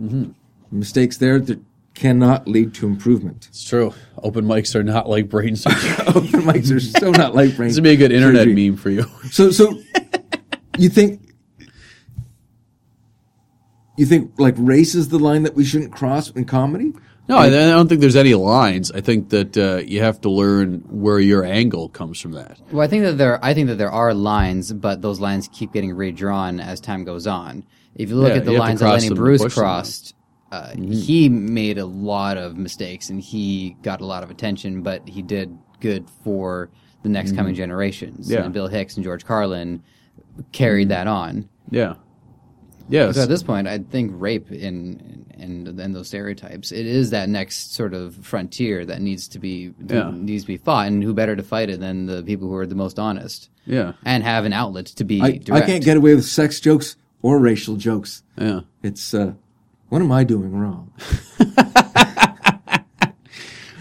Mm-hmm. 0.00 0.24
Mistakes 0.70 1.16
there 1.16 1.40
that 1.40 1.58
cannot 1.94 2.46
lead 2.46 2.72
to 2.74 2.86
improvement. 2.86 3.46
It's 3.50 3.64
true. 3.64 3.92
Open 4.22 4.44
mics 4.44 4.74
are 4.76 4.84
not 4.84 5.08
like 5.08 5.28
brain 5.28 5.56
surgery. 5.64 5.90
Open 6.08 6.42
mics 6.42 6.70
are 6.70 6.78
so 6.80 7.10
not 7.10 7.34
like 7.34 7.56
brain. 7.56 7.68
this 7.68 7.76
would 7.76 7.84
be 7.84 7.90
a 7.90 7.96
good 7.96 8.12
internet 8.12 8.42
surgery. 8.46 8.68
meme 8.70 8.76
for 8.76 8.90
you. 8.90 9.04
So, 9.32 9.50
so 9.50 9.74
you 10.78 10.88
think 10.88 11.20
you 13.96 14.06
think 14.06 14.32
like 14.38 14.54
race 14.56 14.94
is 14.94 15.08
the 15.08 15.18
line 15.18 15.42
that 15.42 15.54
we 15.54 15.64
shouldn't 15.64 15.92
cross 15.92 16.30
in 16.30 16.44
comedy? 16.44 16.92
No, 17.30 17.36
I, 17.38 17.46
I 17.46 17.50
don't 17.50 17.88
think 17.88 18.00
there's 18.00 18.16
any 18.16 18.34
lines. 18.34 18.90
I 18.90 19.00
think 19.00 19.28
that 19.30 19.56
uh, 19.56 19.76
you 19.76 20.00
have 20.02 20.20
to 20.22 20.30
learn 20.30 20.80
where 20.88 21.20
your 21.20 21.44
angle 21.44 21.88
comes 21.88 22.20
from 22.20 22.32
that. 22.32 22.58
Well, 22.72 22.82
I 22.82 22.88
think 22.88 23.04
that 23.04 23.18
there, 23.18 23.42
I 23.44 23.54
think 23.54 23.68
that 23.68 23.78
there 23.78 23.90
are 23.90 24.12
lines, 24.12 24.72
but 24.72 25.00
those 25.00 25.20
lines 25.20 25.48
keep 25.52 25.72
getting 25.72 25.94
redrawn 25.94 26.58
as 26.58 26.80
time 26.80 27.04
goes 27.04 27.28
on. 27.28 27.64
If 27.94 28.08
you 28.08 28.16
look 28.16 28.30
Yeah, 28.30 28.38
at 28.38 28.44
the 28.44 28.52
you 28.52 28.60
have 28.60 28.64
to 28.64 28.68
lines 28.68 28.80
that 28.80 29.10
Lenny 29.10 29.14
Bruce 29.14 29.54
crossed, 29.54 30.14
uh, 30.50 30.74
he 30.76 31.28
made 31.28 31.78
a 31.78 31.86
lot 31.86 32.36
of 32.36 32.56
mistakes 32.56 33.10
and 33.10 33.20
he 33.20 33.76
got 33.82 34.00
a 34.00 34.06
lot 34.06 34.24
of 34.24 34.30
attention, 34.30 34.82
but 34.82 35.08
he 35.08 35.22
did 35.22 35.56
good 35.78 36.10
for 36.24 36.70
the 37.04 37.08
next 37.08 37.36
coming 37.36 37.54
generations. 37.54 38.28
Yeah. 38.28 38.42
And 38.42 38.52
Bill 38.52 38.66
Hicks 38.66 38.96
and 38.96 39.04
George 39.04 39.24
Carlin 39.24 39.82
carried 40.52 40.88
that 40.88 41.06
on. 41.06 41.48
Yeah. 41.70 41.94
Yes. 42.90 43.14
So 43.14 43.22
at 43.22 43.28
this 43.28 43.42
point, 43.42 43.68
I 43.68 43.78
think 43.78 44.12
rape 44.14 44.50
in 44.50 45.26
and 45.38 45.68
and 45.80 45.94
those 45.94 46.08
stereotypes, 46.08 46.72
it 46.72 46.86
is 46.86 47.10
that 47.10 47.28
next 47.28 47.74
sort 47.74 47.94
of 47.94 48.14
frontier 48.16 48.84
that 48.84 49.00
needs 49.00 49.28
to 49.28 49.38
be 49.38 49.72
Yeah. 49.86 50.10
needs 50.12 50.44
to 50.44 50.48
be 50.48 50.56
fought, 50.56 50.88
and 50.88 51.02
who 51.02 51.14
better 51.14 51.36
to 51.36 51.42
fight 51.42 51.70
it 51.70 51.80
than 51.80 52.06
the 52.06 52.22
people 52.22 52.48
who 52.48 52.56
are 52.56 52.66
the 52.66 52.74
most 52.74 52.98
honest 52.98 53.48
yeah. 53.66 53.92
and 54.04 54.22
have 54.22 54.44
an 54.44 54.52
outlet 54.52 54.86
to 54.86 55.04
be 55.04 55.20
I, 55.20 55.40
I 55.50 55.60
can't 55.62 55.84
get 55.84 55.96
away 55.96 56.14
with 56.14 56.26
sex 56.26 56.60
jokes 56.60 56.96
or 57.22 57.38
racial 57.38 57.76
jokes. 57.76 58.22
Yeah. 58.36 58.60
It's 58.82 59.14
uh, 59.14 59.32
what 59.88 60.02
am 60.02 60.12
I 60.12 60.24
doing 60.24 60.52
wrong? 60.52 60.92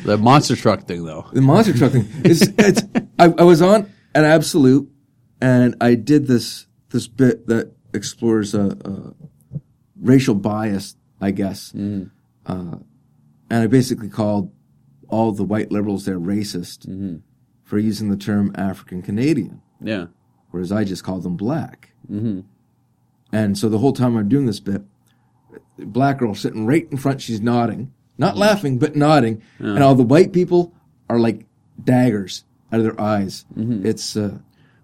The 0.04 0.18
monster 0.18 0.56
truck 0.56 0.88
thing, 0.88 1.06
though. 1.06 1.28
The 1.34 1.42
monster 1.42 1.74
truck 1.78 1.92
thing. 1.92 2.08
It's, 2.24 2.42
it's, 2.58 2.82
I, 3.20 3.26
I 3.38 3.44
was 3.44 3.62
on 3.62 3.92
an 4.16 4.24
absolute, 4.24 4.90
and 5.42 5.76
I 5.82 5.96
did 5.96 6.26
this 6.26 6.66
this 6.90 7.08
bit 7.08 7.46
that 7.48 7.74
explores 7.94 8.54
a, 8.54 8.78
a 8.86 9.14
racial 10.02 10.36
bias, 10.36 10.96
I 11.22 11.32
guess. 11.32 11.74
Uh, 11.74 12.06
and 12.46 12.84
I 13.64 13.68
basically 13.68 14.10
called 14.10 14.52
all 15.08 15.32
the 15.32 15.44
white 15.44 15.72
liberals 15.72 16.06
there 16.06 16.20
racist 16.20 16.88
for 17.64 17.78
using 17.80 18.10
the 18.10 18.18
term 18.18 18.52
African 18.56 19.02
Canadian, 19.02 19.62
Yeah. 19.82 20.08
whereas 20.52 20.72
I 20.72 20.84
just 20.84 21.04
called 21.04 21.24
them 21.24 21.36
black. 21.38 21.92
Mm-hmm. 22.12 22.42
And 23.32 23.58
so 23.58 23.70
the 23.70 23.78
whole 23.80 23.94
time 23.94 24.16
I'm 24.18 24.28
doing 24.30 24.46
this 24.48 24.60
bit, 24.60 24.82
black 25.78 26.18
girl 26.20 26.34
sitting 26.36 26.66
right 26.66 26.88
in 26.92 26.98
front, 26.98 27.22
she's 27.22 27.42
nodding, 27.42 27.94
not 28.18 28.38
laughing, 28.38 28.80
but 28.80 28.96
nodding, 28.96 29.42
and 29.60 29.84
all 29.84 29.96
the 29.96 30.04
white 30.04 30.34
people 30.34 30.74
are 31.10 31.20
like 31.20 31.46
daggers 31.84 32.44
out 32.72 32.80
of 32.80 32.84
their 32.86 33.00
eyes. 33.00 33.46
It's 33.56 34.16
uh, 34.18 34.38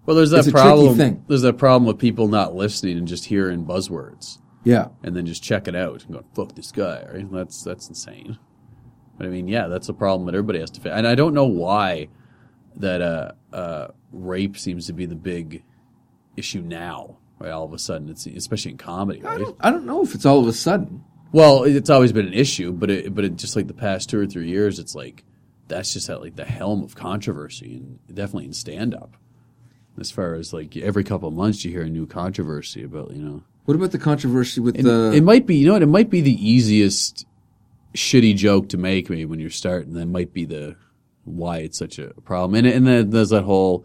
Well, 0.06 0.16
there's 0.16 0.30
that 0.30 0.50
problem. 0.50 1.24
There's 1.28 1.42
that 1.42 1.58
problem 1.58 1.86
with 1.86 1.98
people 1.98 2.28
not 2.28 2.54
listening 2.54 2.96
and 2.96 3.06
just 3.08 3.26
hearing 3.26 3.64
buzzwords 3.64 4.38
yeah, 4.66 4.88
and 5.04 5.14
then 5.14 5.26
just 5.26 5.44
check 5.44 5.68
it 5.68 5.76
out 5.76 6.04
and 6.04 6.12
go, 6.12 6.24
"Fuck 6.34 6.56
this 6.56 6.72
guy." 6.72 7.06
Right? 7.12 7.30
That's 7.30 7.62
that's 7.62 7.88
insane. 7.88 8.36
But 9.16 9.28
I 9.28 9.30
mean, 9.30 9.46
yeah, 9.46 9.68
that's 9.68 9.88
a 9.88 9.94
problem 9.94 10.26
that 10.26 10.34
everybody 10.34 10.58
has 10.58 10.70
to 10.72 10.80
face. 10.80 10.92
And 10.92 11.06
I 11.06 11.14
don't 11.14 11.34
know 11.34 11.46
why 11.46 12.08
that 12.74 13.00
uh, 13.00 13.32
uh, 13.52 13.88
rape 14.10 14.58
seems 14.58 14.88
to 14.88 14.92
be 14.92 15.06
the 15.06 15.14
big 15.14 15.62
issue 16.36 16.62
now. 16.62 17.18
Right? 17.38 17.52
All 17.52 17.64
of 17.64 17.72
a 17.74 17.78
sudden, 17.78 18.10
it's 18.10 18.26
especially 18.26 18.72
in 18.72 18.76
comedy. 18.76 19.24
I 19.24 19.38
don't, 19.38 19.56
I 19.60 19.70
don't 19.70 19.86
know 19.86 20.02
if 20.02 20.16
it's 20.16 20.26
all 20.26 20.40
of 20.40 20.48
a 20.48 20.52
sudden. 20.52 21.04
Well, 21.30 21.62
it's 21.62 21.88
always 21.88 22.12
been 22.12 22.26
an 22.26 22.34
issue, 22.34 22.72
but 22.72 22.90
it, 22.90 23.14
but 23.14 23.24
it 23.24 23.36
just 23.36 23.54
like 23.54 23.68
the 23.68 23.74
past 23.74 24.10
two 24.10 24.18
or 24.18 24.26
three 24.26 24.48
years, 24.48 24.80
it's 24.80 24.96
like 24.96 25.22
that's 25.68 25.92
just 25.92 26.10
at 26.10 26.20
like 26.20 26.34
the 26.34 26.44
helm 26.44 26.82
of 26.82 26.96
controversy, 26.96 27.76
and 27.76 28.00
definitely 28.08 28.46
in 28.46 28.52
stand 28.52 28.96
up. 28.96 29.16
As 29.98 30.10
far 30.10 30.34
as 30.34 30.52
like 30.52 30.76
every 30.76 31.04
couple 31.04 31.28
of 31.28 31.34
months, 31.34 31.64
you 31.64 31.70
hear 31.70 31.82
a 31.82 31.88
new 31.88 32.06
controversy 32.06 32.82
about 32.82 33.12
you 33.12 33.22
know. 33.22 33.42
What 33.64 33.74
about 33.74 33.90
the 33.92 33.98
controversy 33.98 34.60
with 34.60 34.76
And 34.76 34.84
the? 34.86 35.12
it 35.14 35.22
might 35.22 35.46
be 35.46 35.56
you 35.56 35.66
know 35.66 35.72
what 35.72 35.82
it 35.82 35.86
might 35.86 36.10
be 36.10 36.20
the 36.20 36.48
easiest 36.48 37.26
shitty 37.94 38.36
joke 38.36 38.68
to 38.70 38.76
make 38.76 39.08
maybe 39.10 39.24
when 39.24 39.40
you're 39.40 39.50
starting. 39.50 39.94
That 39.94 40.06
might 40.06 40.32
be 40.32 40.44
the 40.44 40.76
why 41.24 41.58
it's 41.58 41.78
such 41.78 41.98
a 41.98 42.08
problem. 42.24 42.54
And 42.56 42.66
and 42.66 42.86
then 42.86 43.10
there's 43.10 43.30
that 43.30 43.42
whole 43.44 43.84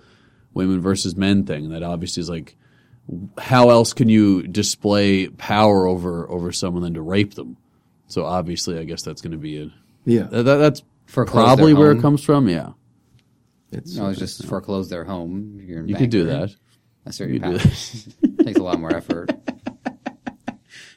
women 0.53 0.82
versus 0.82 1.16
men 1.16 1.45
thing 1.45 1.70
that 1.70 1.82
obviously 1.84 2.22
is 2.22 2.30
like 2.30 2.55
how 3.38 3.70
else 3.72 3.93
can 3.93 4.09
you 4.09 4.43
display 4.47 5.28
power 5.28 5.88
over 5.88 6.30
over 6.30 6.51
someone 6.51 6.84
than 6.84 6.93
to 6.93 7.01
rape 7.01 7.34
them? 7.34 7.57
So 8.07 8.26
obviously, 8.26 8.78
I 8.78 8.84
guess 8.84 9.01
that's 9.01 9.22
going 9.22 9.32
to 9.32 9.38
be 9.38 9.62
a 9.62 9.72
yeah, 10.05 10.24
that, 10.24 10.43
that- 10.43 10.57
that's 10.57 10.84
Foreclose 11.07 11.43
probably 11.43 11.74
their 11.74 11.80
where 11.82 11.91
it 11.91 12.01
comes 12.01 12.24
from. 12.24 12.47
Yeah, 12.47 12.72
it's, 13.72 13.95
No, 13.95 14.09
it's 14.09 14.19
just 14.19 14.45
foreclose 14.45 14.89
their 14.89 15.03
home. 15.03 15.59
You're 15.63 15.80
in 15.82 15.88
you 15.88 15.95
could 15.95 16.09
do 16.09 16.26
bankrupt. 16.28 16.53
that. 16.53 16.59
That's 17.05 17.17
very 17.17 17.34
You 17.34 17.39
could 17.39 17.51
do 17.53 17.57
powerful. 17.59 18.11
Takes 18.45 18.59
a 18.59 18.63
lot 18.63 18.80
more 18.80 18.93
effort. 18.95 19.32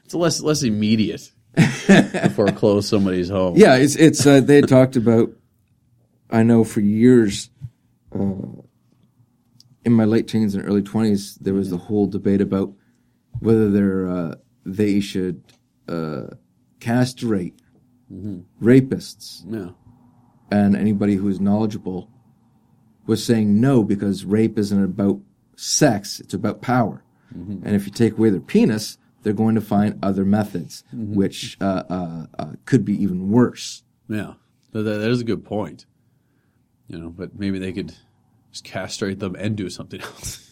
It's 0.05 0.13
less 0.15 0.41
less 0.43 0.63
immediate 0.63 1.33
to 1.57 2.31
foreclose 2.37 2.87
somebody's 2.87 3.31
home. 3.31 3.57
Yeah, 3.57 3.77
it's 3.77 3.97
it's. 3.97 4.27
Uh, 4.27 4.41
they 4.41 4.61
talked 4.61 4.97
about. 4.97 5.31
I 6.31 6.43
know 6.43 6.63
for 6.63 6.81
years, 6.81 7.49
uh, 8.15 8.19
in 9.85 9.93
my 9.93 10.05
late 10.05 10.29
teens 10.29 10.55
and 10.55 10.67
early 10.69 10.83
twenties, 10.83 11.37
there 11.37 11.55
was 11.55 11.71
the 11.71 11.79
whole 11.79 12.07
debate 12.07 12.43
about 12.43 12.75
whether 13.41 13.71
they're 13.71 14.07
uh, 14.09 14.35
they 14.67 15.01
should 15.01 15.43
uh, 15.89 16.27
castrate 16.81 17.55
rapists, 18.63 19.43
Yeah. 19.49 19.71
and 20.51 20.77
anybody 20.77 21.15
who 21.17 21.29
is 21.29 21.41
knowledgeable 21.41 22.11
was 23.07 23.25
saying 23.25 23.61
no 23.61 23.83
because 23.85 24.25
rape 24.25 24.59
isn't 24.59 24.83
about 24.85 25.21
sex; 25.57 26.21
it's 26.21 26.35
about 26.35 26.61
power. 26.63 27.03
And 27.35 27.67
if 27.75 27.85
you 27.87 27.91
take 27.93 28.13
away 28.17 28.31
their 28.31 28.41
penis, 28.41 28.97
they're 29.23 29.33
going 29.33 29.57
to 29.57 29.61
find 29.61 29.99
other 30.05 30.25
methods, 30.25 30.85
which 30.93 31.57
uh, 31.61 31.83
uh, 31.91 32.27
uh, 32.39 32.53
could 32.65 32.85
be 32.85 32.95
even 33.03 33.29
worse. 33.31 33.83
Yeah, 34.09 34.35
that, 34.73 34.83
that 34.83 34.99
that 34.99 35.11
is 35.11 35.21
a 35.21 35.25
good 35.25 35.45
point. 35.45 35.87
You 36.87 36.99
know, 36.99 37.09
but 37.11 37.37
maybe 37.37 37.59
they 37.59 37.73
could 37.73 37.93
just 38.53 38.63
castrate 38.65 39.19
them 39.19 39.35
and 39.37 39.57
do 39.57 39.69
something 39.69 40.01
else. 40.11 40.49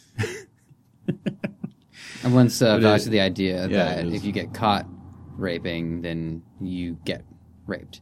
And 2.25 2.35
once 2.35 2.61
uh, 2.63 2.75
But 2.77 2.79
it- 2.79 2.83
vouched 2.83 3.05
the 3.07 3.21
idea 3.21 3.67
yeah, 3.69 3.95
that 4.03 4.07
if 4.07 4.25
you 4.25 4.33
get 4.33 4.55
caught 4.55 4.87
raping, 5.37 6.03
then 6.03 6.43
you 6.61 6.99
get 7.05 7.25
raped. 7.67 8.01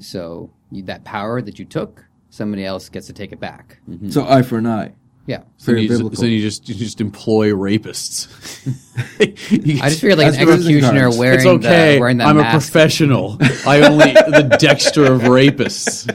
So 0.00 0.52
you, 0.70 0.82
that 0.84 1.04
power 1.04 1.40
that 1.40 1.58
you 1.58 1.64
took, 1.64 2.04
somebody 2.30 2.64
else 2.64 2.88
gets 2.88 3.06
to 3.08 3.12
take 3.12 3.32
it 3.32 3.40
back. 3.40 3.78
So 4.08 4.26
eye 4.26 4.42
for 4.42 4.58
an 4.58 4.66
eye. 4.66 4.92
Yeah. 5.26 5.42
So 5.58 5.66
Very 5.72 5.82
you, 5.82 5.88
just, 5.88 5.98
biblical. 6.00 6.18
so 6.20 6.26
you 6.26 6.40
just 6.40 6.68
you 6.68 6.74
just 6.74 7.00
employ 7.00 7.50
rapists. 7.50 8.26
I 9.20 9.88
just 9.88 10.00
figured 10.00 10.18
like 10.18 10.34
an 10.34 10.46
the 10.46 10.52
executioner 10.52 11.00
cards. 11.02 11.18
wearing 11.18 11.38
it's 11.38 11.46
okay. 11.46 11.94
the, 11.94 12.00
wearing 12.00 12.16
that 12.16 12.26
I'm 12.28 12.38
a 12.38 12.50
professional. 12.50 13.36
I 13.66 13.80
only 13.82 14.12
the 14.12 14.56
Dexter 14.58 15.12
of 15.12 15.22
rapists. 15.22 16.08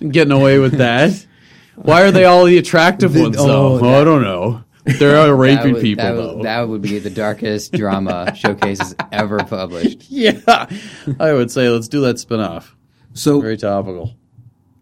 Getting 0.12 0.32
away 0.32 0.58
with 0.58 0.74
that. 0.78 1.26
Why 1.76 2.02
are 2.02 2.10
they 2.10 2.24
all 2.24 2.44
the 2.44 2.58
attractive 2.58 3.12
The- 3.14 3.22
ones 3.22 3.36
though? 3.36 3.78
oh, 3.78 3.80
Oh, 3.82 4.00
I 4.00 4.04
don't 4.04 4.22
know. 4.22 4.64
They're 4.84 5.18
all 5.18 5.32
raping 5.34 5.74
would, 5.74 5.82
people 5.82 6.04
that, 6.04 6.12
though. 6.14 6.36
would, 6.36 6.44
that 6.46 6.68
would 6.68 6.82
be 6.82 6.98
the 6.98 7.10
darkest 7.10 7.72
drama 7.72 8.34
showcases 8.34 8.94
ever 9.12 9.38
published. 9.38 10.10
yeah, 10.10 10.66
I 11.20 11.32
would 11.32 11.50
say 11.50 11.68
let's 11.68 11.88
do 11.88 12.00
that 12.02 12.16
spinoff. 12.16 12.70
So 13.14 13.40
Very 13.40 13.56
topical. 13.56 14.14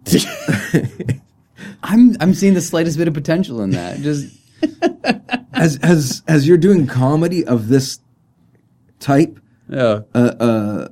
I'm 1.82 2.16
I'm 2.20 2.34
seeing 2.34 2.54
the 2.54 2.60
slightest 2.60 2.98
bit 2.98 3.08
of 3.08 3.14
potential 3.14 3.60
in 3.62 3.70
that. 3.70 3.98
Just 4.00 4.34
as 5.52 5.78
as 5.82 6.22
as 6.26 6.46
you're 6.46 6.56
doing 6.58 6.86
comedy 6.86 7.44
of 7.44 7.68
this 7.68 8.00
type 9.00 9.38
Yeah. 9.68 10.00
uh, 10.14 10.18
uh, 10.40 10.88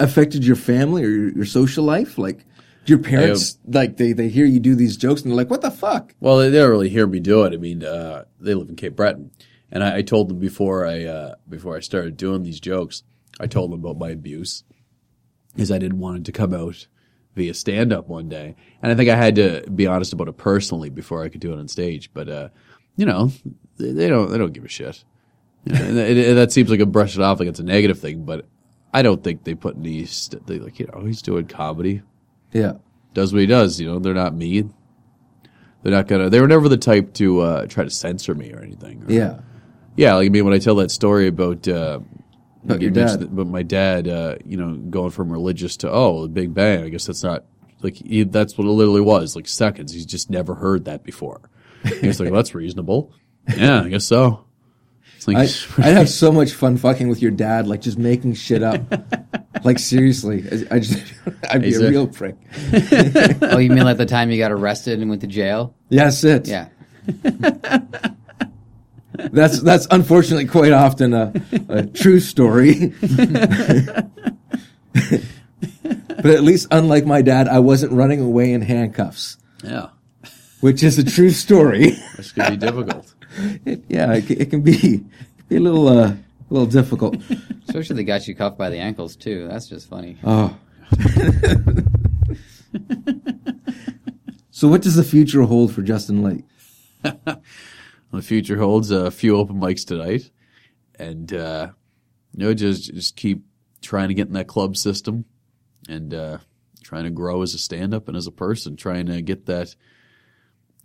affected 0.00 0.44
your 0.44 0.56
family 0.56 1.04
or 1.04 1.08
your, 1.08 1.28
your 1.32 1.44
social 1.44 1.84
life? 1.84 2.18
Like 2.18 2.44
your 2.86 2.98
parents, 2.98 3.58
like 3.66 3.96
they 3.96 4.12
they 4.12 4.28
hear 4.28 4.46
you 4.46 4.58
do 4.60 4.74
these 4.74 4.96
jokes 4.96 5.22
and 5.22 5.30
they're 5.30 5.36
like, 5.36 5.50
"What 5.50 5.62
the 5.62 5.70
fuck?" 5.70 6.14
Well, 6.20 6.38
they 6.38 6.50
don't 6.50 6.70
really 6.70 6.88
hear 6.88 7.06
me 7.06 7.20
do 7.20 7.44
it. 7.44 7.52
I 7.52 7.56
mean, 7.56 7.84
uh, 7.84 8.24
they 8.40 8.54
live 8.54 8.68
in 8.68 8.76
Cape 8.76 8.96
Breton, 8.96 9.30
and 9.70 9.84
I, 9.84 9.98
I 9.98 10.02
told 10.02 10.28
them 10.28 10.38
before 10.40 10.86
I 10.86 11.04
uh, 11.04 11.34
before 11.48 11.76
I 11.76 11.80
started 11.80 12.16
doing 12.16 12.42
these 12.42 12.58
jokes, 12.60 13.02
I 13.38 13.46
told 13.46 13.70
them 13.70 13.80
about 13.80 13.98
my 13.98 14.10
abuse, 14.10 14.64
because 15.54 15.70
I 15.70 15.78
didn't 15.78 16.00
want 16.00 16.18
it 16.18 16.24
to 16.24 16.32
come 16.32 16.52
out 16.52 16.86
via 17.34 17.54
stand 17.54 17.92
up 17.92 18.08
one 18.08 18.28
day, 18.28 18.54
and 18.82 18.92
I 18.92 18.94
think 18.94 19.08
I 19.10 19.16
had 19.16 19.36
to 19.36 19.62
be 19.74 19.86
honest 19.86 20.12
about 20.12 20.28
it 20.28 20.36
personally 20.36 20.90
before 20.90 21.22
I 21.24 21.28
could 21.28 21.40
do 21.40 21.52
it 21.52 21.58
on 21.58 21.68
stage. 21.68 22.10
But 22.12 22.28
uh, 22.28 22.48
you 22.96 23.06
know, 23.06 23.30
they, 23.78 23.92
they 23.92 24.08
don't 24.08 24.30
they 24.30 24.38
don't 24.38 24.52
give 24.52 24.64
a 24.64 24.68
shit. 24.68 25.02
You 25.64 25.74
know, 25.74 25.82
and 25.84 25.98
it, 25.98 26.16
it- 26.18 26.34
that 26.34 26.52
seems 26.52 26.70
like 26.70 26.80
a 26.80 26.86
brush 26.86 27.14
it 27.16 27.22
off 27.22 27.38
like 27.38 27.48
it's 27.48 27.60
a 27.60 27.64
negative 27.64 27.98
thing, 27.98 28.24
but 28.24 28.46
I 28.92 29.02
don't 29.02 29.22
think 29.24 29.44
they 29.44 29.54
put 29.54 29.76
any 29.76 30.04
st- 30.06 30.46
they 30.46 30.58
like 30.58 30.78
you 30.78 30.88
know 30.92 31.04
he's 31.04 31.22
doing 31.22 31.46
comedy 31.46 32.02
Yeah, 32.52 32.74
does 33.14 33.32
what 33.32 33.40
he 33.40 33.46
does. 33.46 33.80
You 33.80 33.86
know, 33.86 33.98
they're 33.98 34.12
not 34.14 34.34
me. 34.34 34.68
They're 35.82 35.92
not 35.92 36.06
gonna. 36.06 36.30
They 36.30 36.40
were 36.40 36.46
never 36.48 36.68
the 36.68 36.76
type 36.76 37.12
to 37.14 37.40
uh, 37.40 37.66
try 37.66 37.84
to 37.84 37.90
censor 37.90 38.34
me 38.34 38.52
or 38.52 38.60
anything. 38.60 39.04
Yeah. 39.08 39.40
yeah. 39.96 40.14
Like 40.14 40.26
I 40.26 40.28
mean, 40.28 40.44
when 40.44 40.54
I 40.54 40.58
tell 40.58 40.74
that 40.76 40.90
story 40.92 41.26
about 41.28 41.66
uh, 41.66 42.00
About 42.64 42.80
you 42.80 42.88
your 42.88 42.94
dad. 42.94 43.20
that- 43.20 43.34
But 43.34 43.46
my 43.46 43.62
dad, 43.62 44.06
uh, 44.08 44.36
you 44.44 44.56
know, 44.56 44.74
going 44.74 45.10
from 45.10 45.30
religious 45.32 45.76
to 45.78 45.90
oh, 45.90 46.22
the 46.22 46.28
Big 46.28 46.54
Bang. 46.54 46.84
I 46.84 46.88
guess 46.88 47.06
that's 47.06 47.22
not 47.22 47.44
like 47.82 47.94
he, 47.96 48.22
that's 48.24 48.56
what 48.56 48.66
it 48.66 48.70
literally 48.70 49.00
was. 49.00 49.34
Like 49.34 49.48
seconds. 49.48 49.92
He's 49.92 50.06
just 50.06 50.30
never 50.30 50.54
heard 50.54 50.84
that 50.84 51.02
before. 51.02 51.40
He's 51.84 52.20
like, 52.20 52.30
well, 52.30 52.36
that's 52.40 52.54
reasonable. 52.54 53.12
Yeah, 53.56 53.82
I 53.82 53.88
guess 53.88 54.04
so. 54.04 54.44
It's 55.16 55.26
like, 55.26 55.36
I 55.36 55.42
I'd 55.88 55.96
have 55.96 56.08
so 56.08 56.30
much 56.30 56.52
fun 56.52 56.76
fucking 56.76 57.08
with 57.08 57.20
your 57.20 57.32
dad, 57.32 57.66
like 57.66 57.80
just 57.80 57.98
making 57.98 58.34
shit 58.34 58.62
up. 58.62 58.80
like 59.64 59.80
seriously, 59.80 60.44
I 60.70 60.76
I 60.76 60.78
just 60.78 61.02
I'd 61.50 61.62
be 61.62 61.74
a 61.74 61.80
a- 61.80 61.90
real 61.90 62.06
prick. 62.06 62.36
oh, 63.42 63.58
you 63.58 63.70
mean 63.70 63.82
like 63.82 63.96
the 63.96 64.06
time 64.06 64.30
you 64.30 64.38
got 64.38 64.52
arrested 64.52 65.00
and 65.00 65.08
went 65.10 65.22
to 65.22 65.26
jail? 65.26 65.74
Yeah, 65.88 66.04
that's 66.04 66.22
it. 66.22 66.46
Yeah. 66.46 66.68
That's 69.32 69.60
that's 69.60 69.86
unfortunately 69.90 70.46
quite 70.46 70.72
often 70.72 71.14
a, 71.14 71.32
a 71.68 71.86
true 71.86 72.18
story. 72.18 72.92
but 74.92 76.26
at 76.26 76.42
least, 76.42 76.66
unlike 76.70 77.06
my 77.06 77.22
dad, 77.22 77.46
I 77.46 77.60
wasn't 77.60 77.92
running 77.92 78.20
away 78.20 78.52
in 78.52 78.62
handcuffs, 78.62 79.36
yeah, 79.62 79.90
which 80.60 80.82
is 80.82 80.98
a 80.98 81.04
true 81.04 81.30
story. 81.30 81.90
this 82.16 82.32
could 82.32 82.50
be 82.50 82.56
difficult. 82.56 83.14
It, 83.64 83.84
yeah, 83.88 84.12
it, 84.12 84.30
it 84.30 84.50
can 84.50 84.60
be, 84.60 85.02
be 85.48 85.56
a 85.56 85.60
little 85.60 85.88
uh, 85.88 86.08
a 86.08 86.18
little 86.50 86.66
difficult. 86.66 87.16
Especially 87.66 87.96
they 87.96 88.04
got 88.04 88.28
you 88.28 88.34
cuffed 88.34 88.58
by 88.58 88.68
the 88.68 88.76
ankles 88.76 89.16
too. 89.16 89.48
That's 89.48 89.70
just 89.70 89.88
funny. 89.88 90.18
Oh. 90.22 90.54
so, 94.50 94.68
what 94.68 94.82
does 94.82 94.96
the 94.96 95.02
future 95.02 95.40
hold 95.44 95.72
for 95.72 95.80
Justin 95.80 96.22
Laite? 96.22 96.44
The 98.20 98.26
future 98.26 98.58
holds 98.58 98.90
a 98.90 99.10
few 99.10 99.36
open 99.36 99.56
mics 99.56 99.86
tonight, 99.86 100.30
and 100.98 101.32
uh, 101.32 101.68
you 102.32 102.44
know, 102.44 102.54
just 102.54 102.92
just 102.92 103.16
keep 103.16 103.44
trying 103.80 104.08
to 104.08 104.14
get 104.14 104.28
in 104.28 104.34
that 104.34 104.46
club 104.46 104.76
system, 104.76 105.24
and 105.88 106.12
uh, 106.12 106.38
trying 106.82 107.04
to 107.04 107.10
grow 107.10 107.42
as 107.42 107.54
a 107.54 107.58
stand-up 107.58 108.08
and 108.08 108.16
as 108.16 108.26
a 108.26 108.32
person, 108.32 108.76
trying 108.76 109.06
to 109.06 109.22
get 109.22 109.46
that, 109.46 109.74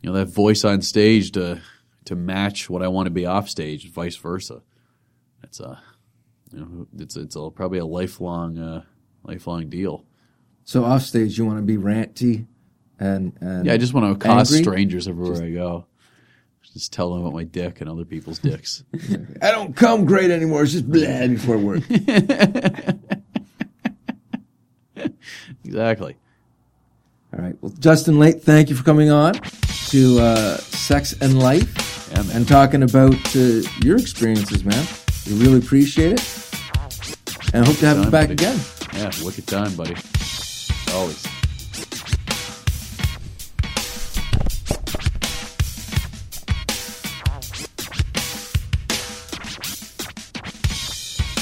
you 0.01 0.09
know, 0.09 0.17
that 0.17 0.27
voice 0.27 0.63
on 0.63 0.81
stage 0.81 1.31
to 1.33 1.61
to 2.05 2.15
match 2.15 2.69
what 2.69 2.81
I 2.81 2.87
want 2.87 3.07
to 3.07 3.11
be 3.11 3.25
off 3.25 3.49
stage, 3.49 3.83
and 3.83 3.93
vice 3.93 4.15
versa. 4.15 4.61
It's 5.43 5.59
a, 5.59 5.79
you 6.53 6.59
know, 6.59 6.87
it's 6.97 7.17
it's 7.17 7.35
a, 7.35 7.49
probably 7.49 7.79
a 7.79 7.85
lifelong 7.85 8.57
uh, 8.57 8.83
lifelong 9.23 9.69
deal. 9.69 10.05
So, 10.63 10.83
off 10.83 11.01
stage, 11.03 11.37
you 11.37 11.45
want 11.45 11.59
to 11.59 11.63
be 11.63 11.77
ranty 11.77 12.47
and 12.99 13.33
and 13.41 13.65
Yeah, 13.65 13.73
I 13.73 13.77
just 13.77 13.93
want 13.93 14.05
to 14.05 14.11
accost 14.11 14.51
Angry? 14.51 14.63
strangers 14.63 15.07
everywhere 15.07 15.43
I 15.43 15.51
go. 15.51 15.86
Just 16.73 16.93
tell 16.93 17.11
them 17.11 17.21
about 17.21 17.33
my 17.33 17.43
dick 17.43 17.81
and 17.81 17.89
other 17.89 18.05
people's 18.05 18.39
dicks. 18.39 18.83
I 19.41 19.51
don't 19.51 19.75
come 19.75 20.05
great 20.05 20.29
anymore. 20.31 20.63
It's 20.63 20.73
just 20.73 20.89
blah 20.89 21.27
before 21.27 21.57
work. 21.57 21.83
exactly. 25.65 26.15
All 27.35 27.43
right. 27.43 27.55
Well, 27.61 27.73
Justin 27.79 28.15
Laite, 28.15 28.41
thank 28.41 28.69
you 28.69 28.75
for 28.75 28.83
coming 28.83 29.09
on 29.11 29.33
to 29.89 30.19
uh, 30.19 30.57
Sex 30.57 31.13
and 31.21 31.39
Life 31.39 32.09
Yeah, 32.11 32.23
and 32.33 32.47
talking 32.47 32.83
about 32.83 33.35
uh, 33.35 33.61
your 33.83 33.97
experiences, 33.97 34.63
man. 34.63 34.85
We 35.27 35.33
really 35.43 35.59
appreciate 35.59 36.13
it. 36.13 36.43
And 37.53 37.65
hope 37.65 37.77
to 37.77 37.85
have 37.85 37.97
you 37.97 38.11
back 38.11 38.29
buddy. 38.29 38.33
again. 38.33 38.59
Yeah, 38.93 39.11
wicked 39.23 39.47
time, 39.47 39.75
buddy. 39.75 39.95
Always. 40.93 41.36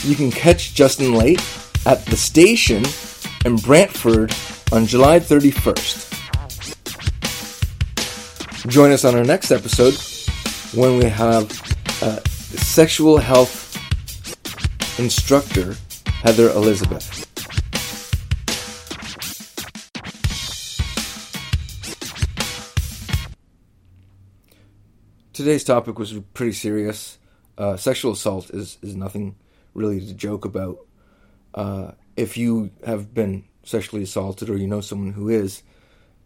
You 0.06 0.16
can 0.16 0.30
catch 0.30 0.76
Justin 0.76 1.14
Laite 1.14 1.42
at 1.88 2.06
the 2.06 2.16
station 2.16 2.86
in 3.44 3.56
Brantford 3.56 4.32
on 4.72 4.86
July 4.86 5.20
31st. 5.20 6.12
Join 8.70 8.92
us 8.92 9.04
on 9.04 9.16
our 9.16 9.24
next 9.24 9.50
episode 9.50 9.96
when 10.80 11.00
we 11.00 11.06
have 11.06 11.50
uh, 12.04 12.20
sexual 12.24 13.18
health 13.18 13.76
instructor 15.00 15.76
Heather 16.08 16.52
Elizabeth. 16.52 17.26
Today's 25.34 25.64
topic 25.64 25.98
was 25.98 26.14
pretty 26.36 26.54
serious. 26.54 27.18
Uh, 27.58 27.76
sexual 27.76 28.12
assault 28.12 28.52
is, 28.52 28.78
is 28.84 28.96
nothing 28.96 29.36
really 29.76 30.00
to 30.00 30.14
joke 30.14 30.46
about. 30.46 30.80
Uh, 31.54 31.92
if 32.18 32.38
you 32.38 32.72
have 32.86 33.14
been 33.14 33.44
sexually 33.64 34.04
assaulted 34.04 34.50
or 34.50 34.58
you 34.58 34.68
know 34.68 34.82
someone 34.82 35.14
who 35.14 35.30
is, 35.30 35.62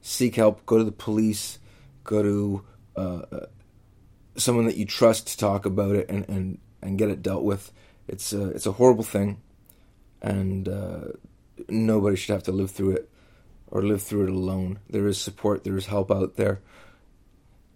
seek 0.01 0.35
help. 0.35 0.65
Go 0.65 0.77
to 0.77 0.83
the 0.83 0.91
police. 0.91 1.59
Go 2.03 2.23
to 2.23 2.65
uh, 2.95 3.21
uh, 3.31 3.45
someone 4.37 4.65
that 4.65 4.77
you 4.77 4.85
trust 4.85 5.27
to 5.27 5.37
talk 5.37 5.65
about 5.65 5.95
it 5.95 6.09
and, 6.09 6.27
and, 6.29 6.59
and 6.81 6.97
get 6.97 7.09
it 7.09 7.21
dealt 7.21 7.43
with. 7.43 7.71
It's 8.07 8.31
a, 8.33 8.49
it's 8.49 8.65
a 8.65 8.71
horrible 8.71 9.03
thing, 9.03 9.41
and 10.21 10.67
uh, 10.67 10.99
nobody 11.67 12.15
should 12.15 12.33
have 12.33 12.43
to 12.43 12.51
live 12.51 12.71
through 12.71 12.91
it 12.91 13.09
or 13.67 13.83
live 13.83 14.01
through 14.01 14.23
it 14.23 14.29
alone. 14.29 14.79
There 14.89 15.07
is 15.07 15.19
support. 15.19 15.63
There 15.63 15.77
is 15.77 15.85
help 15.85 16.11
out 16.11 16.35
there. 16.35 16.61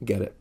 Get 0.04 0.22
it. 0.22 0.36